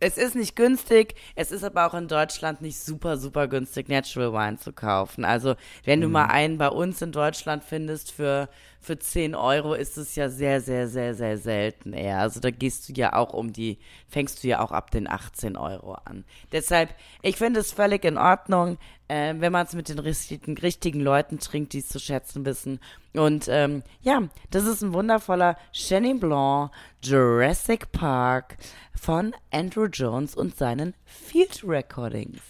es 0.00 0.18
ist 0.18 0.34
nicht 0.34 0.56
günstig, 0.56 1.14
es 1.34 1.50
ist 1.50 1.64
aber 1.64 1.86
auch 1.86 1.94
in 1.94 2.08
Deutschland 2.08 2.60
nicht 2.60 2.78
super, 2.78 3.16
super 3.16 3.48
günstig, 3.48 3.88
Natural 3.88 4.32
Wine 4.32 4.58
zu 4.58 4.72
kaufen. 4.72 5.24
Also, 5.24 5.54
wenn 5.84 6.00
du 6.00 6.08
mhm. 6.08 6.12
mal 6.12 6.26
einen 6.26 6.58
bei 6.58 6.68
uns 6.68 7.00
in 7.00 7.12
Deutschland 7.12 7.64
findest 7.64 8.10
für, 8.10 8.48
für 8.84 8.98
10 8.98 9.34
Euro, 9.34 9.74
ist 9.74 9.96
es 9.96 10.14
ja 10.14 10.28
sehr, 10.28 10.60
sehr, 10.60 10.88
sehr, 10.88 11.14
sehr 11.14 11.38
selten 11.38 11.92
eher. 11.92 12.20
Also, 12.20 12.40
da 12.40 12.50
gehst 12.50 12.88
du 12.88 12.92
ja 12.92 13.14
auch 13.14 13.32
um 13.32 13.52
die, 13.52 13.78
fängst 14.08 14.42
du 14.42 14.48
ja 14.48 14.60
auch 14.60 14.72
ab 14.72 14.90
den 14.90 15.08
18 15.08 15.56
Euro 15.56 15.94
an. 16.04 16.24
Deshalb, 16.52 16.94
ich 17.22 17.36
finde 17.36 17.60
es 17.60 17.72
völlig 17.72 18.04
in 18.04 18.18
Ordnung, 18.18 18.78
äh, 19.08 19.34
wenn 19.36 19.52
man 19.52 19.66
es 19.66 19.74
mit 19.74 19.88
den 19.88 19.98
richtigen, 19.98 20.56
richtigen 20.58 21.00
Leuten 21.00 21.38
trinkt, 21.38 21.72
die 21.72 21.78
es 21.78 21.88
zu 21.88 21.98
schätzen 21.98 22.44
wissen. 22.44 22.80
Und 23.14 23.46
ähm, 23.48 23.82
ja, 24.00 24.22
das 24.50 24.64
ist 24.64 24.82
ein 24.82 24.92
wundervoller 24.92 25.56
Chenin 25.72 26.20
Blanc 26.20 26.70
Jurassic 27.02 27.92
Park 27.92 28.56
von 28.94 29.34
Andrew 29.50 29.86
Jones 29.86 30.34
und 30.34 30.56
seinen 30.56 30.94
Field 31.04 31.62
Recordings. 31.64 32.40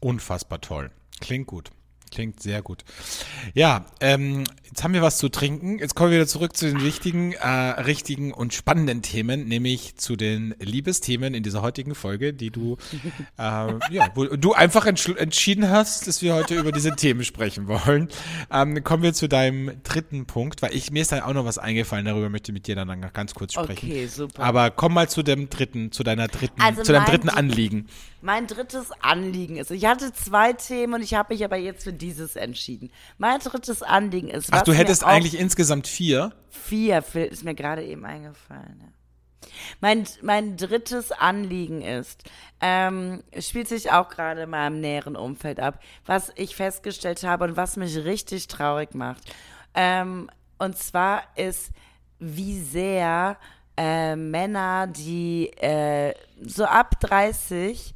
Unfassbar 0.00 0.60
toll. 0.60 0.90
Klingt 1.20 1.46
gut. 1.46 1.70
Klingt 2.12 2.42
sehr 2.42 2.60
gut. 2.60 2.84
Ja, 3.54 3.86
ähm, 4.00 4.44
jetzt 4.66 4.84
haben 4.84 4.92
wir 4.92 5.00
was 5.00 5.16
zu 5.16 5.30
trinken. 5.30 5.78
Jetzt 5.78 5.94
kommen 5.94 6.10
wir 6.10 6.18
wieder 6.18 6.26
zurück 6.26 6.54
zu 6.54 6.66
den 6.66 6.82
wichtigen, 6.82 7.32
äh, 7.32 7.48
richtigen 7.48 8.34
und 8.34 8.52
spannenden 8.52 9.00
Themen, 9.00 9.48
nämlich 9.48 9.96
zu 9.96 10.14
den 10.14 10.54
Liebesthemen 10.58 11.32
in 11.32 11.42
dieser 11.42 11.62
heutigen 11.62 11.94
Folge, 11.94 12.34
die 12.34 12.50
du, 12.50 12.76
äh, 13.38 13.72
ja, 13.90 14.10
wo 14.14 14.26
du 14.26 14.52
einfach 14.52 14.84
entschieden 14.84 15.70
hast, 15.70 16.06
dass 16.06 16.20
wir 16.20 16.34
heute 16.34 16.54
über 16.54 16.70
diese 16.70 16.94
Themen 16.96 17.24
sprechen 17.24 17.66
wollen. 17.66 18.08
Ähm, 18.52 18.84
kommen 18.84 19.02
wir 19.02 19.14
zu 19.14 19.26
deinem 19.26 19.82
dritten 19.82 20.26
Punkt, 20.26 20.60
weil 20.60 20.74
ich 20.74 20.90
mir 20.90 21.00
ist 21.00 21.12
da 21.12 21.24
auch 21.24 21.32
noch 21.32 21.46
was 21.46 21.56
eingefallen, 21.56 22.04
darüber 22.04 22.28
möchte 22.28 22.52
ich 22.52 22.54
mit 22.54 22.66
dir 22.66 22.76
dann 22.76 22.88
noch 22.88 23.12
ganz 23.14 23.32
kurz 23.34 23.54
sprechen. 23.54 23.88
Okay, 23.88 24.06
super. 24.06 24.42
Aber 24.42 24.70
komm 24.70 24.92
mal 24.92 25.08
zu 25.08 25.22
dem 25.22 25.48
dritten, 25.48 25.92
zu 25.92 26.02
deiner 26.02 26.28
dritten, 26.28 26.60
also 26.60 26.82
zu 26.82 26.92
deinem 26.92 27.06
dritten 27.06 27.30
Anliegen. 27.30 27.88
Mein 28.20 28.46
drittes 28.46 28.92
Anliegen 29.00 29.56
ist, 29.56 29.72
ich 29.72 29.84
hatte 29.86 30.12
zwei 30.12 30.52
Themen 30.52 30.94
und 30.94 31.02
ich 31.02 31.14
habe 31.14 31.34
mich 31.34 31.44
aber 31.44 31.56
jetzt 31.56 31.82
für 31.82 31.92
dieses 32.02 32.36
entschieden. 32.36 32.90
Mein 33.16 33.38
drittes 33.38 33.82
Anliegen 33.82 34.28
ist, 34.28 34.52
Ach, 34.52 34.62
du 34.62 34.72
hättest 34.72 35.04
eigentlich 35.04 35.38
insgesamt 35.38 35.86
vier? 35.86 36.32
Vier, 36.50 37.02
ist 37.14 37.44
mir 37.44 37.54
gerade 37.54 37.84
eben 37.84 38.04
eingefallen. 38.04 38.78
Ja. 38.80 38.88
Mein, 39.80 40.06
mein 40.22 40.56
drittes 40.56 41.12
Anliegen 41.12 41.82
ist, 41.82 42.24
ähm, 42.60 43.22
spielt 43.38 43.68
sich 43.68 43.90
auch 43.90 44.08
gerade 44.08 44.42
in 44.42 44.50
meinem 44.50 44.80
näheren 44.80 45.16
Umfeld 45.16 45.60
ab, 45.60 45.80
was 46.06 46.32
ich 46.36 46.56
festgestellt 46.56 47.22
habe 47.22 47.44
und 47.44 47.56
was 47.56 47.76
mich 47.76 47.96
richtig 48.04 48.48
traurig 48.48 48.94
macht. 48.94 49.22
Ähm, 49.74 50.30
und 50.58 50.76
zwar 50.78 51.22
ist, 51.36 51.70
wie 52.18 52.60
sehr 52.60 53.36
äh, 53.76 54.16
Männer, 54.16 54.86
die 54.86 55.48
äh, 55.58 56.14
so 56.40 56.64
ab 56.64 57.00
30 57.00 57.94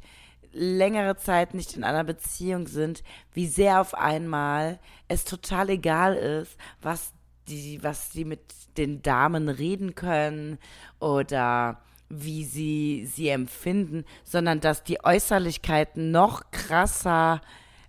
längere 0.57 1.15
Zeit 1.15 1.53
nicht 1.53 1.77
in 1.77 1.83
einer 1.83 2.03
Beziehung 2.03 2.67
sind, 2.67 3.03
wie 3.33 3.47
sehr 3.47 3.79
auf 3.79 3.93
einmal 3.93 4.79
es 5.07 5.23
total 5.23 5.69
egal 5.69 6.15
ist, 6.15 6.57
was 6.81 7.13
die, 7.47 7.81
was 7.83 8.11
sie 8.11 8.25
mit 8.25 8.41
den 8.77 9.01
Damen 9.01 9.49
reden 9.49 9.95
können 9.95 10.57
oder 10.99 11.81
wie 12.09 12.43
sie 12.45 13.05
sie 13.05 13.29
empfinden, 13.29 14.05
sondern 14.23 14.59
dass 14.59 14.83
die 14.83 15.03
Äußerlichkeiten 15.03 16.11
noch 16.11 16.51
krasser 16.51 17.41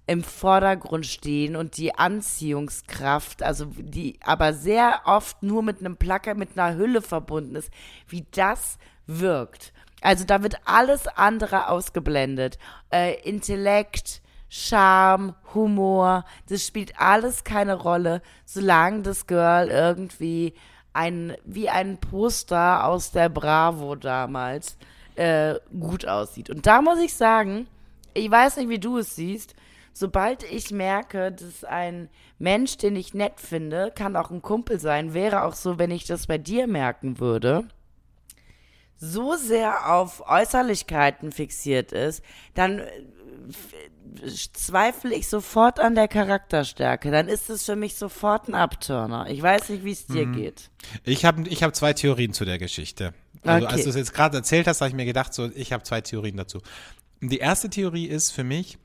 im 0.07 0.25
Vordergrund 0.25 1.07
stehen 1.07 1.55
und 1.55 1.77
die 1.77 1.95
Anziehungskraft, 1.95 3.43
also 3.43 3.67
die 3.77 4.19
aber 4.23 4.55
sehr 4.55 5.03
oft 5.05 5.43
nur 5.43 5.63
mit 5.63 5.81
einem 5.81 5.97
Placker, 5.97 6.35
mit 6.35 6.59
einer 6.59 6.77
Hülle 6.77 7.03
verbunden 7.03 7.57
ist, 7.57 7.71
wie 8.09 8.27
das 8.31 8.79
wirkt. 9.07 9.73
Also 10.01 10.25
da 10.25 10.43
wird 10.43 10.57
alles 10.65 11.07
andere 11.09 11.69
ausgeblendet. 11.69 12.59
Äh, 12.91 13.21
Intellekt, 13.23 14.23
Charme, 14.49 15.35
Humor, 15.55 16.25
das 16.49 16.67
spielt 16.67 16.99
alles 16.99 17.45
keine 17.45 17.75
Rolle, 17.75 18.23
solange 18.45 19.03
das 19.03 19.27
Girl 19.27 19.69
irgendwie 19.69 20.55
ein, 20.93 21.37
wie 21.45 21.69
ein 21.69 21.99
Poster 21.99 22.85
aus 22.87 23.13
der 23.13 23.29
Bravo 23.29 23.95
damals 23.95 24.79
äh, 25.17 25.57
gut 25.79 26.07
aussieht. 26.07 26.49
Und 26.49 26.67
da 26.67 26.81
muss 26.81 26.99
ich 27.01 27.15
sagen, 27.15 27.67
ich 28.15 28.31
weiß 28.31 28.57
nicht, 28.57 28.69
wie 28.69 28.79
du 28.79 28.99
es 28.99 29.15
siehst, 29.17 29.55
sobald 29.93 30.45
ich 30.45 30.71
merke, 30.71 31.33
dass 31.33 31.65
ein 31.65 32.09
Mensch, 32.39 32.79
den 32.79 32.97
ich 32.97 33.15
nett 33.15 33.41
finde, 33.41 33.93
kann 33.95 34.17
auch 34.17 34.31
ein 34.31 34.43
Kumpel 34.43 34.81
sein, 34.81 35.13
wäre 35.13 35.43
auch 35.43 35.55
so, 35.55 35.79
wenn 35.79 35.91
ich 35.91 36.07
das 36.07 36.27
bei 36.27 36.39
dir 36.39 36.67
merken 36.67 37.19
würde, 37.19 37.69
so 38.99 39.37
sehr 39.37 39.93
auf 39.93 40.29
Äußerlichkeiten 40.29 41.33
fixiert 41.33 41.93
ist, 41.93 42.23
dann 42.55 42.81
äh, 42.81 42.85
zweifle 44.53 45.15
ich 45.15 45.29
sofort 45.29 45.81
an 45.81 45.95
der 45.95 46.09
Charakterstärke. 46.09 47.11
Dann 47.11 47.29
ist 47.29 47.49
es 47.51 47.65
für 47.65 47.77
mich 47.77 47.95
sofort 47.95 48.49
ein 48.49 48.55
Abturner. 48.55 49.29
Ich 49.31 49.41
weiß 49.41 49.69
nicht, 49.69 49.85
wie 49.85 49.93
es 49.93 50.07
dir 50.07 50.27
mhm. 50.27 50.33
geht. 50.33 50.71
Ich 51.05 51.25
habe 51.25 51.49
ich 51.49 51.63
hab 51.63 51.75
zwei 51.75 51.93
Theorien 51.93 52.33
zu 52.33 52.45
der 52.45 52.59
Geschichte. 52.59 53.15
Also, 53.43 53.67
okay. 53.67 53.75
als 53.75 53.85
du 53.85 53.91
es 53.91 53.97
jetzt 53.97 54.15
gerade 54.15 54.37
erzählt 54.39 54.67
hast, 54.67 54.81
habe 54.81 54.89
ich 54.89 54.97
mir 54.97 55.05
gedacht, 55.05 55.33
so, 55.33 55.51
ich 55.55 55.73
habe 55.73 55.85
zwei 55.85 56.01
Theorien 56.01 56.37
dazu. 56.37 56.61
Die 57.21 57.39
erste 57.39 57.71
Theorie 57.71 58.07
ist 58.07 58.31
für 58.31 58.45
mich, 58.45 58.79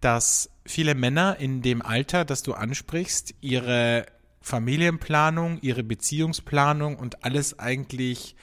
dass 0.00 0.50
viele 0.64 0.94
Männer 0.94 1.36
in 1.38 1.62
dem 1.62 1.82
Alter, 1.82 2.24
das 2.24 2.42
du 2.42 2.54
ansprichst, 2.54 3.34
ihre 3.40 4.06
Familienplanung, 4.40 5.58
ihre 5.60 5.82
Beziehungsplanung 5.82 6.96
und 6.96 7.24
alles 7.24 7.58
eigentlich 7.58 8.36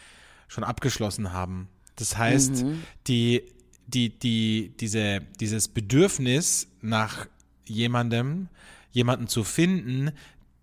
schon 0.48 0.64
abgeschlossen 0.64 1.34
haben. 1.34 1.70
Das 1.96 2.18
heißt, 2.18 2.64
mhm. 2.64 2.84
die, 3.08 3.44
die, 3.88 4.18
die, 4.18 4.74
diese, 4.80 5.22
dieses 5.40 5.68
Bedürfnis 5.68 6.68
nach 6.82 7.28
jemandem, 7.66 8.50
jemanden 8.92 9.28
zu 9.28 9.44
finden, 9.44 10.12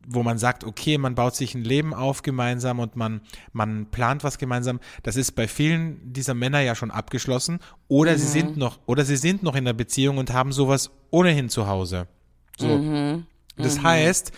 wo 0.07 0.23
man 0.23 0.39
sagt, 0.39 0.65
okay, 0.65 0.99
man 0.99 1.15
baut 1.15 1.37
sich 1.37 1.55
ein 1.55 1.65
Leben 1.65 1.95
auf 1.95 2.23
gemeinsam 2.23 2.81
und 2.81 2.97
man, 2.97 3.21
man 3.53 3.87
plant 3.87 4.25
was 4.25 4.39
gemeinsam, 4.39 4.81
das 5.03 5.17
ist 5.17 5.33
bei 5.33 5.47
vielen 5.47 6.13
dieser 6.13 6.35
Männer 6.35 6.61
ja 6.61 6.75
schon 6.75 6.91
abgeschlossen. 6.91 7.61
Oder 7.89 8.13
mhm. 8.13 8.19
sie 8.19 8.27
sind 8.27 8.57
noch, 8.57 8.81
oder 8.87 9.05
sie 9.05 9.17
sind 9.17 9.43
noch 9.43 9.55
in 9.55 9.65
der 9.65 9.75
Beziehung 9.75 10.19
und 10.19 10.33
haben 10.33 10.53
sowas 10.53 10.91
ohnehin 11.11 11.49
zu 11.49 11.67
Hause. 11.67 12.09
So. 12.59 12.79
Mhm. 12.79 13.27
Das 13.57 13.79
mhm. 13.79 13.83
heißt, 13.85 14.33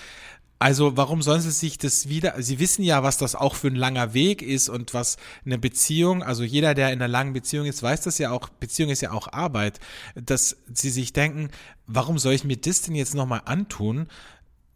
also 0.64 0.96
warum 0.96 1.20
sollen 1.20 1.42
sie 1.42 1.50
sich 1.50 1.76
das 1.76 2.08
wieder, 2.08 2.40
sie 2.42 2.58
wissen 2.58 2.84
ja, 2.84 3.02
was 3.02 3.18
das 3.18 3.34
auch 3.34 3.54
für 3.54 3.66
ein 3.66 3.74
langer 3.74 4.14
Weg 4.14 4.40
ist 4.40 4.70
und 4.70 4.94
was 4.94 5.18
eine 5.44 5.58
Beziehung, 5.58 6.22
also 6.22 6.42
jeder, 6.42 6.72
der 6.72 6.90
in 6.90 7.02
einer 7.02 7.06
langen 7.06 7.34
Beziehung 7.34 7.66
ist, 7.66 7.82
weiß 7.82 8.00
das 8.00 8.16
ja 8.16 8.30
auch, 8.30 8.48
Beziehung 8.48 8.88
ist 8.88 9.02
ja 9.02 9.10
auch 9.10 9.30
Arbeit, 9.30 9.78
dass 10.14 10.56
sie 10.72 10.88
sich 10.88 11.12
denken, 11.12 11.50
warum 11.86 12.18
soll 12.18 12.32
ich 12.32 12.44
mir 12.44 12.56
das 12.56 12.80
denn 12.80 12.94
jetzt 12.94 13.14
nochmal 13.14 13.42
antun? 13.44 14.08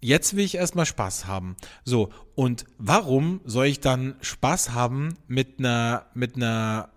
jetzt 0.00 0.36
will 0.36 0.44
ich 0.44 0.56
erstmal 0.56 0.84
Spaß 0.84 1.24
haben. 1.24 1.56
So, 1.84 2.10
und 2.34 2.66
warum 2.76 3.40
soll 3.46 3.66
ich 3.66 3.80
dann 3.80 4.14
Spaß 4.20 4.74
haben 4.74 5.16
mit 5.26 5.58
einer, 5.58 6.04
mit 6.12 6.36
einer 6.36 6.90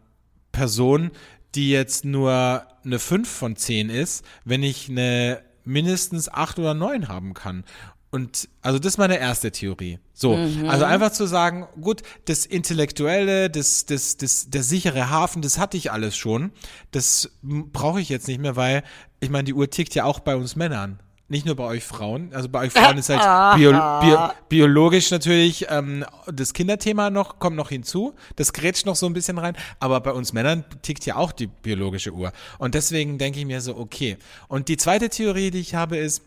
Person, 0.51 1.11
die 1.55 1.71
jetzt 1.71 2.03
nur 2.03 2.67
eine 2.83 2.99
5 2.99 3.29
von 3.29 3.55
10 3.55 3.89
ist, 3.89 4.25
wenn 4.43 4.63
ich 4.63 4.89
eine 4.89 5.41
mindestens 5.63 6.27
8 6.27 6.59
oder 6.59 6.73
9 6.73 7.07
haben 7.07 7.33
kann? 7.33 7.63
Und 8.11 8.49
also 8.61 8.77
das 8.77 8.93
ist 8.93 8.97
meine 8.97 9.17
erste 9.17 9.51
Theorie. 9.51 9.99
So, 10.13 10.35
mhm. 10.35 10.69
also 10.69 10.83
einfach 10.83 11.11
zu 11.11 11.25
sagen, 11.25 11.67
gut, 11.79 12.01
das 12.25 12.45
Intellektuelle, 12.45 13.49
das, 13.49 13.85
das, 13.85 14.17
das, 14.17 14.49
der 14.49 14.63
sichere 14.63 15.09
Hafen, 15.09 15.41
das 15.41 15.57
hatte 15.57 15.77
ich 15.77 15.91
alles 15.91 16.17
schon. 16.17 16.51
Das 16.91 17.31
brauche 17.41 18.01
ich 18.01 18.09
jetzt 18.09 18.27
nicht 18.27 18.41
mehr, 18.41 18.57
weil 18.57 18.83
ich 19.21 19.29
meine, 19.29 19.45
die 19.45 19.53
Uhr 19.53 19.69
tickt 19.69 19.95
ja 19.95 20.03
auch 20.03 20.19
bei 20.19 20.35
uns 20.35 20.57
Männern 20.57 20.99
nicht 21.31 21.45
nur 21.45 21.55
bei 21.55 21.63
euch 21.63 21.85
Frauen, 21.85 22.33
also 22.33 22.49
bei 22.49 22.65
euch 22.65 22.73
Frauen 22.73 22.97
ist 22.97 23.07
halt 23.07 23.21
bio, 23.57 23.71
bio, 23.71 24.31
biologisch 24.49 25.11
natürlich 25.11 25.65
ähm, 25.69 26.03
das 26.27 26.51
Kinderthema 26.51 27.09
noch, 27.09 27.39
kommt 27.39 27.55
noch 27.55 27.69
hinzu, 27.69 28.13
das 28.35 28.51
grätscht 28.51 28.85
noch 28.85 28.97
so 28.97 29.05
ein 29.05 29.13
bisschen 29.13 29.37
rein, 29.37 29.55
aber 29.79 30.01
bei 30.01 30.11
uns 30.11 30.33
Männern 30.33 30.65
tickt 30.81 31.05
ja 31.05 31.15
auch 31.15 31.31
die 31.31 31.47
biologische 31.47 32.11
Uhr. 32.11 32.33
Und 32.57 32.75
deswegen 32.75 33.17
denke 33.17 33.39
ich 33.39 33.45
mir 33.45 33.61
so, 33.61 33.77
okay. 33.77 34.17
Und 34.49 34.67
die 34.67 34.75
zweite 34.75 35.07
Theorie, 35.07 35.51
die 35.51 35.61
ich 35.61 35.73
habe, 35.73 35.95
ist, 35.95 36.21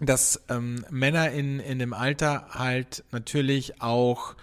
dass 0.00 0.42
ähm, 0.48 0.84
Männer 0.90 1.30
in, 1.30 1.60
in 1.60 1.78
dem 1.78 1.92
Alter 1.92 2.48
halt 2.50 3.04
natürlich 3.10 3.80
auch, 3.80 4.34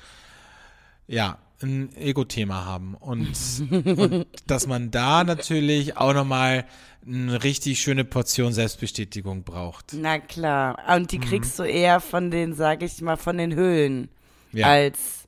ja, 1.08 1.38
ein 1.64 1.96
Ego-Thema 1.96 2.66
haben 2.66 2.96
und, 2.96 3.38
und 3.72 4.26
dass 4.48 4.68
man 4.68 4.92
da 4.92 5.24
natürlich 5.24 5.98
auch 5.98 6.14
nochmal 6.14 6.66
eine 7.06 7.44
richtig 7.44 7.80
schöne 7.80 8.04
Portion 8.06 8.54
Selbstbestätigung 8.54 9.44
braucht. 9.44 9.94
Na 9.94 10.20
klar. 10.20 10.78
Und 10.96 11.12
die 11.12 11.20
mhm. 11.20 11.24
kriegst 11.24 11.58
du 11.58 11.64
eher 11.64 12.00
von 12.00 12.32
den, 12.32 12.54
sag 12.54 12.84
ich 12.84 13.02
mal, 13.02 13.18
von 13.18 13.38
den 13.38 13.56
Höhlen 13.56 14.10
ja. 14.52 14.68
als. 14.68 15.28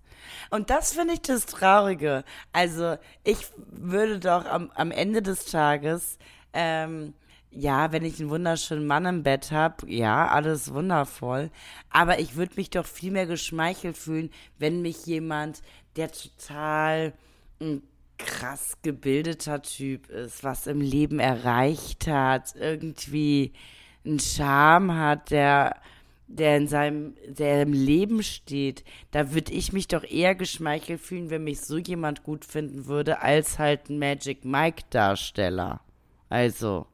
Und 0.50 0.70
das 0.70 0.94
finde 0.94 1.16
ich 1.16 1.22
das 1.22 1.48
Traurige. 1.48 2.24
Also, 2.52 2.98
ich 3.24 3.40
würde 3.72 4.20
doch 4.20 4.46
am, 4.46 4.70
am 4.76 4.92
Ende 4.92 5.24
des 5.24 5.46
Tages, 5.46 6.20
ähm, 6.54 7.14
ja, 7.56 7.92
wenn 7.92 8.04
ich 8.04 8.20
einen 8.20 8.30
wunderschönen 8.30 8.88
Mann 8.88 9.06
im 9.06 9.24
Bett 9.24 9.52
habe, 9.52 9.90
ja, 9.90 10.28
alles 10.28 10.74
wundervoll. 10.74 11.52
Aber 11.90 12.20
ich 12.20 12.36
würde 12.36 12.54
mich 12.56 12.70
doch 12.70 12.86
viel 12.86 13.12
mehr 13.12 13.26
geschmeichelt 13.26 13.98
fühlen, 13.98 14.32
wenn 14.58 14.82
mich 14.82 15.06
jemand, 15.06 15.62
der 15.96 16.12
total 16.12 17.14
ein 17.62 17.84
krass 18.18 18.78
gebildeter 18.82 19.62
Typ 19.62 20.10
ist, 20.10 20.44
was 20.44 20.68
im 20.68 20.82
Leben 20.82 21.20
erreicht 21.20 22.08
hat, 22.08 22.56
irgendwie 22.56 23.54
einen 24.06 24.20
Charme 24.20 24.96
hat, 24.96 25.32
der, 25.32 25.76
der 26.28 26.58
in 26.58 26.68
seinem, 26.68 27.16
der 27.28 27.62
im 27.62 27.74
Leben 27.74 28.24
steht, 28.24 28.84
da 29.12 29.34
würde 29.34 29.54
ich 29.54 29.74
mich 29.74 29.88
doch 29.88 30.04
eher 30.04 30.36
geschmeichelt 30.36 31.02
fühlen, 31.02 31.30
wenn 31.30 31.44
mich 31.44 31.62
so 31.62 31.78
jemand 31.78 32.24
gut 32.24 32.46
finden 32.46 32.86
würde, 32.86 33.22
als 33.22 33.60
halt 33.60 33.90
ein 33.90 34.00
Magic 34.00 34.44
Mike 34.44 34.84
Darsteller. 34.90 35.82
Also. 36.30 36.88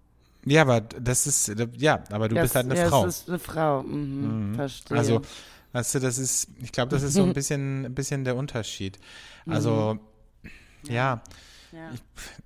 Ja, 0.50 0.64
aber 0.64 0.82
das 0.82 1.28
ist, 1.28 1.54
ja, 1.78 2.04
aber 2.12 2.28
du 2.28 2.36
das, 2.36 2.43
bist 2.43 2.56
halt 2.56 2.66
eine 2.66 2.80
ja, 2.80 2.89
Frau. 2.89 3.06
Das 3.06 3.20
ist 3.20 3.30
eine 3.30 3.39
Frau, 3.39 3.84
mhm, 3.84 4.50
mhm. 4.50 4.56
verstehe. 4.56 4.97
Also, 4.97 5.22
weißt 5.74 5.95
du, 5.95 6.00
das 6.00 6.18
ist, 6.18 6.47
ich 6.62 6.72
glaube, 6.72 6.89
das 6.89 7.04
ist 7.04 7.14
so 7.14 7.24
ein 7.24 7.34
bisschen, 7.36 7.86
ein 7.86 7.93
bisschen 7.93 8.24
der 8.24 8.36
Unterschied. 8.36 8.97
Also, 9.47 10.00
mhm. 10.43 10.50
Ja. 10.88 11.22
ja. 11.72 11.91
Ich, 11.93 12.02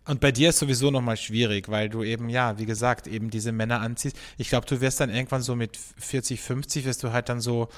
und 0.09 0.19
bei 0.19 0.31
dir 0.33 0.49
ist 0.49 0.59
sowieso 0.59 0.91
nochmal 0.91 1.15
schwierig, 1.15 1.69
weil 1.69 1.87
du 1.87 2.03
eben, 2.03 2.27
ja, 2.27 2.57
wie 2.57 2.65
gesagt, 2.65 3.07
eben 3.07 3.29
diese 3.29 3.51
Männer 3.53 3.79
anziehst. 3.79 4.17
Ich 4.37 4.49
glaube, 4.49 4.67
du 4.67 4.81
wirst 4.81 4.99
dann 4.99 5.09
irgendwann 5.09 5.41
so 5.41 5.55
mit 5.55 5.77
40, 5.77 6.41
50, 6.41 6.85
wirst 6.85 7.03
du 7.03 7.13
halt 7.13 7.29
dann 7.29 7.39
so, 7.39 7.69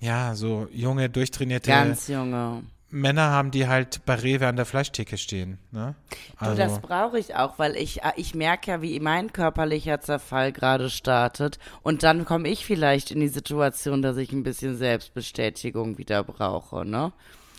ja, 0.00 0.34
so 0.34 0.68
junge, 0.72 1.08
durchtrainierte. 1.08 1.70
Ganz 1.70 2.08
junge. 2.08 2.62
Männer 2.90 3.30
haben, 3.30 3.50
die 3.50 3.68
halt 3.68 4.04
bei 4.04 4.14
Rewe 4.16 4.48
an 4.48 4.56
der 4.56 4.66
Fleischtheke 4.66 5.16
stehen. 5.16 5.58
Ne? 5.70 5.94
Also. 6.36 6.54
Du, 6.54 6.58
das 6.58 6.80
brauche 6.80 7.18
ich 7.18 7.36
auch, 7.36 7.58
weil 7.58 7.76
ich, 7.76 8.02
äh, 8.02 8.12
ich 8.16 8.34
merke 8.34 8.70
ja, 8.70 8.82
wie 8.82 8.98
mein 9.00 9.32
körperlicher 9.32 10.00
Zerfall 10.00 10.52
gerade 10.52 10.90
startet. 10.90 11.58
Und 11.82 12.02
dann 12.02 12.24
komme 12.24 12.48
ich 12.48 12.66
vielleicht 12.66 13.10
in 13.10 13.20
die 13.20 13.28
Situation, 13.28 14.02
dass 14.02 14.16
ich 14.16 14.32
ein 14.32 14.42
bisschen 14.42 14.76
Selbstbestätigung 14.76 15.98
wieder 15.98 16.24
brauche, 16.24 16.84
ne? 16.84 17.12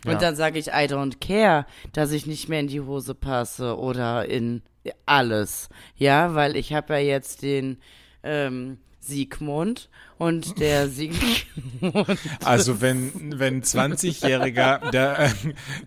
Und 0.03 0.13
ja. 0.13 0.17
dann 0.17 0.36
sage 0.36 0.57
ich, 0.57 0.67
I 0.67 0.88
don't 0.88 1.19
care, 1.19 1.65
dass 1.93 2.11
ich 2.11 2.25
nicht 2.25 2.49
mehr 2.49 2.59
in 2.59 2.67
die 2.67 2.82
Hose 2.82 3.13
passe 3.13 3.77
oder 3.77 4.27
in 4.27 4.63
alles. 5.05 5.69
Ja, 5.95 6.34
weil 6.34 6.55
ich 6.55 6.73
habe 6.73 6.93
ja 6.93 6.99
jetzt 6.99 7.43
den 7.43 7.77
ähm, 8.23 8.79
Siegmund 9.02 9.89
und 10.18 10.60
der 10.60 10.88
Siegmund. 10.89 12.20
Also 12.43 12.82
wenn, 12.82 13.39
wenn 13.39 13.64
20-Jähriger 13.64 14.91
der 14.91 15.20
äh, 15.20 15.30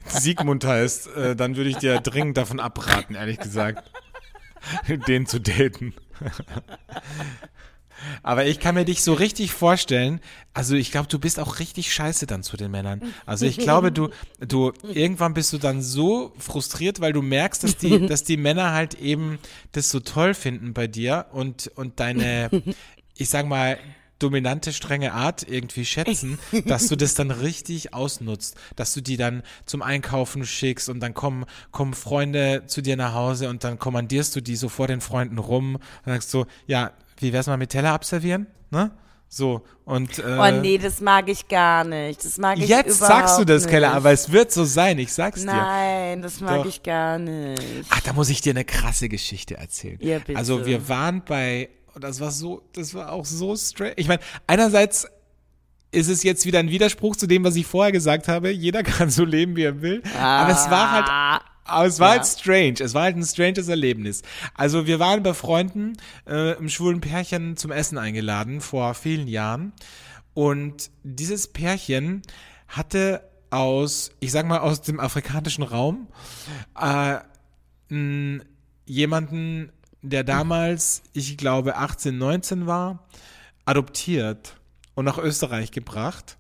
Siegmund 0.07 0.65
heißt, 0.65 1.09
äh, 1.17 1.37
dann 1.37 1.57
würde 1.57 1.71
ich 1.71 1.77
dir 1.77 2.01
dringend 2.01 2.37
davon 2.37 2.61
abraten, 2.61 3.15
ehrlich 3.15 3.39
gesagt, 3.39 3.91
den 5.09 5.27
zu 5.27 5.41
daten. 5.41 5.95
Aber 8.23 8.47
ich 8.47 8.61
kann 8.61 8.75
mir 8.75 8.85
dich 8.85 9.03
so 9.03 9.15
richtig 9.15 9.53
vorstellen. 9.53 10.21
Also 10.53 10.75
ich 10.75 10.91
glaube, 10.91 11.09
du 11.09 11.19
bist 11.19 11.39
auch 11.39 11.59
richtig 11.59 11.93
scheiße 11.93 12.27
dann 12.27 12.43
zu 12.43 12.57
den 12.57 12.71
Männern. 12.71 13.01
Also 13.27 13.47
ich 13.47 13.59
glaube, 13.59 13.93
du, 13.93 14.11
du 14.41 14.73
irgendwann 14.83 15.35
bist 15.35 15.53
du 15.53 15.59
dann 15.59 15.83
so 15.83 16.33
frustriert, 16.39 17.01
weil 17.01 17.13
du 17.13 17.23
merkst, 17.23 17.65
dass 17.65 17.77
die, 17.77 18.07
dass 18.07 18.25
die 18.25 18.37
Männer 18.37 18.73
halt 18.73 18.95
eben 18.95 19.39
das 19.73 19.91
so 19.91 20.01
toll 20.01 20.35
finden 20.35 20.75
bei 20.75 20.87
dir 20.87 21.27
und 21.33 21.71
und 21.77 22.01
deine, 22.01 22.51
ich 23.17 23.29
sag 23.31 23.47
mal 23.47 23.79
dominante, 24.19 24.73
strenge 24.73 25.13
Art 25.13 25.47
irgendwie 25.49 25.85
schätzen, 25.85 26.39
dass 26.67 26.89
du 26.89 26.97
das 26.97 27.15
dann 27.15 27.31
richtig 27.31 27.95
ausnutzt, 27.95 28.57
dass 28.77 28.95
du 28.95 29.01
die 29.01 29.17
dann 29.17 29.43
zum 29.67 29.83
Einkaufen 29.83 30.47
schickst 30.47 30.89
und 30.89 31.01
dann 31.01 31.15
kommen, 31.15 31.45
kommen 31.73 31.95
Freunde 31.95 32.65
zu 32.67 32.81
dir 32.81 32.97
nach 32.97 33.15
Hause 33.15 33.49
und 33.49 33.65
dann 33.65 33.79
kommandierst 33.79 34.35
du 34.37 34.41
die 34.41 34.57
so 34.57 34.69
vor 34.69 34.87
den 34.87 35.01
Freunden 35.01 35.39
rum 35.39 35.77
und 35.77 36.13
sagst 36.13 36.31
so, 36.31 36.47
ja, 36.67 36.93
wie 37.19 37.33
wär's 37.33 37.47
mal 37.47 37.57
mit 37.57 37.71
Teller 37.71 37.93
abservieren? 37.93 38.47
Ne? 38.71 38.91
So, 39.29 39.63
und. 39.85 40.21
Äh, 40.21 40.23
oh 40.23 40.61
nee, 40.61 40.79
das 40.79 41.01
mag 41.01 41.29
ich 41.29 41.49
gar 41.49 41.83
nicht. 41.83 42.25
Das 42.25 42.39
mag 42.39 42.57
ich 42.57 42.69
Jetzt 42.69 42.99
sagst 42.99 43.37
du 43.37 43.45
das, 43.45 43.67
Keller, 43.67 43.93
aber 43.93 44.13
es 44.13 44.31
wird 44.31 44.53
so 44.53 44.65
sein, 44.65 44.97
ich 45.01 45.13
sag's 45.13 45.43
Nein, 45.43 45.57
dir. 45.57 45.61
Nein, 45.61 46.23
das 46.23 46.41
mag 46.41 46.59
Doch. 46.59 46.67
ich 46.67 46.83
gar 46.85 47.19
nicht. 47.19 47.61
Ach, 47.91 48.01
da 48.01 48.13
muss 48.13 48.29
ich 48.29 48.43
dir 48.43 48.51
eine 48.51 48.65
krasse 48.65 49.09
Geschichte 49.09 49.57
erzählen. 49.57 49.99
Ja, 50.01 50.21
bitte. 50.21 50.39
Also, 50.39 50.65
wir 50.67 50.89
waren 50.89 51.25
bei. 51.25 51.69
Das 52.01 52.21
war 52.21 52.31
so, 52.31 52.63
das 52.73 52.95
war 52.95 53.13
auch 53.13 53.25
so 53.25 53.57
strange. 53.57 53.95
Ich 53.97 54.09
meine, 54.09 54.21
einerseits 54.47 55.07
ist 55.93 56.09
es 56.09 56.23
jetzt 56.23 56.45
wieder 56.45 56.59
ein 56.59 56.71
Widerspruch 56.71 57.17
zu 57.17 57.27
dem, 57.27 57.45
was 57.45 57.57
ich 57.57 57.67
vorher 57.67 57.93
gesagt 57.93 58.29
habe. 58.29 58.51
Jeder 58.51 58.83
kann 58.83 59.11
so 59.11 59.25
leben, 59.25 59.57
wie 59.57 59.63
er 59.63 59.81
will. 59.83 60.03
Ah. 60.19 60.43
Aber 60.43 60.53
es 60.53 60.71
war 60.71 60.91
halt. 60.91 61.43
Aber 61.67 61.87
es 61.87 61.99
war 61.99 62.09
ja. 62.09 62.21
halt 62.21 62.27
strange. 62.27 62.75
Es 62.81 62.93
war 62.93 63.05
halt 63.05 63.17
ein 63.17 63.25
stranges 63.25 63.69
Erlebnis. 63.69 64.21
Also 64.55 64.87
wir 64.87 64.99
waren 64.99 65.23
bei 65.23 65.33
Freunden 65.33 65.95
äh, 66.29 66.59
im 66.59 66.69
schwulen 66.69 67.01
Pärchen 67.01 67.57
zum 67.57 67.73
Essen 67.73 67.97
eingeladen 67.97 68.61
vor 68.61 68.93
vielen 68.93 69.27
Jahren. 69.29 69.73
Und 70.35 70.91
dieses 71.05 71.49
Pärchen 71.49 72.21
hatte 72.69 73.23
aus, 73.49 74.11
ich 74.21 74.33
sag 74.33 74.47
mal, 74.47 74.59
aus 74.59 74.83
dem 74.83 75.01
afrikanischen 75.01 75.63
Raum 75.63 76.09
äh, 76.79 77.19
jemanden, 78.85 79.73
der 80.05 80.23
damals, 80.23 81.03
ich 81.15 81.37
glaube, 81.37 81.77
18, 81.77 82.17
19 82.17 82.67
war, 82.67 83.09
adoptiert 83.65 84.57
und 84.95 85.07
nach 85.07 85.19
Österreich 85.19 85.71
gebracht. 85.71 86.37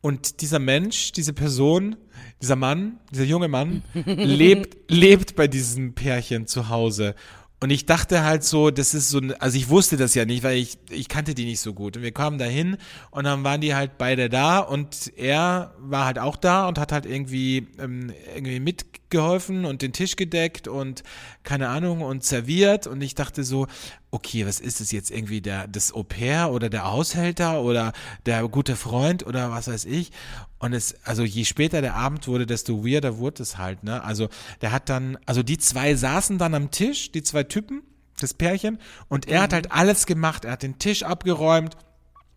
Und 0.00 0.40
dieser 0.40 0.60
Mensch, 0.60 1.12
diese 1.12 1.32
Person, 1.32 1.96
dieser 2.40 2.56
Mann, 2.56 3.00
dieser 3.10 3.24
junge 3.24 3.48
Mann, 3.48 3.82
lebt, 3.94 4.90
lebt 4.90 5.36
bei 5.36 5.48
diesem 5.48 5.94
Pärchen 5.94 6.46
zu 6.46 6.68
Hause. 6.68 7.14
Und 7.62 7.68
ich 7.68 7.84
dachte 7.84 8.24
halt 8.24 8.42
so, 8.42 8.70
das 8.70 8.94
ist 8.94 9.10
so, 9.10 9.20
also 9.38 9.58
ich 9.58 9.68
wusste 9.68 9.98
das 9.98 10.14
ja 10.14 10.24
nicht, 10.24 10.42
weil 10.42 10.56
ich, 10.56 10.78
ich 10.88 11.08
kannte 11.08 11.34
die 11.34 11.44
nicht 11.44 11.60
so 11.60 11.74
gut. 11.74 11.98
Und 11.98 12.02
wir 12.02 12.12
kamen 12.12 12.38
dahin 12.38 12.78
und 13.10 13.24
dann 13.24 13.44
waren 13.44 13.60
die 13.60 13.74
halt 13.74 13.98
beide 13.98 14.30
da 14.30 14.60
und 14.60 15.12
er 15.18 15.74
war 15.78 16.06
halt 16.06 16.18
auch 16.18 16.36
da 16.36 16.66
und 16.66 16.78
hat 16.78 16.90
halt 16.90 17.04
irgendwie, 17.04 17.68
ähm, 17.78 18.14
irgendwie 18.34 18.60
mitgeholfen 18.60 19.66
und 19.66 19.82
den 19.82 19.92
Tisch 19.92 20.16
gedeckt 20.16 20.68
und 20.68 21.02
keine 21.42 21.68
Ahnung 21.68 22.00
und 22.00 22.24
serviert. 22.24 22.86
Und 22.86 23.02
ich 23.02 23.14
dachte 23.14 23.44
so, 23.44 23.66
okay, 24.10 24.46
was 24.46 24.60
ist 24.60 24.80
es 24.80 24.90
jetzt 24.90 25.10
irgendwie 25.10 25.40
der, 25.40 25.68
das 25.68 25.92
Au 25.92 26.02
pair 26.02 26.50
oder 26.50 26.68
der 26.68 26.90
Haushälter 26.90 27.62
oder 27.62 27.92
der 28.26 28.46
gute 28.48 28.76
Freund 28.76 29.26
oder 29.26 29.50
was 29.50 29.68
weiß 29.68 29.84
ich. 29.84 30.10
Und 30.58 30.72
es, 30.72 30.96
also 31.04 31.22
je 31.22 31.44
später 31.44 31.80
der 31.80 31.94
Abend 31.94 32.26
wurde, 32.26 32.46
desto 32.46 32.84
weirder 32.84 33.18
wurde 33.18 33.42
es 33.42 33.56
halt, 33.56 33.84
ne? 33.84 34.02
Also 34.02 34.28
der 34.60 34.72
hat 34.72 34.88
dann, 34.88 35.18
also 35.26 35.42
die 35.42 35.58
zwei 35.58 35.94
saßen 35.94 36.38
dann 36.38 36.54
am 36.54 36.70
Tisch, 36.70 37.12
die 37.12 37.22
zwei 37.22 37.44
Typen, 37.44 37.82
das 38.18 38.34
Pärchen, 38.34 38.78
und 39.08 39.28
er 39.28 39.38
mhm. 39.38 39.42
hat 39.44 39.52
halt 39.52 39.72
alles 39.72 40.06
gemacht. 40.06 40.44
Er 40.44 40.52
hat 40.52 40.62
den 40.62 40.78
Tisch 40.78 41.02
abgeräumt, 41.02 41.76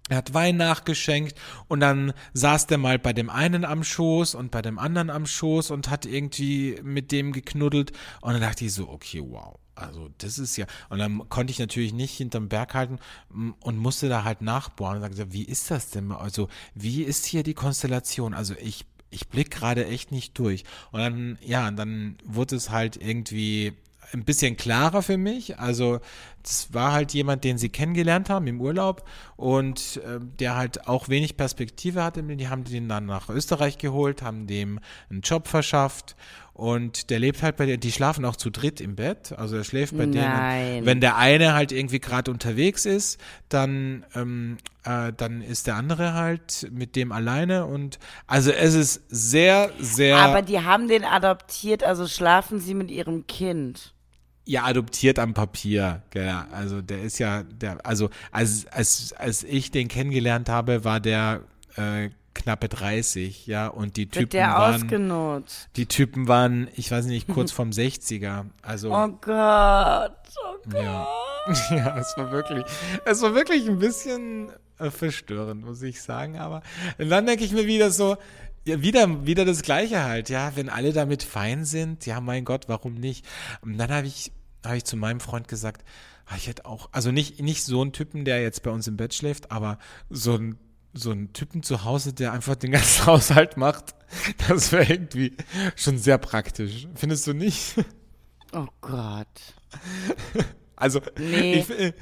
er 0.09 0.17
hat 0.17 0.33
Wein 0.33 0.57
nachgeschenkt 0.57 1.37
und 1.67 1.79
dann 1.79 2.13
saß 2.33 2.67
der 2.67 2.77
mal 2.77 2.99
bei 2.99 3.13
dem 3.13 3.29
einen 3.29 3.65
am 3.65 3.83
Schoß 3.83 4.35
und 4.35 4.51
bei 4.51 4.61
dem 4.61 4.77
anderen 4.77 5.09
am 5.09 5.25
Schoß 5.25 5.71
und 5.71 5.89
hat 5.89 6.05
irgendwie 6.05 6.79
mit 6.83 7.11
dem 7.11 7.31
geknuddelt. 7.31 7.93
Und 8.21 8.33
dann 8.33 8.41
dachte 8.41 8.65
ich 8.65 8.73
so, 8.73 8.89
okay, 8.89 9.21
wow. 9.25 9.57
Also 9.87 10.09
das 10.17 10.39
ist 10.39 10.57
ja, 10.57 10.65
und 10.89 10.99
dann 10.99 11.29
konnte 11.29 11.51
ich 11.51 11.59
natürlich 11.59 11.93
nicht 11.93 12.17
hinterm 12.17 12.49
Berg 12.49 12.73
halten 12.73 12.99
mm, 13.29 13.51
und 13.59 13.77
musste 13.77 14.09
da 14.09 14.23
halt 14.23 14.41
nachbohren 14.41 14.97
und 14.97 15.01
sagte, 15.01 15.33
wie 15.33 15.43
ist 15.43 15.71
das 15.71 15.89
denn? 15.89 16.11
Also, 16.11 16.49
wie 16.75 17.03
ist 17.03 17.25
hier 17.25 17.43
die 17.43 17.53
Konstellation? 17.53 18.33
Also 18.33 18.55
ich, 18.59 18.85
ich 19.09 19.27
blick 19.29 19.51
gerade 19.51 19.85
echt 19.85 20.11
nicht 20.11 20.37
durch. 20.39 20.63
Und 20.91 20.99
dann, 20.99 21.37
ja, 21.41 21.69
dann 21.71 22.17
wurde 22.23 22.55
es 22.55 22.69
halt 22.69 22.97
irgendwie 22.97 23.73
ein 24.11 24.25
bisschen 24.25 24.57
klarer 24.57 25.01
für 25.01 25.17
mich. 25.17 25.59
Also 25.59 25.99
das 26.43 26.73
war 26.73 26.91
halt 26.91 27.13
jemand, 27.13 27.43
den 27.43 27.57
sie 27.57 27.69
kennengelernt 27.69 28.29
haben 28.29 28.47
im 28.47 28.61
Urlaub 28.61 29.07
und 29.35 29.97
äh, 30.05 30.19
der 30.39 30.55
halt 30.55 30.87
auch 30.87 31.09
wenig 31.09 31.37
Perspektive 31.37 32.03
hatte. 32.03 32.21
Die 32.21 32.49
haben 32.49 32.63
den 32.63 32.87
dann 32.87 33.05
nach 33.05 33.29
Österreich 33.29 33.77
geholt, 33.77 34.21
haben 34.21 34.45
dem 34.45 34.79
einen 35.09 35.21
Job 35.21 35.47
verschafft 35.47 36.15
und 36.53 37.09
der 37.09 37.17
lebt 37.17 37.41
halt 37.41 37.57
bei 37.57 37.65
dir, 37.65 37.77
die 37.77 37.91
schlafen 37.91 38.25
auch 38.25 38.35
zu 38.35 38.51
dritt 38.51 38.79
im 38.79 38.95
Bett. 38.95 39.33
Also 39.37 39.55
er 39.55 39.63
schläft 39.63 39.97
bei 39.97 40.05
Nein. 40.05 40.11
denen. 40.11 40.85
Wenn 40.85 41.01
der 41.01 41.17
eine 41.17 41.53
halt 41.53 41.71
irgendwie 41.71 41.99
gerade 41.99 42.29
unterwegs 42.29 42.85
ist, 42.85 43.19
dann, 43.49 44.05
ähm, 44.13 44.57
äh, 44.83 45.11
dann 45.17 45.41
ist 45.41 45.65
der 45.65 45.75
andere 45.75 46.13
halt 46.13 46.69
mit 46.71 46.95
dem 46.95 47.11
alleine. 47.11 47.65
Und 47.65 47.97
also 48.27 48.51
es 48.51 48.75
ist 48.75 49.01
sehr, 49.09 49.71
sehr. 49.79 50.17
Aber 50.17 50.43
die 50.43 50.59
haben 50.59 50.87
den 50.87 51.05
adoptiert, 51.05 51.83
also 51.83 52.07
schlafen 52.07 52.59
sie 52.59 52.75
mit 52.75 52.91
ihrem 52.91 53.25
Kind. 53.25 53.93
Ja, 54.45 54.65
adoptiert 54.65 55.19
am 55.19 55.33
Papier. 55.33 56.01
Ja, 56.13 56.47
also 56.51 56.81
der 56.81 57.01
ist 57.01 57.19
ja, 57.19 57.43
der, 57.43 57.85
also 57.85 58.09
als, 58.31 58.67
als, 58.67 59.13
als 59.13 59.43
ich 59.43 59.71
den 59.71 59.87
kennengelernt 59.87 60.49
habe, 60.49 60.83
war 60.83 60.99
der 60.99 61.41
äh, 61.75 62.09
knappe 62.33 62.67
30, 62.67 63.47
ja, 63.47 63.67
und 63.67 63.95
die 63.95 64.09
Typen 64.09 64.39
waren, 64.39 64.75
ausgenutzt. 64.75 65.69
die 65.75 65.85
Typen 65.85 66.27
waren, 66.27 66.67
ich 66.75 66.91
weiß 66.91 67.05
nicht, 67.05 67.27
kurz 67.27 67.51
vorm 67.53 67.69
60er. 67.69 68.45
Also 68.61 68.93
Oh 68.93 69.07
Gott. 69.21 70.11
Oh 70.43 70.57
Gott. 70.69 70.73
ja, 70.73 71.07
ja, 71.71 71.97
es 71.97 72.13
war 72.17 72.31
wirklich, 72.31 72.65
es 73.05 73.21
war 73.21 73.35
wirklich 73.35 73.67
ein 73.67 73.79
bisschen 73.79 74.51
äh, 74.79 74.89
verstörend, 74.89 75.63
muss 75.63 75.81
ich 75.81 76.01
sagen. 76.01 76.37
Aber 76.37 76.61
dann 76.97 77.25
denke 77.25 77.43
ich 77.43 77.51
mir 77.51 77.67
wieder 77.67 77.91
so, 77.91 78.17
ja, 78.65 78.81
wieder, 78.81 79.25
wieder 79.25 79.45
das 79.45 79.61
Gleiche 79.61 80.03
halt, 80.03 80.29
ja, 80.29 80.55
wenn 80.55 80.69
alle 80.69 80.93
damit 80.93 81.23
fein 81.23 81.65
sind, 81.65 82.05
ja, 82.05 82.21
mein 82.21 82.45
Gott, 82.45 82.65
warum 82.67 82.95
nicht? 82.95 83.25
Und 83.61 83.77
dann 83.77 83.91
habe 83.91 84.07
ich, 84.07 84.31
habe 84.65 84.77
ich 84.77 84.85
zu 84.85 84.97
meinem 84.97 85.19
Freund 85.19 85.47
gesagt, 85.47 85.83
ah, 86.25 86.35
ich 86.37 86.47
hätte 86.47 86.65
auch, 86.65 86.89
also 86.91 87.11
nicht, 87.11 87.41
nicht 87.41 87.63
so 87.63 87.81
einen 87.81 87.93
Typen, 87.93 88.25
der 88.25 88.41
jetzt 88.41 88.63
bei 88.63 88.71
uns 88.71 88.87
im 88.87 88.97
Bett 88.97 89.13
schläft, 89.13 89.51
aber 89.51 89.79
so 90.09 90.35
ein 90.35 90.57
so 90.93 91.09
einen 91.09 91.33
Typen 91.33 91.63
zu 91.63 91.83
Hause, 91.83 92.13
der 92.13 92.33
einfach 92.33 92.55
den 92.55 92.71
ganzen 92.71 93.05
Haushalt 93.07 93.57
macht, 93.57 93.95
das 94.47 94.71
wäre 94.71 94.85
irgendwie 94.85 95.35
schon 95.75 95.97
sehr 95.97 96.19
praktisch. 96.19 96.87
Findest 96.93 97.25
du 97.27 97.33
nicht? 97.33 97.75
Oh 98.51 98.67
Gott. 98.81 99.27
Also, 100.83 100.99
Nee. 101.17 101.59
ich, 101.59 101.69
äh, 101.69 101.93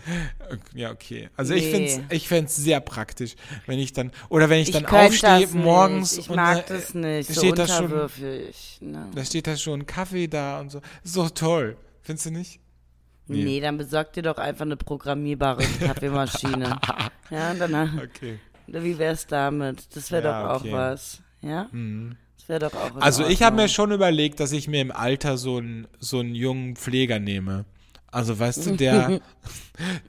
ja, 0.73 0.89
okay. 0.91 1.29
Also 1.37 1.53
ich 1.53 1.65
Nee. 1.65 1.87
finde 1.87 2.15
ich 2.15 2.27
fänd's 2.27 2.55
sehr 2.55 2.79
praktisch, 2.79 3.35
wenn 3.67 3.77
ich 3.77 3.93
dann, 3.93 4.11
oder 4.29 4.49
wenn 4.49 4.59
ich 4.59 4.69
Ich 4.69 4.73
dann 4.73 4.85
aufstehe 4.87 5.47
morgens. 5.53 6.17
Ich 6.17 6.29
und 6.29 6.35
mag 6.35 6.65
da, 6.65 6.73
das 6.73 6.95
nicht. 6.95 7.29
da 7.29 7.33
So 7.35 7.41
steht 7.41 7.59
da 7.59 7.67
schon. 7.67 7.89
Ne? 8.81 9.09
da 9.13 9.23
steht 9.23 9.45
da 9.45 9.55
schon 9.55 9.85
Kaffee 9.85 10.27
da 10.27 10.59
und 10.59 10.71
so. 10.71 10.81
Doch 11.13 11.29
toll. 11.29 11.77
Findest 12.01 12.25
du 12.25 12.31
nicht? 12.31 12.59
Nee. 13.27 13.43
Nee. 13.43 13.59
dann 13.61 13.77
besorg 13.77 14.13
dir 14.13 14.23
doch 14.23 14.37
einfach 14.37 14.65
eine 14.65 14.77
programmierbare 14.77 15.63
Kaffeemaschine. 15.79 16.79
ja, 17.29 17.51
und 17.51 17.59
dann, 17.59 18.01
Okay. 18.03 18.39
wie 18.67 18.97
wär's 18.97 19.27
damit? 19.27 19.95
Das 19.95 20.11
wäre 20.11 20.23
Ja, 20.27 20.43
doch 20.43 20.49
auch 20.55 20.61
okay. 20.61 20.71
was. 20.73 21.21
Ja? 21.41 21.69
Das 22.39 22.49
wäre 22.49 22.59
doch 22.59 22.73
auch 22.73 22.95
in 22.95 23.01
Also 23.03 23.27
ich 23.27 23.43
habe 23.43 23.55
mir 23.57 23.69
schon 23.69 23.91
überlegt, 23.91 24.39
dass 24.39 24.51
ich 24.51 24.67
mir 24.67 24.81
im 24.81 24.91
Alter 24.91 25.37
so 25.37 25.57
einen 25.57 25.87
so 25.99 26.19
einen 26.19 26.33
jungen 26.33 26.75
Pfleger 26.75 27.19
nehme. 27.19 27.65
Also 28.11 28.37
weißt 28.37 28.65
du, 28.65 28.71
der, 28.75 29.19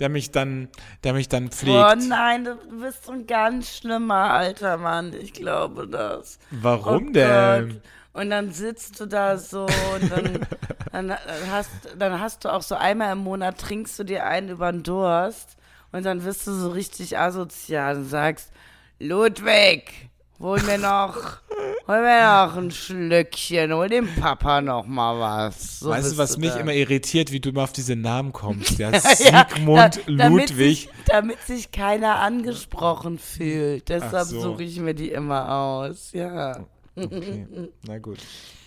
der 0.01 0.09
mich 0.09 0.31
dann, 0.33 0.69
der 1.05 1.13
mich 1.13 1.29
dann 1.29 1.51
pflegt. 1.51 1.77
Oh 1.77 1.95
nein, 2.09 2.45
du 2.45 2.57
bist 2.81 3.05
so 3.05 3.13
ein 3.13 3.27
ganz 3.27 3.77
schlimmer 3.79 4.33
alter 4.33 4.77
Mann. 4.77 5.13
Ich 5.15 5.33
glaube 5.33 5.87
das. 5.87 6.39
Warum 6.51 7.09
Oh 7.09 7.13
denn? 7.13 7.69
Gott. 7.69 7.81
Und 8.15 8.29
dann 8.29 8.53
sitzt 8.53 9.01
du 9.01 9.07
da 9.07 9.39
so 9.39 9.65
und 9.65 10.11
dann, 10.13 10.47
dann, 10.93 11.17
hast, 11.51 11.71
dann 11.97 12.21
hast 12.21 12.45
du 12.45 12.53
auch 12.53 12.61
so 12.61 12.75
einmal 12.75 13.13
im 13.13 13.19
Monat 13.19 13.57
trinkst 13.59 13.99
du 13.99 14.05
dir 14.05 14.27
einen 14.27 14.51
über 14.51 14.71
den 14.71 14.83
Durst 14.83 15.57
und 15.93 16.05
dann 16.05 16.23
wirst 16.25 16.47
du 16.47 16.53
so 16.53 16.71
richtig 16.71 17.17
asozial 17.17 17.97
und 17.97 18.05
sagst, 18.05 18.51
Ludwig, 18.99 20.11
hol 20.41 20.61
mir 20.63 20.77
noch, 20.79 21.17
hol 21.89 22.01
mir 22.03 22.47
noch 22.47 22.57
ein 22.57 22.71
Schlückchen, 22.71 23.73
hol 23.73 23.89
dem 23.89 24.09
Papa 24.15 24.61
noch 24.61 24.87
mal 24.87 25.19
was. 25.19 25.81
So 25.81 25.91
weißt 25.91 26.13
du, 26.13 26.17
was 26.19 26.37
mich 26.39 26.51
dann. 26.51 26.61
immer 26.61 26.75
irritiert, 26.75 27.33
wie 27.33 27.41
du 27.41 27.51
immer 27.51 27.65
auf 27.65 27.73
diese 27.73 27.97
Namen 27.97 28.33
kommst? 28.33 28.79
Ja, 28.79 28.91
Ja, 28.93 29.01
Sigmund 29.01 29.79
da- 29.79 30.13
damit 30.17 30.51
Ludwig. 30.51 30.81
Sich, 30.81 30.89
damit 31.07 31.41
sich 31.43 31.71
keiner 31.73 32.21
angesprochen 32.21 33.19
fühlt. 33.19 33.89
Deshalb 33.89 34.29
so. 34.29 34.41
suche 34.41 34.63
ich 34.65 34.79
mir 34.81 34.95
die 34.95 35.11
immer 35.11 35.51
aus. 35.51 36.13
Ja. 36.13 36.65
Okay. 36.95 37.47
Na 37.87 37.99
gut. 37.99 38.19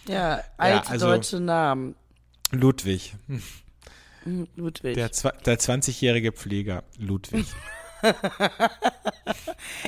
Ja, 0.08 0.42
alte 0.58 0.90
also- 0.90 1.08
deutsche 1.08 1.40
Namen. 1.40 1.96
Ludwig. 2.52 3.16
Hm, 4.24 4.48
Ludwig. 4.56 4.96
Der, 4.96 5.10
der 5.10 5.60
20-jährige 5.60 6.32
Pfleger. 6.32 6.84
Ludwig. 6.98 7.46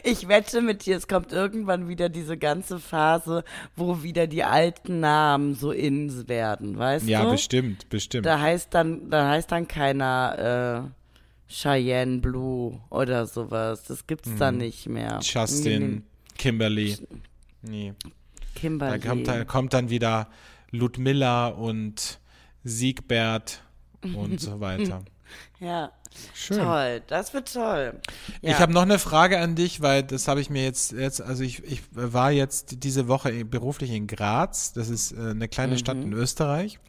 Ich 0.04 0.28
wette 0.28 0.62
mit 0.62 0.86
dir, 0.86 0.98
es 0.98 1.08
kommt 1.08 1.32
irgendwann 1.32 1.88
wieder 1.88 2.10
diese 2.10 2.38
ganze 2.38 2.80
Phase, 2.80 3.44
wo 3.76 4.02
wieder 4.04 4.28
die 4.28 4.44
alten 4.44 5.00
Namen 5.00 5.54
so 5.56 5.72
in 5.72 6.28
werden, 6.28 6.78
weißt 6.78 7.08
Ja, 7.08 7.24
du? 7.24 7.32
bestimmt, 7.32 7.90
bestimmt. 7.90 8.26
Da 8.26 8.40
heißt 8.40 8.74
dann, 8.74 9.10
da 9.10 9.30
heißt 9.30 9.52
dann 9.52 9.68
keiner 9.68 10.88
äh, 11.50 11.52
Cheyenne 11.52 12.20
Blue 12.20 12.80
oder 12.90 13.26
sowas. 13.26 13.84
Das 13.84 14.08
gibt's 14.08 14.30
Mhm. 14.30 14.38
dann 14.40 14.58
nicht 14.58 14.88
mehr. 14.88 15.20
Justin, 15.22 16.04
Kimberly. 16.38 16.98
Nee. 17.62 17.94
Da 18.02 18.60
Kimberly. 18.60 19.00
kommt, 19.00 19.28
dann- 19.28 19.48
kommt 19.48 19.74
dann 19.74 19.90
wieder 19.90 20.30
Ludmilla 20.72 21.48
und 21.48 22.20
Siegbert 22.64 23.62
und 24.16 24.40
so 24.40 24.60
weiter. 24.60 25.04
Ja, 25.60 25.92
Schön. 26.34 26.60
toll. 26.60 27.02
Das 27.08 27.34
wird 27.34 27.54
toll. 27.54 28.00
Ja. 28.42 28.52
Ich 28.52 28.60
habe 28.60 28.74
noch 28.74 28.84
eine 28.84 29.00
Frage 29.00 29.40
an 29.40 29.56
dich, 29.56 29.82
weil 29.82 30.04
das 30.04 30.28
habe 30.28 30.42
ich 30.42 30.50
mir 30.50 30.64
jetzt, 30.64 30.92
jetzt 30.92 31.22
also 31.22 31.44
ich, 31.44 31.64
ich 31.64 31.82
war 31.92 32.32
jetzt 32.32 32.84
diese 32.84 33.08
Woche 33.08 33.46
beruflich 33.46 33.92
in 33.92 34.08
Graz, 34.08 34.74
das 34.74 34.90
ist 34.90 35.12
äh, 35.12 35.32
eine 35.32 35.48
kleine 35.48 35.78
Stadt 35.78 35.98
in 35.98 36.14
Österreich 36.14 36.80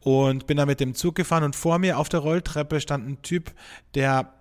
und 0.00 0.46
bin 0.46 0.56
da 0.56 0.66
mit 0.66 0.80
dem 0.80 0.94
Zug 0.94 1.14
gefahren 1.14 1.44
und 1.44 1.56
vor 1.56 1.78
mir 1.78 1.98
auf 1.98 2.08
der 2.08 2.20
Rolltreppe 2.20 2.80
stand 2.80 3.08
ein 3.08 3.22
Typ, 3.22 3.52
der, 3.94 4.32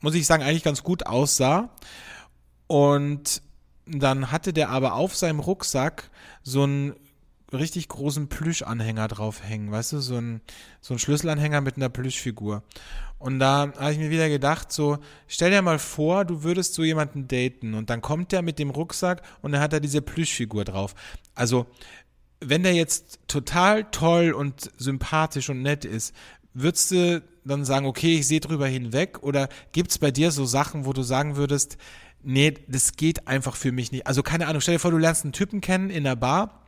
muss 0.00 0.14
ich 0.14 0.26
sagen, 0.26 0.42
eigentlich 0.42 0.64
ganz 0.64 0.82
gut 0.82 1.06
aussah 1.06 1.70
und 2.66 3.42
dann 3.86 4.32
hatte 4.32 4.52
der 4.52 4.70
aber 4.70 4.94
auf 4.94 5.14
seinem 5.14 5.40
Rucksack 5.40 6.10
so 6.42 6.62
einen 6.62 6.94
richtig 7.54 7.88
großen 7.88 8.28
Plüschanhänger 8.28 9.08
draufhängen, 9.08 9.70
weißt 9.70 9.92
du, 9.92 9.98
so 10.00 10.16
ein, 10.16 10.40
so 10.80 10.94
ein 10.94 10.98
Schlüsselanhänger 10.98 11.60
mit 11.60 11.76
einer 11.76 11.88
Plüschfigur. 11.88 12.62
Und 13.18 13.38
da 13.38 13.72
habe 13.78 13.92
ich 13.92 13.98
mir 13.98 14.10
wieder 14.10 14.28
gedacht, 14.28 14.72
so, 14.72 14.98
stell 15.28 15.50
dir 15.50 15.62
mal 15.62 15.78
vor, 15.78 16.24
du 16.24 16.42
würdest 16.42 16.74
so 16.74 16.84
jemanden 16.84 17.26
daten 17.28 17.74
und 17.74 17.88
dann 17.90 18.02
kommt 18.02 18.32
der 18.32 18.42
mit 18.42 18.58
dem 18.58 18.70
Rucksack 18.70 19.22
und 19.40 19.52
dann 19.52 19.60
hat 19.60 19.72
er 19.72 19.80
diese 19.80 20.02
Plüschfigur 20.02 20.64
drauf. 20.64 20.94
Also, 21.34 21.66
wenn 22.40 22.62
der 22.62 22.74
jetzt 22.74 23.20
total 23.26 23.84
toll 23.84 24.32
und 24.32 24.70
sympathisch 24.76 25.48
und 25.48 25.62
nett 25.62 25.84
ist, 25.84 26.14
würdest 26.52 26.90
du 26.90 27.22
dann 27.44 27.64
sagen, 27.64 27.86
okay, 27.86 28.18
ich 28.18 28.26
sehe 28.26 28.40
drüber 28.40 28.66
hinweg? 28.66 29.22
Oder 29.22 29.48
gibt's 29.72 29.98
bei 29.98 30.10
dir 30.10 30.30
so 30.30 30.44
Sachen, 30.44 30.84
wo 30.84 30.92
du 30.92 31.02
sagen 31.02 31.36
würdest, 31.36 31.78
nee, 32.22 32.54
das 32.68 32.92
geht 32.92 33.26
einfach 33.28 33.56
für 33.56 33.72
mich 33.72 33.92
nicht. 33.92 34.06
Also 34.06 34.22
keine 34.22 34.46
Ahnung, 34.46 34.60
stell 34.60 34.74
dir 34.74 34.80
vor, 34.80 34.90
du 34.90 34.98
lernst 34.98 35.24
einen 35.24 35.32
Typen 35.32 35.60
kennen 35.60 35.90
in 35.90 36.04
der 36.04 36.16
Bar 36.16 36.63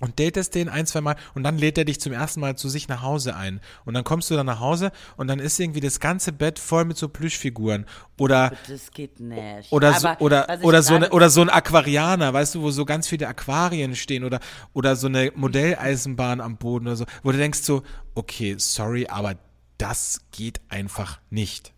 und 0.00 0.20
datest 0.20 0.54
den 0.54 0.68
ein, 0.68 0.86
zwei 0.86 1.00
Mal 1.00 1.16
und 1.34 1.42
dann 1.42 1.56
lädt 1.56 1.78
er 1.78 1.86
dich 1.86 2.00
zum 2.00 2.12
ersten 2.12 2.40
Mal 2.40 2.56
zu 2.56 2.68
sich 2.68 2.86
nach 2.88 3.02
Hause 3.02 3.34
ein. 3.34 3.60
Und 3.86 3.94
dann 3.94 4.04
kommst 4.04 4.30
du 4.30 4.34
dann 4.34 4.44
nach 4.46 4.60
Hause 4.60 4.92
und 5.16 5.26
dann 5.28 5.38
ist 5.38 5.58
irgendwie 5.58 5.80
das 5.80 6.00
ganze 6.00 6.32
Bett 6.32 6.58
voll 6.58 6.84
mit 6.84 6.98
so 6.98 7.08
Plüschfiguren. 7.08 7.86
Oder 8.18 8.52
Das 8.68 8.90
geht 8.90 9.20
nicht. 9.20 9.72
oder 9.72 9.94
so, 9.94 10.08
Aber 10.08 10.20
oder 10.20 10.58
oder 10.62 10.82
so 10.82 10.94
eine, 10.94 11.10
oder 11.10 11.30
so 11.30 11.40
ein 11.40 11.48
Aquarianer, 11.48 12.32
weißt 12.32 12.56
du, 12.56 12.62
wo 12.62 12.70
so 12.70 12.84
ganz 12.84 13.08
viele 13.08 13.26
Aquarien 13.26 13.96
stehen 13.96 14.24
oder 14.24 14.40
oder 14.74 14.96
so 14.96 15.06
eine 15.06 15.32
Modelleisenbahn 15.34 16.40
am 16.40 16.58
Boden 16.58 16.86
oder 16.88 16.96
so, 16.96 17.06
wo 17.22 17.32
du 17.32 17.38
denkst 17.38 17.60
so, 17.60 17.82
okay, 18.14 18.56
sorry, 18.58 19.06
aber 19.08 19.36
das 19.78 20.20
geht 20.30 20.60
einfach 20.68 21.20
nicht. 21.30 21.72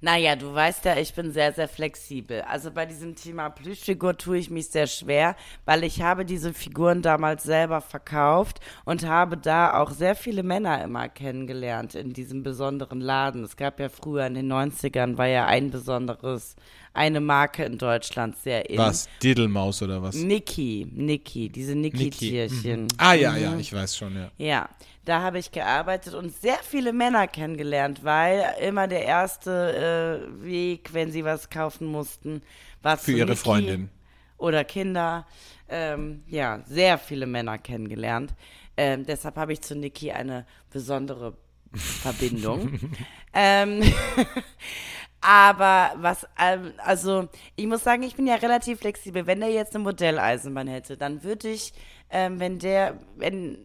Naja, 0.00 0.36
du 0.36 0.54
weißt 0.54 0.84
ja, 0.84 0.96
ich 0.96 1.12
bin 1.12 1.32
sehr, 1.32 1.52
sehr 1.52 1.66
flexibel. 1.66 2.42
Also 2.42 2.70
bei 2.70 2.86
diesem 2.86 3.16
Thema 3.16 3.50
Plüschfigur 3.50 4.16
tue 4.16 4.38
ich 4.38 4.48
mich 4.48 4.68
sehr 4.68 4.86
schwer, 4.86 5.34
weil 5.64 5.82
ich 5.82 6.02
habe 6.02 6.24
diese 6.24 6.54
Figuren 6.54 7.02
damals 7.02 7.42
selber 7.42 7.80
verkauft 7.80 8.60
und 8.84 9.04
habe 9.04 9.36
da 9.36 9.80
auch 9.80 9.90
sehr 9.90 10.14
viele 10.14 10.44
Männer 10.44 10.84
immer 10.84 11.08
kennengelernt 11.08 11.96
in 11.96 12.12
diesem 12.12 12.44
besonderen 12.44 13.00
Laden. 13.00 13.42
Es 13.42 13.56
gab 13.56 13.80
ja 13.80 13.88
früher 13.88 14.24
in 14.26 14.34
den 14.34 14.52
90ern, 14.52 15.18
war 15.18 15.26
ja 15.26 15.46
ein 15.46 15.72
besonderes, 15.72 16.54
eine 16.94 17.20
Marke 17.20 17.64
in 17.64 17.76
Deutschland 17.76 18.36
sehr 18.36 18.70
in. 18.70 18.78
Was? 18.78 19.08
Diddlemaus 19.20 19.82
oder 19.82 20.00
was? 20.00 20.14
Niki, 20.14 20.86
Niki, 20.92 21.48
diese 21.48 21.74
Niki-Tierchen. 21.74 22.82
Mhm. 22.82 22.88
Ah 22.98 23.14
ja, 23.14 23.36
ja, 23.36 23.56
ich 23.56 23.72
weiß 23.72 23.96
schon, 23.96 24.14
ja. 24.14 24.30
Ja, 24.38 24.68
da 25.08 25.22
habe 25.22 25.38
ich 25.38 25.52
gearbeitet 25.52 26.12
und 26.12 26.34
sehr 26.36 26.58
viele 26.62 26.92
Männer 26.92 27.26
kennengelernt, 27.26 28.04
weil 28.04 28.44
immer 28.60 28.88
der 28.88 29.04
erste 29.04 30.28
äh, 30.30 30.44
Weg, 30.44 30.92
wenn 30.92 31.10
sie 31.10 31.24
was 31.24 31.48
kaufen 31.48 31.86
mussten, 31.86 32.42
war 32.82 32.98
Für 32.98 33.04
zu 33.04 33.12
ihre 33.12 33.30
Niki 33.30 33.38
Freundin. 33.38 33.90
oder 34.36 34.64
Kinder. 34.64 35.26
Ähm, 35.68 36.22
ja, 36.26 36.60
sehr 36.66 36.98
viele 36.98 37.26
Männer 37.26 37.56
kennengelernt. 37.56 38.34
Ähm, 38.76 39.06
deshalb 39.06 39.36
habe 39.36 39.54
ich 39.54 39.62
zu 39.62 39.74
Niki 39.74 40.12
eine 40.12 40.44
besondere 40.70 41.38
Verbindung. 41.72 42.78
ähm, 43.32 43.80
aber 45.22 45.92
was, 45.96 46.26
ähm, 46.38 46.72
also 46.78 47.28
ich 47.56 47.66
muss 47.66 47.82
sagen, 47.82 48.02
ich 48.02 48.14
bin 48.14 48.26
ja 48.26 48.34
relativ 48.34 48.80
flexibel. 48.80 49.26
Wenn 49.26 49.40
der 49.40 49.50
jetzt 49.50 49.74
eine 49.74 49.84
Modelleisenbahn 49.84 50.68
hätte, 50.68 50.96
dann 50.96 51.22
würde 51.22 51.48
ich, 51.48 51.72
ähm, 52.10 52.40
wenn 52.40 52.58
der, 52.58 52.94
wenn, 53.16 53.58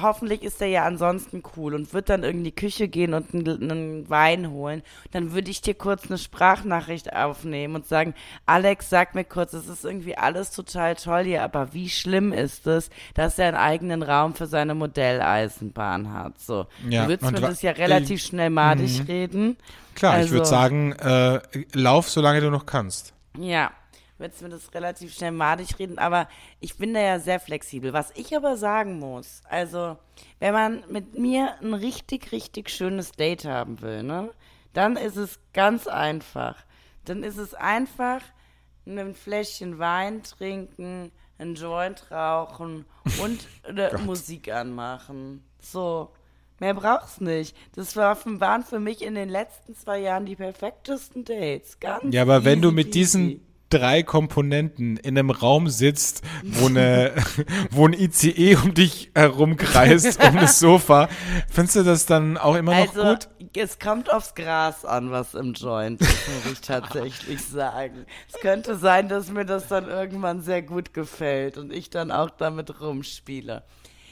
hoffentlich 0.00 0.42
ist 0.42 0.60
der 0.60 0.68
ja 0.68 0.84
ansonsten 0.84 1.42
cool 1.56 1.74
und 1.74 1.94
wird 1.94 2.08
dann 2.10 2.24
irgendwie 2.24 2.48
in 2.48 2.54
die 2.54 2.54
Küche 2.54 2.88
gehen 2.88 3.14
und 3.14 3.32
einen, 3.34 3.70
einen 3.70 4.10
Wein 4.10 4.50
holen, 4.50 4.82
dann 5.12 5.32
würde 5.32 5.50
ich 5.50 5.62
dir 5.62 5.74
kurz 5.74 6.06
eine 6.08 6.18
Sprachnachricht 6.18 7.14
aufnehmen 7.14 7.74
und 7.76 7.86
sagen, 7.86 8.14
Alex, 8.44 8.90
sag 8.90 9.14
mir 9.14 9.24
kurz, 9.24 9.54
es 9.54 9.66
ist 9.66 9.84
irgendwie 9.84 10.16
alles 10.16 10.50
total 10.50 10.94
toll 10.96 11.24
hier, 11.24 11.42
aber 11.42 11.72
wie 11.72 11.88
schlimm 11.88 12.32
ist 12.34 12.66
es, 12.66 12.90
dass 13.14 13.38
er 13.38 13.48
einen 13.48 13.56
eigenen 13.56 14.02
Raum 14.02 14.34
für 14.34 14.46
seine 14.46 14.74
Modelleisenbahn 14.74 16.12
hat? 16.12 16.38
So, 16.40 16.66
Ja, 16.88 17.02
du 17.04 17.08
würdest 17.08 17.32
mir 17.32 17.40
das 17.40 17.62
ja 17.62 17.72
relativ 17.72 18.22
schnell 18.22 18.50
madig 18.50 19.08
reden. 19.08 19.56
Klar, 19.94 20.16
ich 20.16 20.22
Also- 20.24 20.34
würde 20.34 20.46
sagen, 20.46 20.92
äh, 20.92 21.40
lauf, 21.72 22.10
solange 22.10 22.40
du 22.40 22.50
noch 22.50 22.66
kannst. 22.66 23.14
Ja, 23.38 23.70
würdest 24.18 24.42
mir 24.42 24.48
das 24.48 24.72
relativ 24.74 25.14
schnell 25.14 25.32
madig 25.32 25.78
reden, 25.78 25.98
aber 25.98 26.28
ich 26.60 26.76
bin 26.76 26.94
da 26.94 27.00
ja 27.00 27.18
sehr 27.18 27.40
flexibel. 27.40 27.92
Was 27.92 28.12
ich 28.14 28.36
aber 28.36 28.56
sagen 28.56 28.98
muss, 28.98 29.42
also, 29.48 29.96
wenn 30.38 30.52
man 30.52 30.84
mit 30.88 31.18
mir 31.18 31.54
ein 31.60 31.74
richtig, 31.74 32.32
richtig 32.32 32.70
schönes 32.70 33.12
Date 33.12 33.44
haben 33.44 33.80
will, 33.82 34.02
ne, 34.02 34.30
dann 34.72 34.96
ist 34.96 35.16
es 35.16 35.38
ganz 35.52 35.86
einfach. 35.86 36.56
Dann 37.04 37.22
ist 37.22 37.38
es 37.38 37.54
einfach 37.54 38.20
ein 38.86 39.14
Fläschchen 39.14 39.78
Wein 39.78 40.22
trinken, 40.22 41.10
einen 41.38 41.54
Joint 41.54 42.10
rauchen 42.10 42.84
und 43.22 43.46
eine 43.64 43.98
Musik 44.04 44.52
anmachen. 44.52 45.44
So. 45.60 46.10
Mehr 46.58 46.72
braucht's 46.72 47.20
nicht. 47.20 47.54
Das 47.74 47.96
war, 47.96 48.16
waren 48.24 48.64
für 48.64 48.80
mich 48.80 49.02
in 49.02 49.14
den 49.14 49.28
letzten 49.28 49.74
zwei 49.74 49.98
Jahren 49.98 50.24
die 50.24 50.36
perfektesten 50.36 51.24
Dates. 51.24 51.78
Ganz 51.80 52.14
Ja, 52.14 52.22
aber 52.22 52.44
wenn 52.44 52.62
du 52.62 52.68
easy 52.68 52.74
mit 52.74 52.86
peasy. 52.86 52.98
diesen 52.98 53.46
drei 53.68 54.02
Komponenten 54.02 54.96
in 54.96 55.18
einem 55.18 55.30
Raum 55.30 55.68
sitzt, 55.68 56.22
wo, 56.44 56.66
eine, 56.66 57.14
wo 57.70 57.86
ein 57.86 57.92
ICE 57.92 58.56
um 58.56 58.74
dich 58.74 59.10
herumkreist, 59.14 60.22
um 60.22 60.36
das 60.36 60.58
Sofa, 60.58 61.08
findest 61.50 61.76
du 61.76 61.82
das 61.82 62.06
dann 62.06 62.36
auch 62.36 62.54
immer 62.54 62.72
noch 62.74 62.94
Also, 62.96 63.02
gut? 63.02 63.28
es 63.56 63.78
kommt 63.78 64.12
aufs 64.12 64.34
Gras 64.34 64.84
an, 64.84 65.10
was 65.10 65.34
im 65.34 65.54
Joint 65.54 66.00
ist, 66.00 66.28
muss 66.28 66.52
ich 66.52 66.60
tatsächlich 66.60 67.42
sagen. 67.44 68.06
Es 68.32 68.40
könnte 68.40 68.76
sein, 68.76 69.08
dass 69.08 69.30
mir 69.30 69.44
das 69.44 69.68
dann 69.68 69.88
irgendwann 69.88 70.42
sehr 70.42 70.62
gut 70.62 70.94
gefällt 70.94 71.58
und 71.58 71.72
ich 71.72 71.90
dann 71.90 72.10
auch 72.10 72.30
damit 72.30 72.80
rumspiele. 72.80 73.64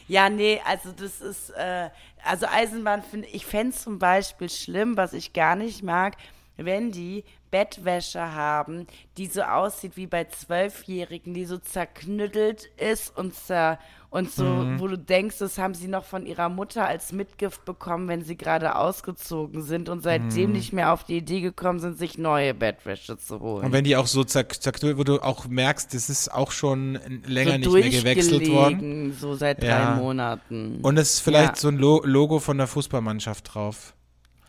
Ja, 0.07 0.29
nee, 0.29 0.61
also 0.67 0.93
das 0.93 1.21
ist, 1.21 1.51
äh, 1.51 1.89
also 2.25 2.47
Eisenbahn 2.47 3.03
finde 3.03 3.29
ich, 3.29 3.47
fände 3.47 3.75
zum 3.75 3.99
Beispiel 3.99 4.51
schlimm, 4.51 4.97
was 4.97 5.13
ich 5.15 5.33
gar 5.33 5.57
nicht 5.57 5.83
mag, 5.83 6.17
wenn 6.57 6.93
die 6.93 7.25
Bettwäsche 7.51 8.21
haben, 8.35 8.87
die 9.17 9.27
so 9.27 9.43
aussieht 9.43 9.97
wie 9.97 10.07
bei 10.07 10.25
Zwölfjährigen, 10.25 11.35
die 11.35 11.45
so 11.45 11.59
zerknüttelt 11.59 12.69
ist 12.77 13.17
und, 13.17 13.35
zer, 13.35 13.79
und 14.11 14.31
so, 14.31 14.45
wo 14.79 14.89
du 14.89 14.99
denkst, 14.99 15.39
das 15.39 15.59
haben 15.59 15.75
sie 15.75 15.87
noch 15.89 16.05
von 16.05 16.27
ihrer 16.27 16.49
Mutter 16.49 16.87
als 16.87 17.13
Mitgift 17.13 17.65
bekommen, 17.65 18.09
wenn 18.09 18.23
sie 18.25 18.37
gerade 18.37 18.75
ausgezogen 18.77 19.63
sind 19.63 19.89
und 19.89 20.03
seitdem 20.03 20.53
nicht 20.53 20.73
mehr 20.73 20.93
auf 20.93 21.05
die 21.05 21.17
Idee 21.19 21.41
gekommen 21.41 21.79
sind, 21.81 21.99
sich 21.99 22.19
neue 22.19 22.55
Bettwäsche 22.55 23.17
zu 23.19 23.41
holen. 23.41 23.67
Und 23.67 23.73
wenn 23.73 23.85
die 23.85 23.97
auch 23.97 24.07
so 24.09 24.25
zack, 24.25 24.61
zack, 24.61 24.81
wo 24.83 25.05
du 25.05 25.21
auch 25.21 25.47
merkst, 25.47 25.95
das 25.95 26.11
ist 26.11 26.33
auch 26.33 26.51
schon 26.51 26.99
länger 27.27 27.63
so 27.65 27.75
nicht 27.77 27.91
mehr 28.03 28.15
gewechselt 28.15 28.49
worden. 28.49 29.13
So 29.19 29.35
seit 29.35 29.63
Ja. 29.63 29.95
drei 29.95 30.01
Monaten. 30.01 30.81
Und 30.83 30.97
es 30.97 31.15
ist 31.15 31.21
vielleicht 31.21 31.55
Ja. 31.57 31.61
so 31.61 31.69
ein 31.69 31.77
Lo 31.79 32.01
Logo 32.05 32.39
von 32.41 32.59
der 32.59 32.67
Fußballmannschaft 32.67 33.55
drauf. 33.55 33.95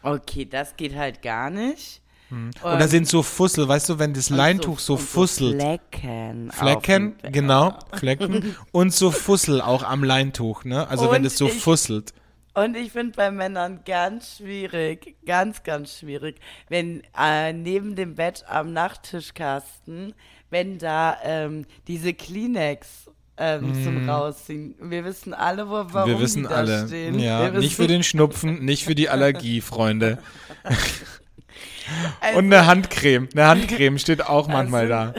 Okay, 0.06 0.46
das 0.46 0.76
geht 0.78 0.96
halt 0.96 1.22
gar 1.22 1.50
nicht. 1.50 2.02
Und 2.32 2.54
da 2.64 2.88
sind 2.88 3.08
so 3.08 3.22
Fussel, 3.22 3.68
weißt 3.68 3.88
du, 3.90 4.00
wenn 4.00 4.14
das 4.14 4.30
Leintuch 4.32 4.80
so, 4.80 4.94
und 4.94 5.00
fusselt. 5.00 5.62
Flecken. 5.62 6.50
auf 6.50 6.58
Flecken, 6.58 7.18
Bett. 7.18 7.34
genau, 7.34 7.78
Flecken. 7.94 8.56
Und 8.72 8.94
so 8.94 9.12
Fussel 9.12 9.62
auch 9.62 9.84
am 9.84 10.04
Leintuch, 10.04 10.64
ne? 10.66 10.88
Also 10.88 11.12
wenn 11.12 11.22
Und 11.22 11.26
es 11.28 11.38
so 11.38 11.46
ich- 11.48 11.54
fusselt. 11.62 12.14
Und 12.56 12.76
ich 12.78 12.94
finde 12.94 13.16
bei 13.18 13.32
Männern 13.32 13.82
ganz 13.86 14.38
schwierig, 14.38 15.18
ganz, 15.26 15.62
ganz 15.64 16.00
schwierig, 16.00 16.40
wenn 16.70 17.04
äh, 17.18 17.52
neben 17.54 17.96
dem 17.96 18.16
Bett 18.16 18.46
am 18.48 18.72
Nachttischkasten, 18.74 20.14
wenn 20.50 20.78
da 20.78 21.18
ähm, 21.24 21.66
diese 21.88 22.14
Kleenex 22.14 23.05
ähm, 23.38 23.84
zum 23.84 24.10
Rausziehen. 24.10 24.76
Wir 24.80 25.04
wissen 25.06 25.34
alle, 25.34 25.68
wo, 25.68 25.84
warum 25.92 26.10
Wir 26.10 26.20
wissen 26.20 26.44
die 26.44 26.50
da 26.50 26.56
alle. 26.56 26.88
stehen. 26.88 27.20
Ja, 27.20 27.50
nicht 27.52 27.76
für 27.76 27.88
den 27.88 28.04
Schnupfen, 28.04 28.64
nicht 28.64 28.86
für 28.86 28.96
die 28.96 29.10
Allergie, 29.10 29.62
Freunde. 29.62 30.20
Also- 30.64 32.38
Und 32.40 32.46
eine 32.46 32.66
Handcreme. 32.66 33.30
Eine 33.34 33.48
Handcreme 33.48 34.00
steht 34.00 34.26
auch 34.26 34.48
manchmal 34.48 34.88
da. 34.88 35.14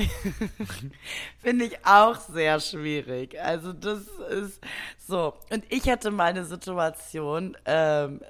Finde 1.43 1.67
ich 1.67 1.79
auch 1.87 2.19
sehr 2.19 2.59
schwierig. 2.59 3.41
Also 3.41 3.73
das 3.73 4.01
ist 4.31 4.61
so. 5.07 5.35
Und 5.51 5.63
ich 5.69 5.89
hatte 5.89 6.11
mal 6.11 6.25
eine 6.25 6.45
Situation, 6.45 7.57
ähm, 7.67 8.21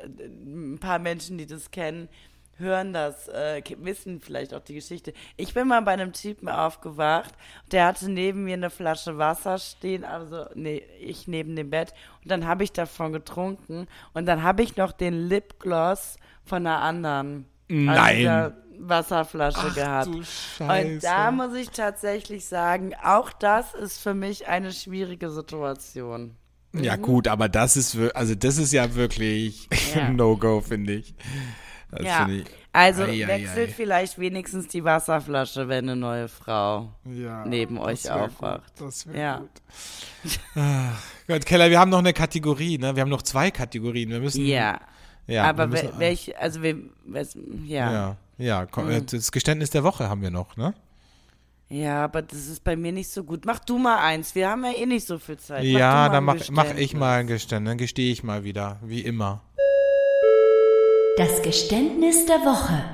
ein 0.74 0.78
paar 0.78 0.98
Menschen, 0.98 1.38
die 1.38 1.46
das 1.46 1.70
kennen, 1.70 2.08
hören 2.58 2.92
das, 2.92 3.28
äh, 3.28 3.62
wissen 3.78 4.20
vielleicht 4.20 4.54
auch 4.54 4.60
die 4.60 4.74
Geschichte. 4.74 5.12
Ich 5.36 5.54
bin 5.54 5.68
mal 5.68 5.82
bei 5.82 5.92
einem 5.92 6.12
Typen 6.12 6.48
aufgewacht, 6.48 7.34
der 7.72 7.86
hatte 7.86 8.10
neben 8.10 8.44
mir 8.44 8.54
eine 8.54 8.70
Flasche 8.70 9.18
Wasser 9.18 9.58
stehen, 9.58 10.04
also 10.04 10.46
nee, 10.54 10.82
ich 11.00 11.28
neben 11.28 11.56
dem 11.56 11.70
Bett. 11.70 11.92
Und 12.22 12.30
dann 12.30 12.46
habe 12.46 12.64
ich 12.64 12.72
davon 12.72 13.12
getrunken 13.12 13.86
und 14.14 14.26
dann 14.26 14.42
habe 14.42 14.62
ich 14.62 14.76
noch 14.76 14.92
den 14.92 15.28
Lipgloss 15.28 16.16
von 16.44 16.66
einer 16.66 16.80
anderen 16.80 17.46
Nein. 17.68 17.98
aus 17.98 18.10
dieser 18.16 18.52
Wasserflasche 18.78 19.72
gehabt. 19.74 20.06
du 20.06 20.18
Und 20.18 20.26
Scheiße. 20.26 21.00
da 21.00 21.30
muss 21.30 21.54
ich 21.54 21.70
tatsächlich 21.70 22.46
sagen, 22.46 22.92
auch 23.02 23.32
das 23.32 23.74
ist 23.74 23.98
für 23.98 24.14
mich 24.14 24.48
eine 24.48 24.72
schwierige 24.72 25.30
Situation. 25.30 26.36
Ja 26.72 26.96
gut, 26.96 27.26
aber 27.26 27.48
das 27.48 27.76
ist 27.76 27.96
also 28.14 28.34
das 28.34 28.58
ist 28.58 28.72
ja 28.72 28.94
wirklich 28.94 29.68
Ja. 29.94 30.10
No-Go, 30.10 30.60
finde 30.60 30.94
ich. 30.94 31.14
Das 31.96 32.06
ja. 32.06 32.28
ich. 32.28 32.44
Also 32.72 33.04
Ei, 33.04 33.24
ei, 33.24 33.26
wechselt 33.26 33.70
ei. 33.70 33.72
vielleicht 33.72 34.18
wenigstens 34.18 34.68
die 34.68 34.84
Wasserflasche, 34.84 35.68
wenn 35.68 35.88
eine 35.88 35.96
neue 35.96 36.28
Frau 36.28 36.92
Ja, 37.04 37.44
neben 37.46 37.78
euch 37.78 38.10
aufwacht. 38.10 38.76
Gut, 38.76 38.86
das 38.86 39.06
wäre 39.06 39.18
Ja. 39.18 39.38
gut. 39.38 39.50
Ach, 40.54 41.02
Gott, 41.26 41.46
Keller, 41.46 41.70
wir 41.70 41.80
haben 41.80 41.90
noch 41.90 42.00
eine 42.00 42.12
Kategorie, 42.12 42.76
ne? 42.76 42.94
Wir 42.94 43.00
haben 43.00 43.08
noch 43.08 43.22
zwei 43.22 43.50
Kategorien. 43.50 44.10
Wir 44.10 44.20
müssen. 44.20 44.44
Ja. 44.44 44.78
ja 45.26 45.44
Aber 45.44 45.66
müssen, 45.68 45.90
welche, 45.98 46.38
also 46.38 46.62
wir, 46.62 46.76
ja. 47.64 47.92
ja. 47.92 47.92
Ja, 47.92 48.16
ja. 48.38 48.66
komm, 48.66 48.90
äh, 48.90 49.00
Das 49.00 49.32
Geständnis 49.32 49.70
der 49.70 49.82
Woche 49.82 50.08
haben 50.08 50.20
wir 50.20 50.30
noch, 50.30 50.56
ne? 50.56 50.74
aber 51.68 52.22
das 52.22 52.46
ist 52.46 52.62
bei 52.62 52.76
mir 52.76 52.92
nicht 52.92 53.10
so 53.10 53.24
gut. 53.24 53.44
Mach 53.44 53.58
du 53.58 53.78
mal 53.78 53.98
eins. 53.98 54.34
Wir 54.34 54.50
haben 54.50 54.64
ja 54.64 54.72
eh 54.72 54.86
nicht 54.86 55.06
so 55.06 55.18
viel 55.18 55.36
Zeit. 55.36 55.64
Mach 55.64 55.80
ja, 55.80 56.08
dann 56.08 56.24
mach, 56.24 56.36
mach 56.50 56.74
ich 56.74 56.94
mal 56.94 57.20
ein 57.20 57.26
Geständnis. 57.26 57.70
Dann 57.70 57.78
gestehe 57.78 58.12
ich 58.12 58.22
mal 58.22 58.44
wieder, 58.44 58.78
wie 58.82 59.00
immer. 59.00 59.42
Das 61.16 61.40
Geständnis 61.40 62.26
der 62.26 62.40
Woche. 62.40 62.84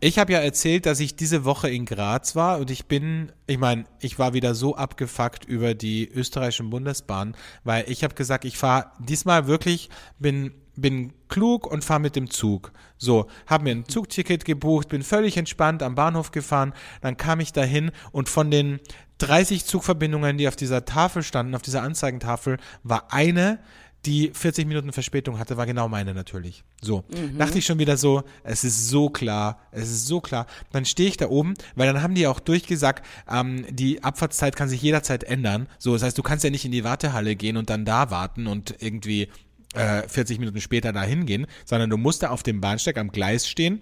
Ich 0.00 0.18
habe 0.18 0.32
ja 0.32 0.38
erzählt, 0.38 0.86
dass 0.86 0.98
ich 0.98 1.14
diese 1.14 1.44
Woche 1.44 1.68
in 1.68 1.84
Graz 1.84 2.34
war 2.34 2.58
und 2.58 2.70
ich 2.70 2.86
bin, 2.86 3.32
ich 3.46 3.58
meine, 3.58 3.84
ich 4.00 4.18
war 4.18 4.32
wieder 4.32 4.54
so 4.54 4.76
abgefuckt 4.76 5.44
über 5.44 5.74
die 5.74 6.08
österreichischen 6.08 6.70
Bundesbahnen, 6.70 7.36
weil 7.64 7.84
ich 7.88 8.02
habe 8.02 8.14
gesagt, 8.14 8.46
ich 8.46 8.56
fahre 8.56 8.92
diesmal 8.98 9.46
wirklich, 9.46 9.90
bin 10.18 10.52
bin 10.76 11.12
klug 11.28 11.66
und 11.66 11.84
fahre 11.84 12.00
mit 12.00 12.16
dem 12.16 12.30
Zug. 12.30 12.72
So, 12.98 13.26
habe 13.46 13.64
mir 13.64 13.70
ein 13.70 13.88
Zugticket 13.88 14.44
gebucht, 14.44 14.90
bin 14.90 15.02
völlig 15.02 15.36
entspannt 15.36 15.82
am 15.82 15.94
Bahnhof 15.94 16.30
gefahren, 16.30 16.74
dann 17.00 17.16
kam 17.16 17.40
ich 17.40 17.52
dahin 17.52 17.90
und 18.12 18.28
von 18.28 18.50
den 18.50 18.80
30 19.18 19.64
Zugverbindungen, 19.64 20.36
die 20.36 20.46
auf 20.46 20.56
dieser 20.56 20.84
Tafel 20.84 21.22
standen, 21.22 21.54
auf 21.54 21.62
dieser 21.62 21.82
Anzeigentafel, 21.82 22.58
war 22.82 23.12
eine, 23.12 23.58
die 24.06 24.30
40 24.32 24.66
Minuten 24.66 24.92
Verspätung 24.92 25.38
hatte, 25.38 25.56
war 25.56 25.66
genau 25.66 25.88
meine 25.88 26.14
natürlich. 26.14 26.62
So, 26.80 27.04
dachte 27.36 27.58
ich 27.58 27.66
schon 27.66 27.78
wieder 27.78 27.96
so, 27.96 28.22
es 28.44 28.64
ist 28.64 28.88
so 28.88 29.10
klar, 29.10 29.58
es 29.72 29.90
ist 29.90 30.06
so 30.06 30.20
klar. 30.20 30.46
Dann 30.72 30.84
stehe 30.84 31.08
ich 31.08 31.16
da 31.16 31.28
oben, 31.28 31.54
weil 31.74 31.92
dann 31.92 32.02
haben 32.02 32.14
die 32.14 32.26
auch 32.26 32.40
durchgesagt, 32.40 33.04
ähm, 33.30 33.66
die 33.68 34.04
Abfahrtszeit 34.04 34.56
kann 34.56 34.68
sich 34.68 34.80
jederzeit 34.80 35.24
ändern. 35.24 35.68
So, 35.78 35.92
das 35.92 36.02
heißt, 36.02 36.16
du 36.16 36.22
kannst 36.22 36.44
ja 36.44 36.50
nicht 36.50 36.64
in 36.64 36.72
die 36.72 36.84
Wartehalle 36.84 37.36
gehen 37.36 37.56
und 37.56 37.68
dann 37.68 37.84
da 37.84 38.10
warten 38.10 38.46
und 38.46 38.76
irgendwie 38.80 39.28
äh, 39.74 40.08
40 40.08 40.38
Minuten 40.38 40.60
später 40.60 40.92
da 40.92 41.02
hingehen, 41.02 41.46
sondern 41.64 41.90
du 41.90 41.96
musst 41.96 42.22
da 42.22 42.30
auf 42.30 42.42
dem 42.42 42.60
Bahnsteig 42.60 42.98
am 42.98 43.10
Gleis 43.10 43.48
stehen 43.48 43.80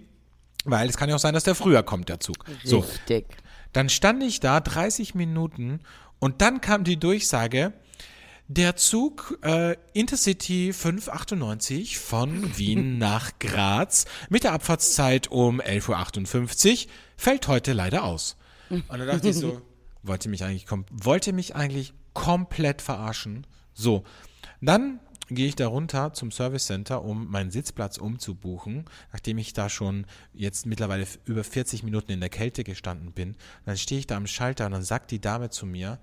Weil 0.64 0.88
es 0.88 0.96
kann 0.96 1.08
ja 1.08 1.14
auch 1.14 1.20
sein, 1.20 1.34
dass 1.34 1.44
der 1.44 1.54
früher 1.54 1.82
kommt, 1.82 2.08
der 2.08 2.20
Zug. 2.20 2.44
So, 2.64 2.80
Richtig. 2.80 3.26
dann 3.72 3.88
stand 3.90 4.22
ich 4.22 4.40
da 4.40 4.60
30 4.60 5.14
Minuten 5.14 5.80
und 6.18 6.40
dann 6.40 6.62
kam 6.62 6.84
die 6.84 6.98
Durchsage, 6.98 7.74
der 8.48 8.76
Zug 8.76 9.38
äh, 9.42 9.76
Intercity 9.92 10.72
598 10.72 11.98
von 11.98 12.56
Wien 12.58 12.98
nach 12.98 13.38
Graz 13.38 14.04
mit 14.28 14.44
der 14.44 14.52
Abfahrtszeit 14.52 15.28
um 15.28 15.60
11.58 15.60 16.86
Uhr 16.86 16.92
fällt 17.16 17.48
heute 17.48 17.72
leider 17.72 18.04
aus. 18.04 18.36
Und 18.70 18.84
dann 18.88 19.06
dachte 19.06 19.28
ich 19.28 19.36
so, 19.36 19.60
wollte 20.02 20.28
mich 20.28 20.44
eigentlich 20.44 20.66
wollte 20.90 21.32
mich 21.32 21.54
eigentlich 21.54 21.94
komplett 22.12 22.82
verarschen. 22.82 23.46
So, 23.72 24.04
dann 24.60 25.00
gehe 25.30 25.48
ich 25.48 25.56
da 25.56 25.66
runter 25.68 26.12
zum 26.12 26.30
Service 26.30 26.66
Center, 26.66 27.02
um 27.02 27.28
meinen 27.28 27.50
Sitzplatz 27.50 27.96
umzubuchen, 27.96 28.84
nachdem 29.12 29.38
ich 29.38 29.54
da 29.54 29.70
schon 29.70 30.06
jetzt 30.34 30.66
mittlerweile 30.66 31.06
über 31.24 31.44
40 31.44 31.82
Minuten 31.82 32.12
in 32.12 32.20
der 32.20 32.28
Kälte 32.28 32.62
gestanden 32.62 33.12
bin. 33.12 33.36
Dann 33.64 33.78
stehe 33.78 33.98
ich 33.98 34.06
da 34.06 34.16
am 34.16 34.26
Schalter 34.26 34.66
und 34.66 34.72
dann 34.72 34.82
sagt 34.82 35.10
die 35.10 35.20
Dame 35.20 35.48
zu 35.48 35.64
mir, 35.64 35.98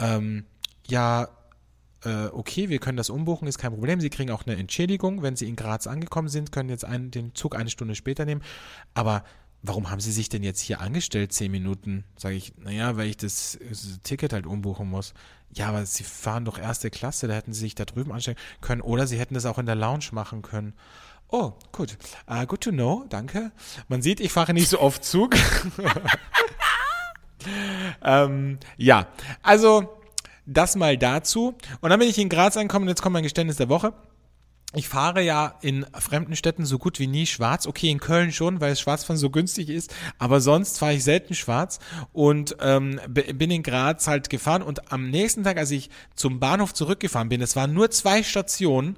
ähm, 0.00 0.46
ja, 0.88 1.28
äh, 2.06 2.28
okay, 2.32 2.68
wir 2.68 2.78
können 2.78 2.96
das 2.96 3.10
umbuchen, 3.10 3.48
ist 3.48 3.58
kein 3.58 3.72
Problem. 3.72 4.00
Sie 4.00 4.10
kriegen 4.10 4.30
auch 4.30 4.46
eine 4.46 4.56
Entschädigung, 4.56 5.22
wenn 5.22 5.34
Sie 5.34 5.48
in 5.48 5.56
Graz 5.56 5.86
angekommen 5.88 6.28
sind, 6.28 6.52
können 6.52 6.68
jetzt 6.68 6.84
einen, 6.84 7.10
den 7.10 7.34
Zug 7.34 7.56
eine 7.56 7.68
Stunde 7.68 7.96
später 7.96 8.24
nehmen. 8.24 8.42
Aber 8.94 9.24
warum 9.62 9.90
haben 9.90 10.00
Sie 10.00 10.12
sich 10.12 10.28
denn 10.28 10.44
jetzt 10.44 10.60
hier 10.60 10.80
angestellt, 10.80 11.32
zehn 11.32 11.50
Minuten? 11.50 12.04
Sage 12.16 12.36
ich, 12.36 12.54
naja, 12.58 12.96
weil 12.96 13.08
ich 13.08 13.16
das, 13.16 13.58
das 13.68 14.00
Ticket 14.04 14.32
halt 14.32 14.46
umbuchen 14.46 14.88
muss. 14.88 15.14
Ja, 15.52 15.68
aber 15.68 15.84
Sie 15.84 16.04
fahren 16.04 16.44
doch 16.44 16.58
erste 16.58 16.90
Klasse, 16.90 17.26
da 17.26 17.34
hätten 17.34 17.52
Sie 17.52 17.60
sich 17.60 17.74
da 17.74 17.84
drüben 17.84 18.12
anstellen 18.12 18.38
können. 18.60 18.82
Oder 18.82 19.08
Sie 19.08 19.18
hätten 19.18 19.34
das 19.34 19.46
auch 19.46 19.58
in 19.58 19.66
der 19.66 19.74
Lounge 19.74 20.06
machen 20.12 20.42
können. 20.42 20.74
Oh, 21.28 21.54
gut. 21.72 21.98
Uh, 22.30 22.46
good 22.46 22.60
to 22.60 22.70
know, 22.70 23.04
danke. 23.08 23.50
Man 23.88 24.00
sieht, 24.00 24.20
ich 24.20 24.30
fahre 24.30 24.54
nicht 24.54 24.68
so 24.68 24.80
oft 24.80 25.04
Zug. 25.04 25.34
ähm, 28.04 28.60
ja, 28.76 29.08
also 29.42 29.96
das 30.46 30.76
mal 30.76 30.96
dazu. 30.96 31.54
Und 31.80 31.90
dann 31.90 31.98
bin 31.98 32.08
ich 32.08 32.18
in 32.18 32.28
Graz 32.28 32.56
angekommen 32.56 32.84
und 32.84 32.88
jetzt 32.88 33.02
kommt 33.02 33.14
mein 33.14 33.22
Geständnis 33.22 33.56
der 33.56 33.68
Woche. 33.68 33.92
Ich 34.74 34.88
fahre 34.88 35.22
ja 35.22 35.54
in 35.62 35.86
fremden 35.98 36.36
Städten 36.36 36.66
so 36.66 36.78
gut 36.78 36.98
wie 36.98 37.06
nie 37.06 37.26
schwarz. 37.26 37.66
Okay, 37.66 37.88
in 37.88 38.00
Köln 38.00 38.32
schon, 38.32 38.60
weil 38.60 38.76
Schwarzfahren 38.76 39.16
so 39.16 39.30
günstig 39.30 39.70
ist. 39.70 39.94
Aber 40.18 40.40
sonst 40.40 40.78
fahre 40.78 40.94
ich 40.94 41.04
selten 41.04 41.34
schwarz 41.34 41.78
und 42.12 42.56
ähm, 42.60 43.00
bin 43.08 43.50
in 43.50 43.62
Graz 43.62 44.06
halt 44.06 44.28
gefahren. 44.28 44.62
Und 44.62 44.92
am 44.92 45.08
nächsten 45.08 45.44
Tag, 45.44 45.56
als 45.56 45.70
ich 45.70 45.88
zum 46.14 46.40
Bahnhof 46.40 46.74
zurückgefahren 46.74 47.28
bin, 47.28 47.40
es 47.40 47.56
waren 47.56 47.72
nur 47.72 47.90
zwei 47.90 48.22
Stationen, 48.22 48.96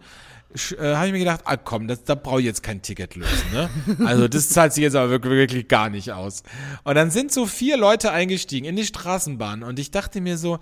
äh, 0.78 0.94
habe 0.94 1.08
ich 1.08 1.12
mir 1.12 1.18
gedacht, 1.18 1.42
ah 1.44 1.58
komm, 1.58 1.88
das, 1.88 2.04
da 2.04 2.14
brauche 2.14 2.40
ich 2.40 2.46
jetzt 2.46 2.62
kein 2.62 2.80
Ticket 2.80 3.16
lösen. 3.16 3.52
Ne? 3.52 3.68
Also 4.06 4.28
das 4.28 4.48
zahlt 4.48 4.72
sich 4.72 4.82
jetzt 4.82 4.96
aber 4.96 5.10
wirklich, 5.10 5.34
wirklich 5.34 5.68
gar 5.68 5.90
nicht 5.90 6.12
aus. 6.12 6.42
Und 6.84 6.94
dann 6.94 7.10
sind 7.10 7.32
so 7.32 7.44
vier 7.44 7.76
Leute 7.76 8.12
eingestiegen 8.12 8.66
in 8.66 8.74
die 8.74 8.86
Straßenbahn 8.86 9.62
und 9.62 9.78
ich 9.78 9.90
dachte 9.90 10.22
mir 10.22 10.38
so, 10.38 10.58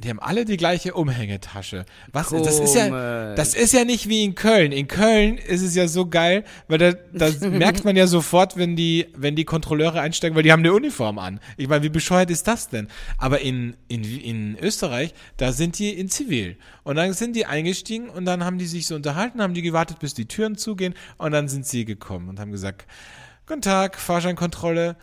die 0.00 0.08
haben 0.08 0.18
alle 0.18 0.44
die 0.44 0.56
gleiche 0.56 0.94
Umhängetasche. 0.94 1.84
Was? 2.12 2.30
Das 2.30 2.58
ist 2.58 2.74
ja, 2.74 2.88
Komisch. 2.88 3.36
das 3.36 3.54
ist 3.54 3.72
ja 3.72 3.84
nicht 3.84 4.08
wie 4.08 4.24
in 4.24 4.34
Köln. 4.34 4.72
In 4.72 4.88
Köln 4.88 5.36
ist 5.36 5.62
es 5.62 5.74
ja 5.74 5.88
so 5.88 6.06
geil, 6.06 6.44
weil 6.68 6.78
da, 6.78 6.92
das 7.12 7.40
merkt 7.40 7.84
man 7.84 7.96
ja 7.96 8.06
sofort, 8.06 8.56
wenn 8.56 8.76
die, 8.76 9.06
wenn 9.14 9.36
die 9.36 9.44
Kontrolleure 9.44 10.00
einsteigen, 10.00 10.34
weil 10.36 10.42
die 10.42 10.52
haben 10.52 10.60
eine 10.60 10.72
Uniform 10.72 11.18
an. 11.18 11.40
Ich 11.56 11.68
meine, 11.68 11.82
wie 11.82 11.90
bescheuert 11.90 12.30
ist 12.30 12.48
das 12.48 12.68
denn? 12.68 12.88
Aber 13.18 13.40
in, 13.40 13.76
in, 13.88 14.02
in 14.02 14.58
Österreich, 14.58 15.12
da 15.36 15.52
sind 15.52 15.78
die 15.78 15.90
in 15.90 16.08
Zivil. 16.08 16.56
Und 16.82 16.96
dann 16.96 17.12
sind 17.12 17.36
die 17.36 17.46
eingestiegen 17.46 18.08
und 18.08 18.24
dann 18.24 18.44
haben 18.44 18.58
die 18.58 18.66
sich 18.66 18.86
so 18.86 18.94
unterhalten, 18.94 19.42
haben 19.42 19.54
die 19.54 19.62
gewartet, 19.62 19.98
bis 19.98 20.14
die 20.14 20.26
Türen 20.26 20.56
zugehen 20.56 20.94
und 21.18 21.32
dann 21.32 21.48
sind 21.48 21.66
sie 21.66 21.84
gekommen 21.84 22.28
und 22.28 22.40
haben 22.40 22.52
gesagt, 22.52 22.86
Guten 23.50 23.62
Tag, 23.62 23.98
Fahrscheinkontrolle. 23.98 24.94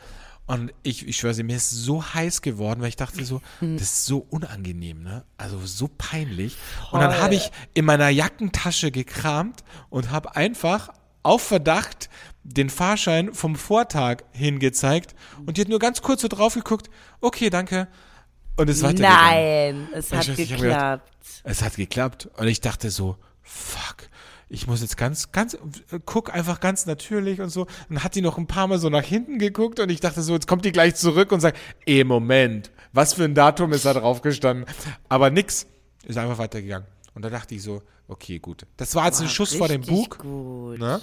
Und 0.48 0.74
ich, 0.82 1.06
ich 1.06 1.18
schwöre, 1.18 1.44
mir 1.44 1.58
ist 1.58 1.70
so 1.70 2.04
heiß 2.04 2.42
geworden, 2.42 2.82
weil 2.82 2.88
ich 2.90 2.96
dachte 2.96 3.24
so, 3.26 3.42
das 3.60 3.82
ist 3.82 4.06
so 4.06 4.26
unangenehm, 4.30 5.04
ne? 5.04 5.26
Also 5.38 5.60
so 5.66 5.90
peinlich. 5.98 6.56
Und 6.92 7.02
dann 7.02 7.20
habe 7.20 7.36
ich 7.36 7.52
in 7.74 7.84
meiner 7.84 8.08
Jackentasche 8.08 8.92
gekramt 8.92 9.66
und 9.90 10.10
habe 10.10 10.38
einfach 10.38 10.90
auf 11.22 11.42
Verdacht 11.42 12.10
den 12.44 12.70
Fahrschein 12.70 13.34
vom 13.34 13.58
Vortag 13.58 14.24
hingezeigt 14.32 15.16
und 15.46 15.58
die 15.58 15.62
hat 15.62 15.68
nur 15.68 15.80
ganz 15.80 16.02
kurz 16.02 16.22
so 16.22 16.30
drauf 16.30 16.54
geguckt, 16.54 16.90
okay, 17.20 17.50
danke. 17.50 17.90
Und 18.56 18.70
ist 18.70 18.82
weitergegangen. 18.82 19.82
Nein, 19.82 19.90
es 19.94 20.14
hat 20.14 20.28
ich 20.28 20.30
hab 20.30 20.38
gedacht, 20.38 20.62
geklappt. 20.62 21.14
Es 21.44 21.62
hat 21.62 21.76
geklappt 21.76 22.30
und 22.38 22.48
ich 22.48 22.62
dachte 22.62 22.90
so, 22.90 23.18
fuck, 23.44 24.10
ich 24.50 24.68
muss 24.68 24.82
jetzt 24.82 24.98
ganz, 24.98 25.32
ganz, 25.32 25.56
äh, 25.56 26.00
guck 26.06 26.34
einfach 26.34 26.60
ganz 26.60 26.86
natürlich 26.86 27.42
und 27.42 27.50
so. 27.50 27.68
Und 27.90 28.04
hat 28.04 28.16
die 28.16 28.22
noch 28.22 28.38
ein 28.38 28.48
paar 28.48 28.68
Mal 28.68 28.80
so 28.80 28.90
nach 28.90 29.04
hinten 29.04 29.40
geguckt 29.40 29.80
und 29.80 29.90
ich 29.90 30.00
dachte 30.00 30.22
so, 30.22 30.34
jetzt 30.34 30.48
kommt 30.48 30.66
die 30.66 30.72
gleich 30.72 30.96
zurück 30.96 31.32
und 31.32 31.42
sagt, 31.42 31.58
eh, 31.86 32.04
Moment, 32.04 32.72
was 32.94 33.14
für 33.14 33.26
ein 33.26 33.36
Datum 33.36 33.74
ist 33.74 33.86
da 33.86 33.94
drauf 33.94 34.22
gestanden? 34.22 34.66
Aber 35.10 35.30
nix, 35.30 35.68
ist 36.06 36.18
einfach 36.18 36.38
weitergegangen. 36.38 36.88
Und 37.14 37.26
da 37.26 37.30
dachte 37.30 37.56
ich 37.56 37.64
so, 37.64 37.82
okay, 38.08 38.40
gut. 38.40 38.66
Das 38.78 38.96
war 38.96 39.06
jetzt 39.06 39.22
ein 39.22 39.28
Schuss 39.28 39.54
vor 39.54 39.68
dem 39.68 39.82
Bug. 39.82 40.20
Gut. 40.20 40.80
Ne? 40.80 41.02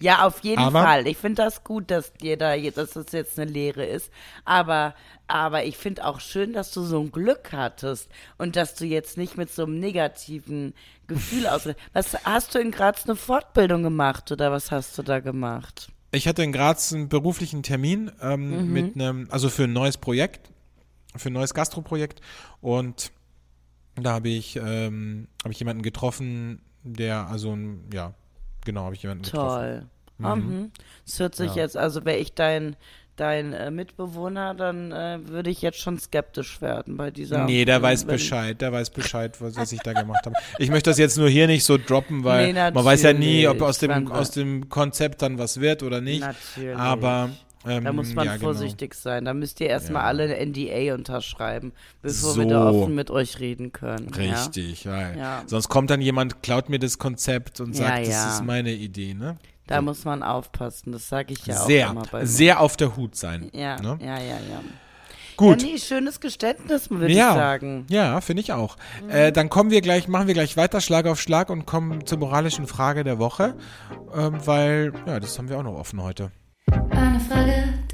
Ja, 0.00 0.26
auf 0.26 0.40
jeden 0.44 0.62
Aber- 0.62 0.82
Fall. 0.82 1.06
Ich 1.06 1.16
finde 1.16 1.42
das 1.42 1.64
gut, 1.64 1.90
dass 1.90 2.12
dir 2.12 2.36
da, 2.36 2.56
dass 2.56 2.90
das 2.90 3.12
jetzt 3.12 3.38
eine 3.38 3.50
Lehre 3.50 3.84
ist. 3.84 4.10
Aber, 4.44 4.94
aber 5.26 5.64
ich 5.64 5.76
finde 5.76 6.04
auch 6.04 6.20
schön, 6.20 6.52
dass 6.52 6.70
du 6.72 6.82
so 6.82 7.00
ein 7.00 7.10
Glück 7.10 7.50
hattest 7.52 8.08
und 8.36 8.56
dass 8.56 8.74
du 8.74 8.84
jetzt 8.84 9.16
nicht 9.18 9.36
mit 9.36 9.52
so 9.52 9.64
einem 9.64 9.78
negativen 9.80 10.74
Gefühl 11.06 11.46
aus. 11.48 11.68
Was 11.92 12.14
hast 12.24 12.54
du 12.54 12.58
in 12.60 12.70
Graz 12.70 13.04
eine 13.04 13.16
Fortbildung 13.16 13.82
gemacht 13.82 14.30
oder 14.30 14.52
was 14.52 14.70
hast 14.70 14.96
du 14.98 15.02
da 15.02 15.20
gemacht? 15.20 15.88
Ich 16.12 16.26
hatte 16.26 16.42
in 16.42 16.52
Graz 16.52 16.92
einen 16.92 17.08
beruflichen 17.08 17.62
Termin 17.62 18.10
ähm, 18.22 18.72
mit 18.72 18.94
einem, 18.94 19.28
also 19.30 19.50
für 19.50 19.64
ein 19.64 19.72
neues 19.74 19.98
Projekt, 19.98 20.50
für 21.16 21.28
ein 21.28 21.34
neues 21.34 21.52
Gastroprojekt 21.52 22.20
und 22.62 23.12
da 23.96 24.12
habe 24.12 24.28
ich, 24.28 24.56
ähm, 24.56 25.28
habe 25.42 25.52
ich 25.52 25.58
jemanden 25.58 25.82
getroffen, 25.82 26.62
der, 26.84 27.26
also, 27.28 27.52
ein- 27.54 27.84
ja, 27.92 28.14
genau, 28.68 28.84
habe 28.84 28.94
ich 28.94 29.02
jemanden 29.02 29.24
getroffen. 29.24 29.88
Toll. 30.18 30.36
Mhm. 30.36 30.72
Es 31.06 31.18
hört 31.20 31.34
sich 31.34 31.54
Ja. 31.54 31.62
jetzt, 31.62 31.76
also 31.76 32.04
wäre 32.04 32.18
ich 32.18 32.34
dein, 32.34 32.76
dein 33.16 33.52
äh, 33.54 33.70
Mitbewohner, 33.70 34.52
dann 34.54 34.92
äh, 34.92 35.18
würde 35.26 35.48
ich 35.48 35.62
jetzt 35.62 35.78
schon 35.80 35.98
skeptisch 35.98 36.60
werden 36.60 36.96
bei 36.98 37.10
dieser. 37.10 37.44
Nee, 37.46 37.64
der 37.64 37.80
weiß 37.80 38.04
Bescheid, 38.04 38.60
der 38.60 38.70
weiß 38.72 38.90
Bescheid, 38.90 39.40
was, 39.40 39.56
was 39.56 39.72
ich 39.72 39.80
da 39.80 39.92
gemacht 39.94 40.26
habe. 40.26 40.34
Ich 40.58 40.70
möchte 40.70 40.90
das 40.90 40.98
jetzt 40.98 41.16
nur 41.16 41.28
hier 41.30 41.46
nicht 41.46 41.64
so 41.64 41.78
droppen, 41.78 42.24
weil 42.24 42.52
Nee, 42.52 42.52
man 42.52 42.84
weiß 42.84 43.02
ja 43.04 43.12
nie, 43.12 43.46
ob 43.48 43.62
aus 43.62 43.78
dem, 43.78 44.10
aus 44.12 44.32
dem 44.32 44.68
Konzept 44.68 45.22
dann 45.22 45.38
was 45.38 45.60
wird 45.60 45.82
oder 45.82 46.00
nicht. 46.00 46.20
Natürlich. 46.20 46.76
Aber 46.76 47.30
ähm, 47.66 47.84
Da 47.84 47.92
muss 47.92 48.14
man 48.14 48.26
ja, 48.26 48.32
genau. 48.36 48.44
vorsichtig 48.46 48.94
sein. 48.94 49.24
Da 49.24 49.34
müsst 49.34 49.60
ihr 49.60 49.68
erstmal 49.68 50.02
Ja. 50.02 50.08
alle 50.08 50.24
eine 50.24 50.38
NDA 50.38 50.94
unterschreiben, 50.94 51.72
bevor 52.02 52.36
wir 52.36 52.42
So. 52.44 52.48
da 52.50 52.70
offen 52.70 52.94
mit 52.94 53.10
euch 53.10 53.40
reden 53.40 53.72
können. 53.72 54.08
Richtig, 54.14 54.86
weil 54.86 55.16
Ja. 55.18 55.42
sonst 55.46 55.68
kommt 55.68 55.90
dann 55.90 56.00
jemand, 56.00 56.42
klaut 56.42 56.68
mir 56.68 56.78
das 56.78 56.98
Konzept 56.98 57.60
und 57.60 57.74
sagt, 57.74 58.06
Ja, 58.06 58.12
ja. 58.12 58.24
das 58.24 58.34
ist 58.34 58.44
meine 58.44 58.72
Idee, 58.72 59.14
ne? 59.14 59.36
Ja? 59.68 59.76
Da 59.76 59.82
muss 59.82 60.04
man 60.06 60.22
aufpassen. 60.22 60.92
Das 60.92 61.08
sage 61.08 61.34
ich 61.34 61.44
ja 61.46 61.60
auch 61.60 61.66
sehr, 61.66 61.90
immer 61.90 62.02
bei 62.10 62.20
mir. 62.20 62.26
sehr 62.26 62.60
auf 62.60 62.76
der 62.78 62.96
Hut 62.96 63.16
sein. 63.16 63.50
Ja, 63.52 63.78
ne? 63.80 63.98
ja, 64.00 64.16
ja, 64.18 64.38
ja. 64.50 64.60
Gut. 65.36 65.62
Ja, 65.62 65.68
nee, 65.68 65.78
schönes 65.78 66.18
Geständnis, 66.20 66.90
würde 66.90 67.12
Ja, 67.12 67.30
ich 67.30 67.36
sagen. 67.36 67.86
ja, 67.90 68.20
finde 68.20 68.40
ich 68.40 68.52
auch. 68.54 68.76
Äh, 69.08 69.30
dann 69.30 69.48
kommen 69.50 69.70
wir 69.70 69.82
gleich, 69.82 70.08
machen 70.08 70.26
wir 70.26 70.34
gleich 70.34 70.56
weiter, 70.56 70.80
Schlag 70.80 71.06
auf 71.06 71.20
Schlag 71.20 71.50
und 71.50 71.64
kommen 71.64 72.06
zur 72.06 72.18
moralischen 72.18 72.66
Frage 72.66 73.04
der 73.04 73.18
Woche, 73.20 73.54
ähm, 74.16 74.38
weil, 74.46 74.92
ja, 75.06 75.20
das 75.20 75.38
haben 75.38 75.48
wir 75.48 75.58
auch 75.58 75.62
noch 75.62 75.74
offen 75.78 76.02
heute. 76.02 76.32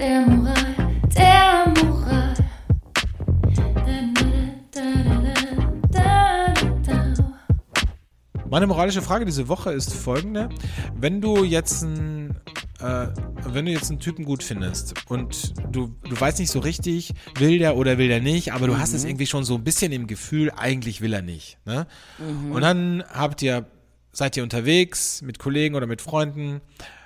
Der 0.05 0.21
Moral, 0.21 0.75
der 1.17 1.73
Moral. 1.83 2.35
Meine 8.47 8.67
moralische 8.67 9.01
Frage 9.01 9.25
diese 9.25 9.47
Woche 9.47 9.71
ist 9.71 9.91
folgende. 9.95 10.49
Wenn 10.95 11.21
du 11.21 11.43
jetzt 11.43 11.83
einen, 11.83 12.39
äh, 12.81 13.07
wenn 13.47 13.65
du 13.65 13.71
jetzt 13.71 13.89
einen 13.89 13.99
Typen 13.99 14.25
gut 14.25 14.43
findest 14.43 14.93
und 15.09 15.55
du, 15.71 15.95
du 16.03 16.21
weißt 16.21 16.37
nicht 16.37 16.51
so 16.51 16.59
richtig, 16.59 17.15
will 17.39 17.57
der 17.57 17.75
oder 17.75 17.97
will 17.97 18.07
der 18.07 18.21
nicht, 18.21 18.53
aber 18.53 18.67
du 18.67 18.77
hast 18.77 18.93
es 18.93 19.05
irgendwie 19.05 19.25
schon 19.25 19.43
so 19.43 19.55
ein 19.55 19.63
bisschen 19.63 19.91
im 19.91 20.05
Gefühl, 20.05 20.51
eigentlich 20.55 21.01
will 21.01 21.13
er 21.13 21.23
nicht. 21.23 21.57
Ne? 21.65 21.87
Und 22.51 22.61
dann 22.61 23.03
habt 23.11 23.41
ihr, 23.41 23.65
seid 24.11 24.37
ihr 24.37 24.43
unterwegs 24.43 25.23
mit 25.23 25.39
Kollegen 25.39 25.73
oder 25.73 25.87
mit 25.87 26.03
Freunden, 26.03 26.61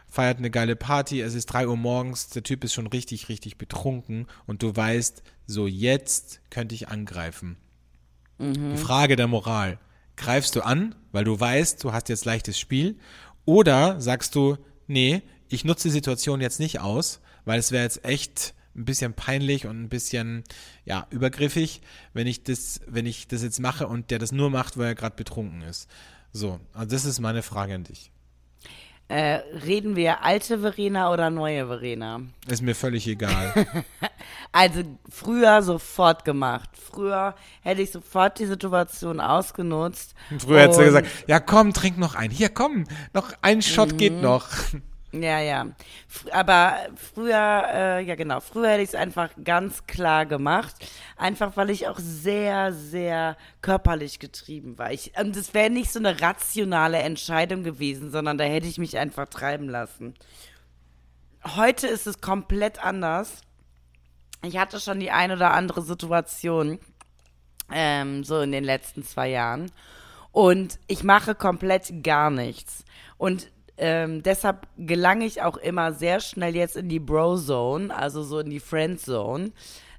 feiert 0.10 0.40
eine 0.40 0.52
geile 0.52 0.76
Party, 0.76 1.22
es 1.22 1.36
ist 1.36 1.48
drei 1.48 1.68
Uhr 1.68 1.78
morgens, 1.78 2.30
der 2.30 2.44
Typ 2.44 2.64
ist 2.64 2.74
schon 2.74 2.88
richtig, 2.88 3.30
richtig 3.30 3.58
betrunken 3.58 4.28
und 4.48 4.64
du 4.64 4.76
weißt, 4.76 5.24
so 5.46 5.68
jetzt 5.68 6.42
könnte 6.50 6.76
ich 6.76 6.90
angreifen. 6.90 7.58
Die 8.40 8.78
Frage 8.78 9.16
der 9.16 9.28
Moral. 9.28 9.80
Greifst 10.16 10.56
du 10.56 10.62
an, 10.62 10.96
weil 11.12 11.26
du 11.26 11.40
weißt, 11.40 11.84
du 11.84 11.92
hast 11.92 12.10
jetzt 12.10 12.26
leichtes 12.26 12.58
Spiel? 12.60 12.98
Oder 13.46 14.00
sagst 14.00 14.36
du, 14.36 14.58
nee, 14.88 15.22
ich 15.50 15.66
nutze 15.66 15.90
die 15.90 15.94
Situation 15.94 16.40
jetzt 16.40 16.60
nicht 16.60 16.80
aus, 16.80 17.20
weil 17.46 17.60
es 17.60 17.72
wäre 17.72 17.84
jetzt 17.84 18.06
echt 18.06 18.54
ein 18.76 18.86
bisschen 18.86 19.14
peinlich 19.14 19.66
und 19.66 19.82
ein 19.82 19.90
bisschen, 19.90 20.44
ja, 20.86 21.06
übergriffig, 21.10 21.82
wenn 22.14 22.28
ich 22.28 22.44
das, 22.44 22.80
wenn 22.88 23.06
ich 23.06 23.28
das 23.28 23.44
jetzt 23.44 23.60
mache 23.60 23.88
und 23.88 24.12
der 24.12 24.20
das 24.20 24.32
nur 24.32 24.50
macht, 24.50 24.78
weil 24.78 24.88
er 24.88 24.96
gerade 24.96 25.16
betrunken 25.16 25.62
ist. 25.64 25.90
So, 26.32 26.60
also 26.74 26.90
das 26.90 27.06
ist 27.06 27.20
meine 27.20 27.42
Frage 27.42 27.76
an 27.76 27.84
dich. 27.84 28.12
Äh, 29.10 29.40
reden 29.66 29.96
wir 29.96 30.24
alte 30.24 30.60
Verena 30.60 31.12
oder 31.12 31.32
neue 31.32 31.66
Verena? 31.68 32.22
Ist 32.48 32.62
mir 32.62 32.76
völlig 32.76 33.08
egal. 33.08 33.54
Also 34.52 34.82
früher 35.08 35.62
sofort 35.62 36.26
gemacht. 36.26 36.72
Früher 36.74 37.36
hätte 37.62 37.84
ich 37.84 37.92
sofort 37.92 38.40
die 38.40 38.48
Situation 38.48 39.20
ausgenutzt. 39.20 40.16
Früher 40.40 40.62
hättest 40.62 40.80
du 40.80 40.86
gesagt, 40.86 41.08
ja 41.28 41.40
komm, 41.40 41.72
trink 41.72 42.00
noch 42.00 42.16
einen. 42.16 42.32
Hier, 42.32 42.50
komm, 42.50 42.86
noch 43.14 43.32
ein 43.44 43.62
Shot 43.62 43.92
Mhm. 43.94 43.98
geht 43.98 44.22
noch. 44.24 44.48
Ja, 45.12 45.40
ja. 45.40 45.68
Aber 46.32 46.78
früher, 46.96 47.64
äh, 47.74 48.04
ja 48.04 48.16
genau, 48.16 48.40
früher 48.42 48.70
hätte 48.70 48.84
ich 48.84 48.90
es 48.90 48.96
einfach 48.96 49.32
ganz 49.44 49.88
klar 49.88 50.26
gemacht. 50.28 50.76
Einfach 51.18 51.58
weil 51.58 51.72
ich 51.72 51.88
auch 51.88 51.98
sehr, 52.00 52.74
sehr 52.74 53.36
körperlich 53.62 54.20
getrieben 54.20 54.78
war. 54.78 54.92
Ich, 54.92 55.14
und 55.20 55.36
es 55.36 55.54
wäre 55.54 55.72
nicht 55.72 55.92
so 55.92 56.00
eine 56.00 56.22
rationale 56.22 57.00
Entscheidung 57.00 57.64
gewesen, 57.64 58.12
sondern 58.12 58.38
da 58.38 58.44
hätte 58.44 58.68
ich 58.68 58.78
mich 58.78 58.98
einfach 58.98 59.28
treiben 59.28 59.68
lassen. 59.68 60.14
Heute 61.56 61.88
ist 61.88 62.06
es 62.06 62.22
komplett 62.22 62.84
anders. 62.84 63.42
Ich 64.44 64.58
hatte 64.58 64.80
schon 64.80 65.00
die 65.00 65.12
ein 65.12 65.32
oder 65.32 65.54
andere 65.54 65.82
Situation, 65.82 66.80
ähm, 67.72 68.24
so 68.24 68.42
in 68.42 68.52
den 68.52 68.64
letzten 68.64 69.04
zwei 69.04 69.30
Jahren. 69.30 69.72
Und 70.32 70.80
ich 70.88 71.04
mache 71.04 71.34
komplett 71.34 72.04
gar 72.04 72.30
nichts. 72.30 72.86
Und 73.18 73.52
ähm, 73.80 74.22
deshalb 74.24 74.68
gelange 74.78 75.26
ich 75.26 75.42
auch 75.42 75.58
immer 75.58 75.94
sehr 75.94 76.20
schnell 76.20 76.56
jetzt 76.56 76.76
in 76.76 76.90
die 76.90 77.00
Bro-Zone, 77.00 77.96
also 77.96 78.24
so 78.24 78.40
in 78.40 78.50
die 78.50 78.60
Friend-Zone, 78.60 79.52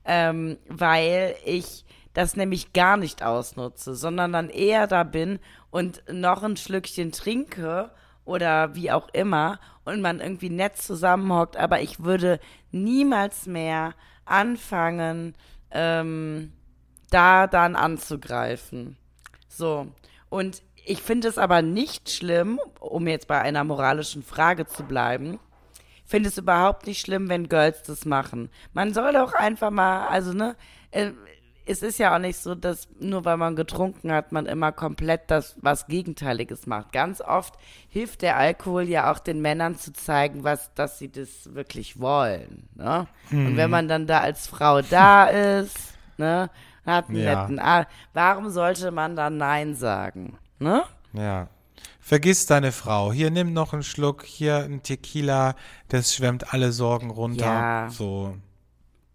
ähm, 0.05 0.59
weil 0.69 1.35
ich 1.45 1.85
das 2.13 2.37
nämlich 2.37 2.73
gar 2.73 2.97
nicht 2.97 3.23
ausnutze, 3.23 3.95
sondern 3.95 4.33
dann 4.33 4.51
eher 4.51 4.87
da 4.87 5.03
bin 5.03 5.39
und 5.71 6.03
noch 6.13 6.43
ein 6.43 6.57
Schlückchen 6.57 7.13
trinke 7.13 7.91
oder 8.25 8.75
wie 8.75 8.91
auch 8.91 9.09
immer 9.13 9.59
und 9.85 10.03
man 10.03 10.21
irgendwie 10.21 10.51
nett 10.51 10.77
zusammenhockt, 10.77 11.57
aber 11.57 11.81
ich 11.81 12.03
würde 12.03 12.39
niemals 12.71 13.47
mehr 13.47 13.95
anfangen, 14.25 15.35
ähm, 15.71 16.53
da 17.11 17.47
dann 17.47 17.77
anzugreifen. 17.77 18.97
So. 19.49 19.89
Und 20.29 20.63
ich 20.91 21.03
finde 21.03 21.29
es 21.29 21.39
aber 21.39 21.63
nicht 21.63 22.11
schlimm, 22.11 22.59
um 22.81 23.07
jetzt 23.07 23.29
bei 23.29 23.41
einer 23.41 23.63
moralischen 23.63 24.25
Frage 24.25 24.67
zu 24.67 24.83
bleiben, 24.83 25.39
finde 26.05 26.29
es 26.29 26.37
überhaupt 26.39 26.87
nicht 26.87 27.01
schlimm, 27.01 27.29
wenn 27.29 27.49
Girls 27.49 27.83
das 27.85 28.05
machen. 28.05 28.51
Man 28.73 28.93
soll 28.93 29.13
doch 29.13 29.33
einfach 29.33 29.71
mal, 29.71 30.09
also 30.09 30.33
ne, 30.33 30.57
äh, 30.91 31.13
es 31.67 31.83
ist 31.83 31.99
ja 31.99 32.13
auch 32.13 32.19
nicht 32.19 32.39
so, 32.39 32.57
dass 32.57 32.89
nur 32.99 33.25
weil 33.25 33.37
man 33.37 33.55
getrunken 33.55 34.11
hat, 34.11 34.33
man 34.33 34.47
immer 34.47 34.73
komplett 34.73 35.31
das 35.31 35.57
was 35.61 35.87
Gegenteiliges 35.87 36.67
macht. 36.67 36.91
Ganz 36.93 37.21
oft 37.21 37.55
hilft 37.89 38.23
der 38.23 38.37
Alkohol 38.37 38.89
ja 38.89 39.13
auch 39.13 39.21
den 39.21 39.41
Männern 39.41 39.77
zu 39.77 39.93
zeigen, 39.93 40.43
was, 40.43 40.75
dass 40.75 40.99
sie 40.99 41.13
das 41.13 41.55
wirklich 41.55 42.01
wollen. 42.01 42.69
Ne? 42.75 43.07
Und 43.31 43.57
wenn 43.57 43.71
man 43.71 43.87
dann 43.87 44.09
da 44.09 44.19
als 44.19 44.49
Frau 44.49 44.83
da 44.83 45.27
ist, 45.61 45.95
ne, 46.17 46.51
hat 46.85 47.09
einen 47.09 47.19
Ja. 47.19 47.47
netten 47.47 47.61
warum 48.15 48.51
sollte 48.51 48.91
man 48.91 49.15
dann 49.15 49.37
Nein 49.37 49.77
sagen? 49.77 50.37
Ne? 50.61 50.83
Ja. 51.15 51.49
Vergiss 52.01 52.47
deine 52.47 52.73
Frau. 52.73 53.13
Hier, 53.13 53.31
nimm 53.31 53.53
noch 53.53 53.73
einen 53.73 53.83
Schluck. 53.83 54.25
Hier 54.25 54.57
ein 54.65 54.83
Tequila. 54.83 55.55
Das 55.89 56.15
schwemmt 56.15 56.53
alle 56.55 56.73
Sorgen 56.73 57.11
runter. 57.11 57.45
Ja. 57.45 57.91
So. 57.91 58.37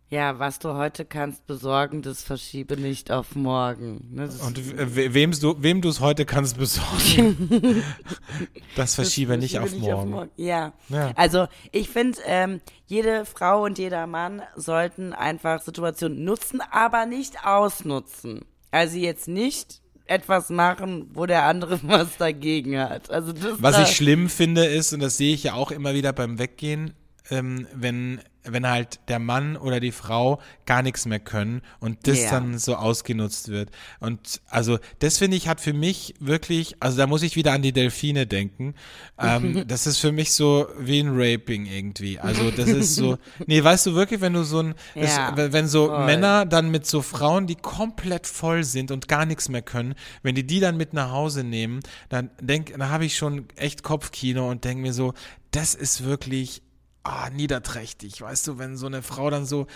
Ja, 0.09 0.37
was 0.39 0.59
du 0.59 0.75
heute 0.75 1.03
kannst 1.03 1.45
besorgen, 1.47 2.01
das 2.03 2.21
verschiebe 2.21 2.77
nicht 2.77 3.11
auf 3.11 3.35
morgen. 3.35 4.07
Ne? 4.13 4.27
Das, 4.27 4.39
Und 4.39 4.95
we- 4.95 5.13
wem 5.13 5.31
du 5.31 5.55
wem 5.61 5.81
du 5.81 5.89
es 5.89 5.99
heute 5.99 6.25
kannst 6.25 6.57
besorgen, 6.57 7.83
das 8.75 8.95
verschiebe 8.95 9.37
nicht 9.37 9.57
auf 9.59 9.75
morgen. 9.75 10.29
Ja. 10.37 10.73
Ja. 10.89 11.11
Also 11.15 11.47
ich 11.71 11.89
finde, 11.89 12.19
ähm, 12.25 12.61
jede 12.85 13.25
Frau 13.25 13.63
und 13.63 13.77
jeder 13.79 14.05
Mann 14.07 14.41
sollten 14.55 15.11
einfach 15.13 15.61
Situationen 15.61 16.23
nutzen, 16.23 16.61
aber 16.71 17.05
nicht 17.07 17.43
ausnutzen. 17.45 18.45
Also 18.71 18.97
jetzt 18.97 19.27
nicht 19.27 19.81
etwas 20.05 20.49
machen, 20.49 21.09
wo 21.13 21.25
der 21.25 21.43
andere 21.43 21.79
was 21.83 22.17
dagegen 22.17 22.77
hat. 22.79 23.09
Also 23.09 23.33
das 23.33 23.61
Was 23.61 23.75
da, 23.75 23.83
ich 23.83 23.95
schlimm 23.95 24.29
finde 24.29 24.65
ist, 24.65 24.93
und 24.93 24.99
das 24.99 25.17
sehe 25.17 25.33
ich 25.33 25.43
ja 25.43 25.53
auch 25.53 25.71
immer 25.71 25.93
wieder 25.93 26.13
beim 26.13 26.39
Weggehen, 26.39 26.93
ähm, 27.29 27.67
wenn, 27.73 28.21
wenn 28.47 28.67
halt 28.67 28.99
der 29.07 29.19
Mann 29.19 29.57
oder 29.57 29.79
die 29.79 29.91
Frau 29.91 30.39
gar 30.65 30.81
nichts 30.81 31.05
mehr 31.05 31.19
können 31.19 31.61
und 31.79 32.07
das 32.07 32.21
Ja. 32.23 32.31
dann 32.31 32.57
so 32.57 32.75
ausgenutzt 32.75 33.49
wird. 33.49 33.69
Und 33.99 34.41
also 34.49 34.79
das 34.99 35.17
finde 35.17 35.37
ich 35.37 35.47
hat 35.47 35.61
für 35.61 35.73
mich 35.73 36.15
wirklich, 36.19 36.75
also 36.79 36.97
da 36.97 37.07
muss 37.07 37.23
ich 37.23 37.35
wieder 37.35 37.53
an 37.53 37.61
die 37.61 37.73
Delfine 37.73 38.27
denken. 38.27 38.75
Ähm, 39.19 39.63
das 39.67 39.87
ist 39.87 39.97
für 39.97 40.11
mich 40.11 40.33
so 40.33 40.67
wie 40.79 40.99
ein 40.99 41.09
Raping 41.11 41.65
irgendwie. 41.65 42.19
Also 42.19 42.51
das 42.51 42.69
ist 42.69 42.95
so, 42.95 43.17
nee, 43.47 43.63
weißt 43.63 43.85
du 43.87 43.95
wirklich, 43.95 44.21
wenn 44.21 44.33
du 44.33 44.43
so 44.43 44.59
ein, 44.59 44.75
das, 44.95 45.17
wenn 45.35 45.53
wenn 45.53 45.67
so 45.67 45.87
voll. 45.87 46.05
Männer 46.05 46.45
dann 46.45 46.69
mit 46.69 46.85
so 46.85 47.01
Frauen, 47.01 47.47
die 47.47 47.55
komplett 47.55 48.27
voll 48.27 48.63
sind 48.63 48.91
und 48.91 49.07
gar 49.07 49.25
nichts 49.25 49.49
mehr 49.49 49.61
können, 49.61 49.95
wenn 50.23 50.35
die 50.35 50.45
die 50.45 50.59
dann 50.59 50.77
mit 50.77 50.93
nach 50.93 51.11
Hause 51.11 51.43
nehmen, 51.43 51.79
dann 52.09 52.29
denk, 52.41 52.71
dann 52.71 52.89
habe 52.89 53.05
ich 53.05 53.15
schon 53.15 53.45
echt 53.55 53.83
Kopfkino 53.83 54.49
und 54.49 54.63
denke 54.63 54.81
mir 54.81 54.93
so, 54.93 55.13
das 55.51 55.73
ist 55.75 56.03
wirklich 56.03 56.61
ah, 57.05 57.29
niederträchtig, 57.29 58.19
weißt 58.21 58.47
du, 58.47 58.57
wenn 58.57 58.75
so 58.77 58.87
eine 58.87 59.01
Frau 59.03 59.29
dann 59.29 59.45
so 59.45 59.67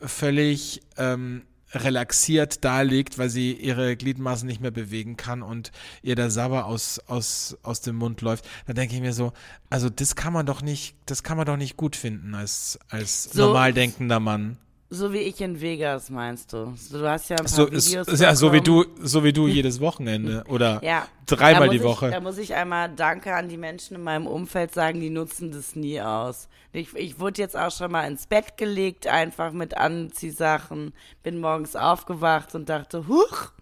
völlig 0.00 0.80
ähm, 0.96 1.42
relaxiert 1.72 2.64
da 2.64 2.82
liegt, 2.82 3.18
weil 3.18 3.28
sie 3.28 3.52
ihre 3.52 3.96
Gliedmaßen 3.96 4.46
nicht 4.46 4.60
mehr 4.60 4.70
bewegen 4.70 5.16
kann 5.16 5.42
und 5.42 5.70
ihr 6.02 6.16
der 6.16 6.30
Sabber 6.30 6.66
aus, 6.66 6.98
aus, 7.06 7.56
aus 7.62 7.80
dem 7.80 7.96
Mund 7.96 8.20
läuft, 8.22 8.44
dann 8.66 8.76
denke 8.76 8.94
ich 8.94 9.00
mir 9.00 9.12
so, 9.12 9.32
also 9.68 9.88
das 9.90 10.16
kann 10.16 10.32
man 10.32 10.46
doch 10.46 10.62
nicht, 10.62 10.96
das 11.06 11.22
kann 11.22 11.36
man 11.36 11.46
doch 11.46 11.56
nicht 11.56 11.76
gut 11.76 11.96
finden 11.96 12.34
als, 12.34 12.78
als 12.88 13.24
So- 13.24 13.46
normal 13.46 13.72
denkender 13.72 14.20
Mann. 14.20 14.56
So 14.92 15.12
wie 15.12 15.18
ich 15.18 15.40
in 15.40 15.60
Vegas, 15.60 16.10
meinst 16.10 16.52
du? 16.52 16.74
So, 16.76 16.98
Du 16.98 17.08
hast 17.08 17.30
ja 17.30 17.36
ein 17.36 17.44
paar 17.44 17.48
So, 17.48 17.66
Videos 17.70 18.08
ist 18.08 18.20
ja, 18.20 18.34
so 18.34 18.52
wie 18.52 18.60
du, 18.60 18.84
so 19.00 19.22
wie 19.22 19.32
du 19.32 19.46
jedes 19.46 19.78
Wochenende 19.78 20.42
oder 20.48 20.82
Ja. 20.82 21.06
dreimal 21.26 21.68
die 21.68 21.78
muss 21.78 21.86
Woche. 21.86 22.06
Ich, 22.08 22.14
da 22.14 22.20
muss 22.20 22.38
ich 22.38 22.54
einmal 22.54 22.88
Danke 22.88 23.32
an 23.34 23.48
die 23.48 23.56
Menschen 23.56 23.94
in 23.96 24.02
meinem 24.02 24.26
Umfeld 24.26 24.74
sagen, 24.74 25.00
die 25.00 25.10
nutzen 25.10 25.52
das 25.52 25.76
nie 25.76 26.00
aus. 26.00 26.48
Ich, 26.72 26.92
ich 26.94 27.20
wurde 27.20 27.40
jetzt 27.40 27.56
auch 27.56 27.70
schon 27.70 27.92
mal 27.92 28.04
ins 28.08 28.26
Bett 28.26 28.56
gelegt, 28.56 29.06
einfach 29.06 29.52
mit 29.52 29.76
Anziehsachen, 29.76 30.92
bin 31.22 31.40
morgens 31.40 31.76
aufgewacht 31.76 32.56
und 32.56 32.68
dachte, 32.68 33.06
huch, 33.06 33.52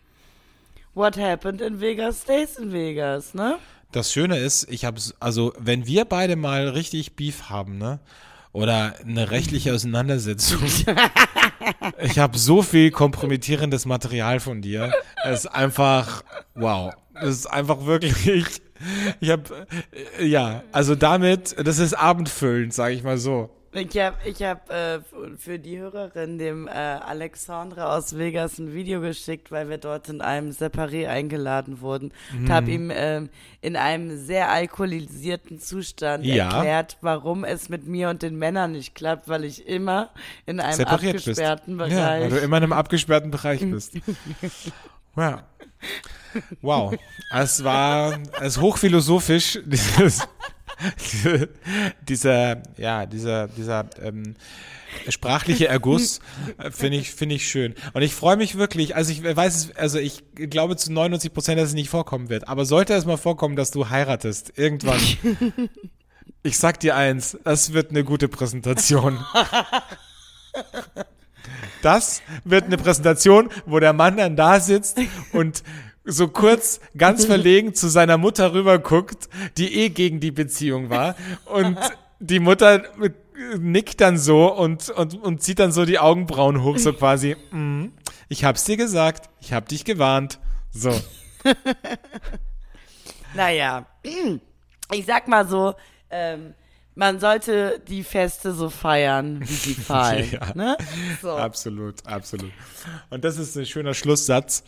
what 0.94 1.18
happened 1.18 1.60
in 1.60 1.78
Vegas 1.80 2.22
stays 2.22 2.56
in 2.56 2.72
Vegas, 2.72 3.34
ne? 3.34 3.58
Das 3.92 4.12
Schöne 4.12 4.38
ist, 4.38 4.66
ich 4.70 4.84
habe 4.84 5.00
also 5.20 5.52
wenn 5.58 5.86
wir 5.86 6.04
beide 6.04 6.36
mal 6.36 6.68
richtig 6.68 7.16
Beef 7.16 7.50
haben, 7.50 7.76
ne? 7.78 8.00
Oder 8.59 8.94
eine 9.06 9.30
rechtliche 9.30 9.72
Auseinandersetzung. 9.72 10.59
ich 12.02 12.18
habe 12.18 12.36
so 12.36 12.62
viel 12.62 12.90
kompromittierendes 12.90 13.86
Material 13.86 14.40
von 14.40 14.62
dir. 14.62 14.92
Es 15.24 15.40
ist 15.40 15.46
einfach 15.46 16.24
wow. 16.56 16.92
Es 17.14 17.36
ist 17.36 17.46
einfach 17.46 17.86
wirklich 17.86 18.61
ich 19.20 19.30
habe 19.30 19.66
ja, 20.20 20.62
also 20.72 20.94
damit, 20.94 21.54
das 21.59 21.78
ist 21.78 21.94
abendfüllend, 21.94 22.72
sage 22.72 22.94
ich 22.94 23.02
mal 23.02 23.18
so. 23.18 23.50
Ich 23.78 23.96
habe 23.98 24.16
ich 24.24 24.42
hab, 24.42 24.68
äh, 24.70 25.00
für 25.36 25.58
die 25.58 25.78
Hörerin 25.78 26.38
dem 26.38 26.66
äh, 26.66 26.70
Alexandre 26.72 27.90
aus 27.92 28.16
Vegas 28.18 28.58
ein 28.58 28.72
Video 28.74 29.00
geschickt, 29.00 29.52
weil 29.52 29.68
wir 29.70 29.78
dort 29.78 30.08
in 30.08 30.20
einem 30.20 30.50
Separé 30.50 31.06
eingeladen 31.08 31.80
wurden 31.80 32.12
und 32.32 32.42
Mhm. 32.44 32.52
habe 32.52 32.70
ihm 32.70 32.90
ähm, 32.92 33.30
in 33.60 33.76
einem 33.76 34.18
sehr 34.18 34.50
alkoholisierten 34.50 35.60
Zustand 35.60 36.24
Ja. 36.24 36.50
erklärt, 36.56 36.96
warum 37.02 37.44
es 37.44 37.68
mit 37.68 37.86
mir 37.86 38.08
und 38.10 38.22
den 38.22 38.36
Männern 38.36 38.72
nicht 38.72 38.94
klappt, 38.94 39.28
weil 39.28 39.44
ich 39.44 39.66
immer 39.68 40.10
in 40.46 40.58
einem 40.60 40.74
Separiert 40.76 41.12
bist. 41.24 41.28
abgesperrten 41.28 41.74
Ja, 41.78 41.84
weil 41.84 41.88
Bereich. 41.90 42.28
du 42.30 42.38
immer 42.40 42.56
in 42.56 42.62
einem 42.64 42.72
abgesperrten 42.72 43.30
Bereich 43.30 43.60
bist. 43.70 43.94
Ja. 45.16 45.44
Wow. 46.62 46.94
Es 47.32 47.62
war 47.64 48.18
es 48.40 48.60
hochphilosophisch, 48.60 49.58
dieses, 49.64 50.26
dieser, 52.08 52.62
ja, 52.76 53.06
dieser, 53.06 53.48
dieser 53.48 53.86
ähm, 54.02 54.36
sprachliche 55.08 55.68
Erguss 55.68 56.20
äh, 56.58 56.70
finde 56.70 56.98
ich, 56.98 57.12
finde 57.12 57.34
ich 57.34 57.48
schön. 57.48 57.74
Und 57.92 58.02
ich 58.02 58.14
freue 58.14 58.36
mich 58.36 58.56
wirklich, 58.56 58.96
also 58.96 59.12
ich 59.12 59.22
weiß 59.22 59.56
es, 59.56 59.76
also 59.76 59.98
ich 59.98 60.22
glaube 60.34 60.76
zu 60.76 60.92
99 60.92 61.32
Prozent, 61.32 61.60
dass 61.60 61.68
es 61.68 61.74
nicht 61.74 61.90
vorkommen 61.90 62.28
wird. 62.28 62.48
Aber 62.48 62.64
sollte 62.64 62.94
es 62.94 63.06
mal 63.06 63.16
vorkommen, 63.16 63.56
dass 63.56 63.70
du 63.70 63.88
heiratest, 63.90 64.52
irgendwann. 64.56 65.00
Ich 66.44 66.56
sag 66.56 66.78
dir 66.78 66.94
eins, 66.94 67.36
das 67.42 67.72
wird 67.72 67.90
eine 67.90 68.04
gute 68.04 68.28
Präsentation. 68.28 69.18
Das 71.82 72.22
wird 72.44 72.64
eine 72.64 72.76
Präsentation, 72.76 73.50
wo 73.66 73.80
der 73.80 73.92
Mann 73.92 74.16
dann 74.16 74.36
da 74.36 74.60
sitzt 74.60 74.98
und 75.32 75.62
so 76.09 76.28
kurz 76.28 76.80
ganz 76.96 77.26
verlegen 77.26 77.74
zu 77.74 77.88
seiner 77.88 78.18
Mutter 78.18 78.54
rüber 78.54 78.78
guckt, 78.78 79.28
die 79.56 79.74
eh 79.74 79.90
gegen 79.90 80.20
die 80.20 80.30
Beziehung 80.30 80.90
war. 80.90 81.14
Und 81.44 81.78
die 82.18 82.40
Mutter 82.40 82.82
nickt 83.59 84.00
dann 84.00 84.18
so 84.18 84.52
und, 84.52 84.88
und, 84.90 85.14
und 85.14 85.42
zieht 85.42 85.59
dann 85.59 85.70
so 85.70 85.84
die 85.84 85.98
Augenbrauen 85.98 86.62
hoch, 86.62 86.78
so 86.78 86.92
quasi, 86.92 87.36
mm, 87.50 87.92
ich 88.28 88.44
hab's 88.44 88.64
dir 88.64 88.76
gesagt, 88.76 89.28
ich 89.40 89.52
hab 89.52 89.68
dich 89.68 89.84
gewarnt. 89.84 90.40
So. 90.70 90.90
Naja, 93.34 93.86
ich 94.02 95.04
sag 95.06 95.28
mal 95.28 95.46
so, 95.46 95.74
ähm, 96.11 96.54
man 96.99 97.20
sollte 97.20 97.80
die 97.86 98.03
Feste 98.03 98.53
so 98.53 98.70
feiern, 98.70 99.40
wie 99.40 99.55
sie 99.55 99.74
fallen. 99.74 100.28
Ja. 100.32 100.53
ne? 100.55 100.76
so. 101.22 101.30
Absolut, 101.30 102.05
absolut. 102.05 102.51
Und 103.09 103.24
das 103.24 103.38
ist 103.38 103.57
ein 103.57 103.66
schöner 103.66 103.94
Schlusssatz. 103.94 104.64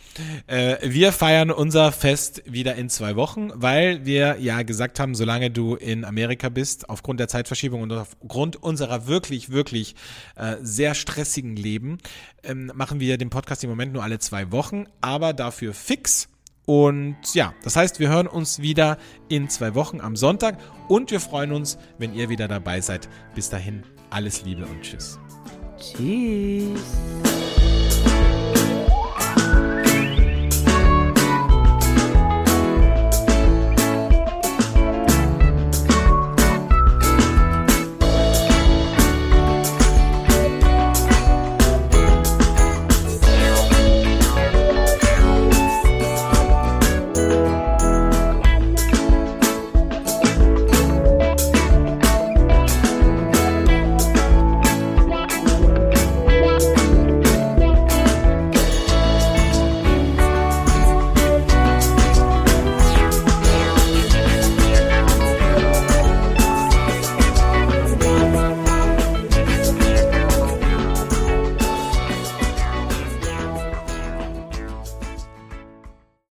Äh, 0.47 0.77
wir 0.81 1.11
feiern 1.11 1.51
unser 1.51 1.91
Fest 1.91 2.41
wieder 2.45 2.75
in 2.75 2.89
zwei 2.89 3.17
Wochen, 3.17 3.51
weil 3.53 4.05
wir 4.05 4.37
ja 4.39 4.61
gesagt 4.61 4.97
haben, 5.01 5.13
solange 5.13 5.51
du 5.51 5.75
in 5.75 6.05
Amerika 6.05 6.47
bist, 6.47 6.89
aufgrund 6.89 7.19
der 7.19 7.27
Zeitverschiebung 7.27 7.81
und 7.81 7.91
aufgrund 7.91 8.55
unserer 8.55 9.07
wirklich, 9.07 9.49
wirklich 9.49 9.95
äh, 10.37 10.55
sehr 10.61 10.93
stressigen 10.93 11.57
Leben, 11.57 11.97
ähm, 12.43 12.71
machen 12.73 13.01
wir 13.01 13.17
den 13.17 13.29
Podcast 13.29 13.65
im 13.65 13.69
Moment 13.69 13.91
nur 13.91 14.03
alle 14.03 14.19
zwei 14.19 14.53
Wochen, 14.53 14.85
aber 15.01 15.33
dafür 15.33 15.73
fix. 15.73 16.30
Und 16.71 17.17
ja, 17.33 17.53
das 17.63 17.75
heißt, 17.75 17.99
wir 17.99 18.07
hören 18.07 18.27
uns 18.27 18.61
wieder 18.61 18.97
in 19.27 19.49
zwei 19.49 19.75
Wochen 19.75 19.99
am 19.99 20.15
Sonntag 20.15 20.57
und 20.87 21.11
wir 21.11 21.19
freuen 21.19 21.51
uns, 21.51 21.77
wenn 21.97 22.13
ihr 22.13 22.29
wieder 22.29 22.47
dabei 22.47 22.79
seid. 22.79 23.09
Bis 23.35 23.49
dahin, 23.49 23.83
alles 24.09 24.45
Liebe 24.45 24.65
und 24.65 24.81
Tschüss. 24.81 25.19
Tschüss. 25.77 26.79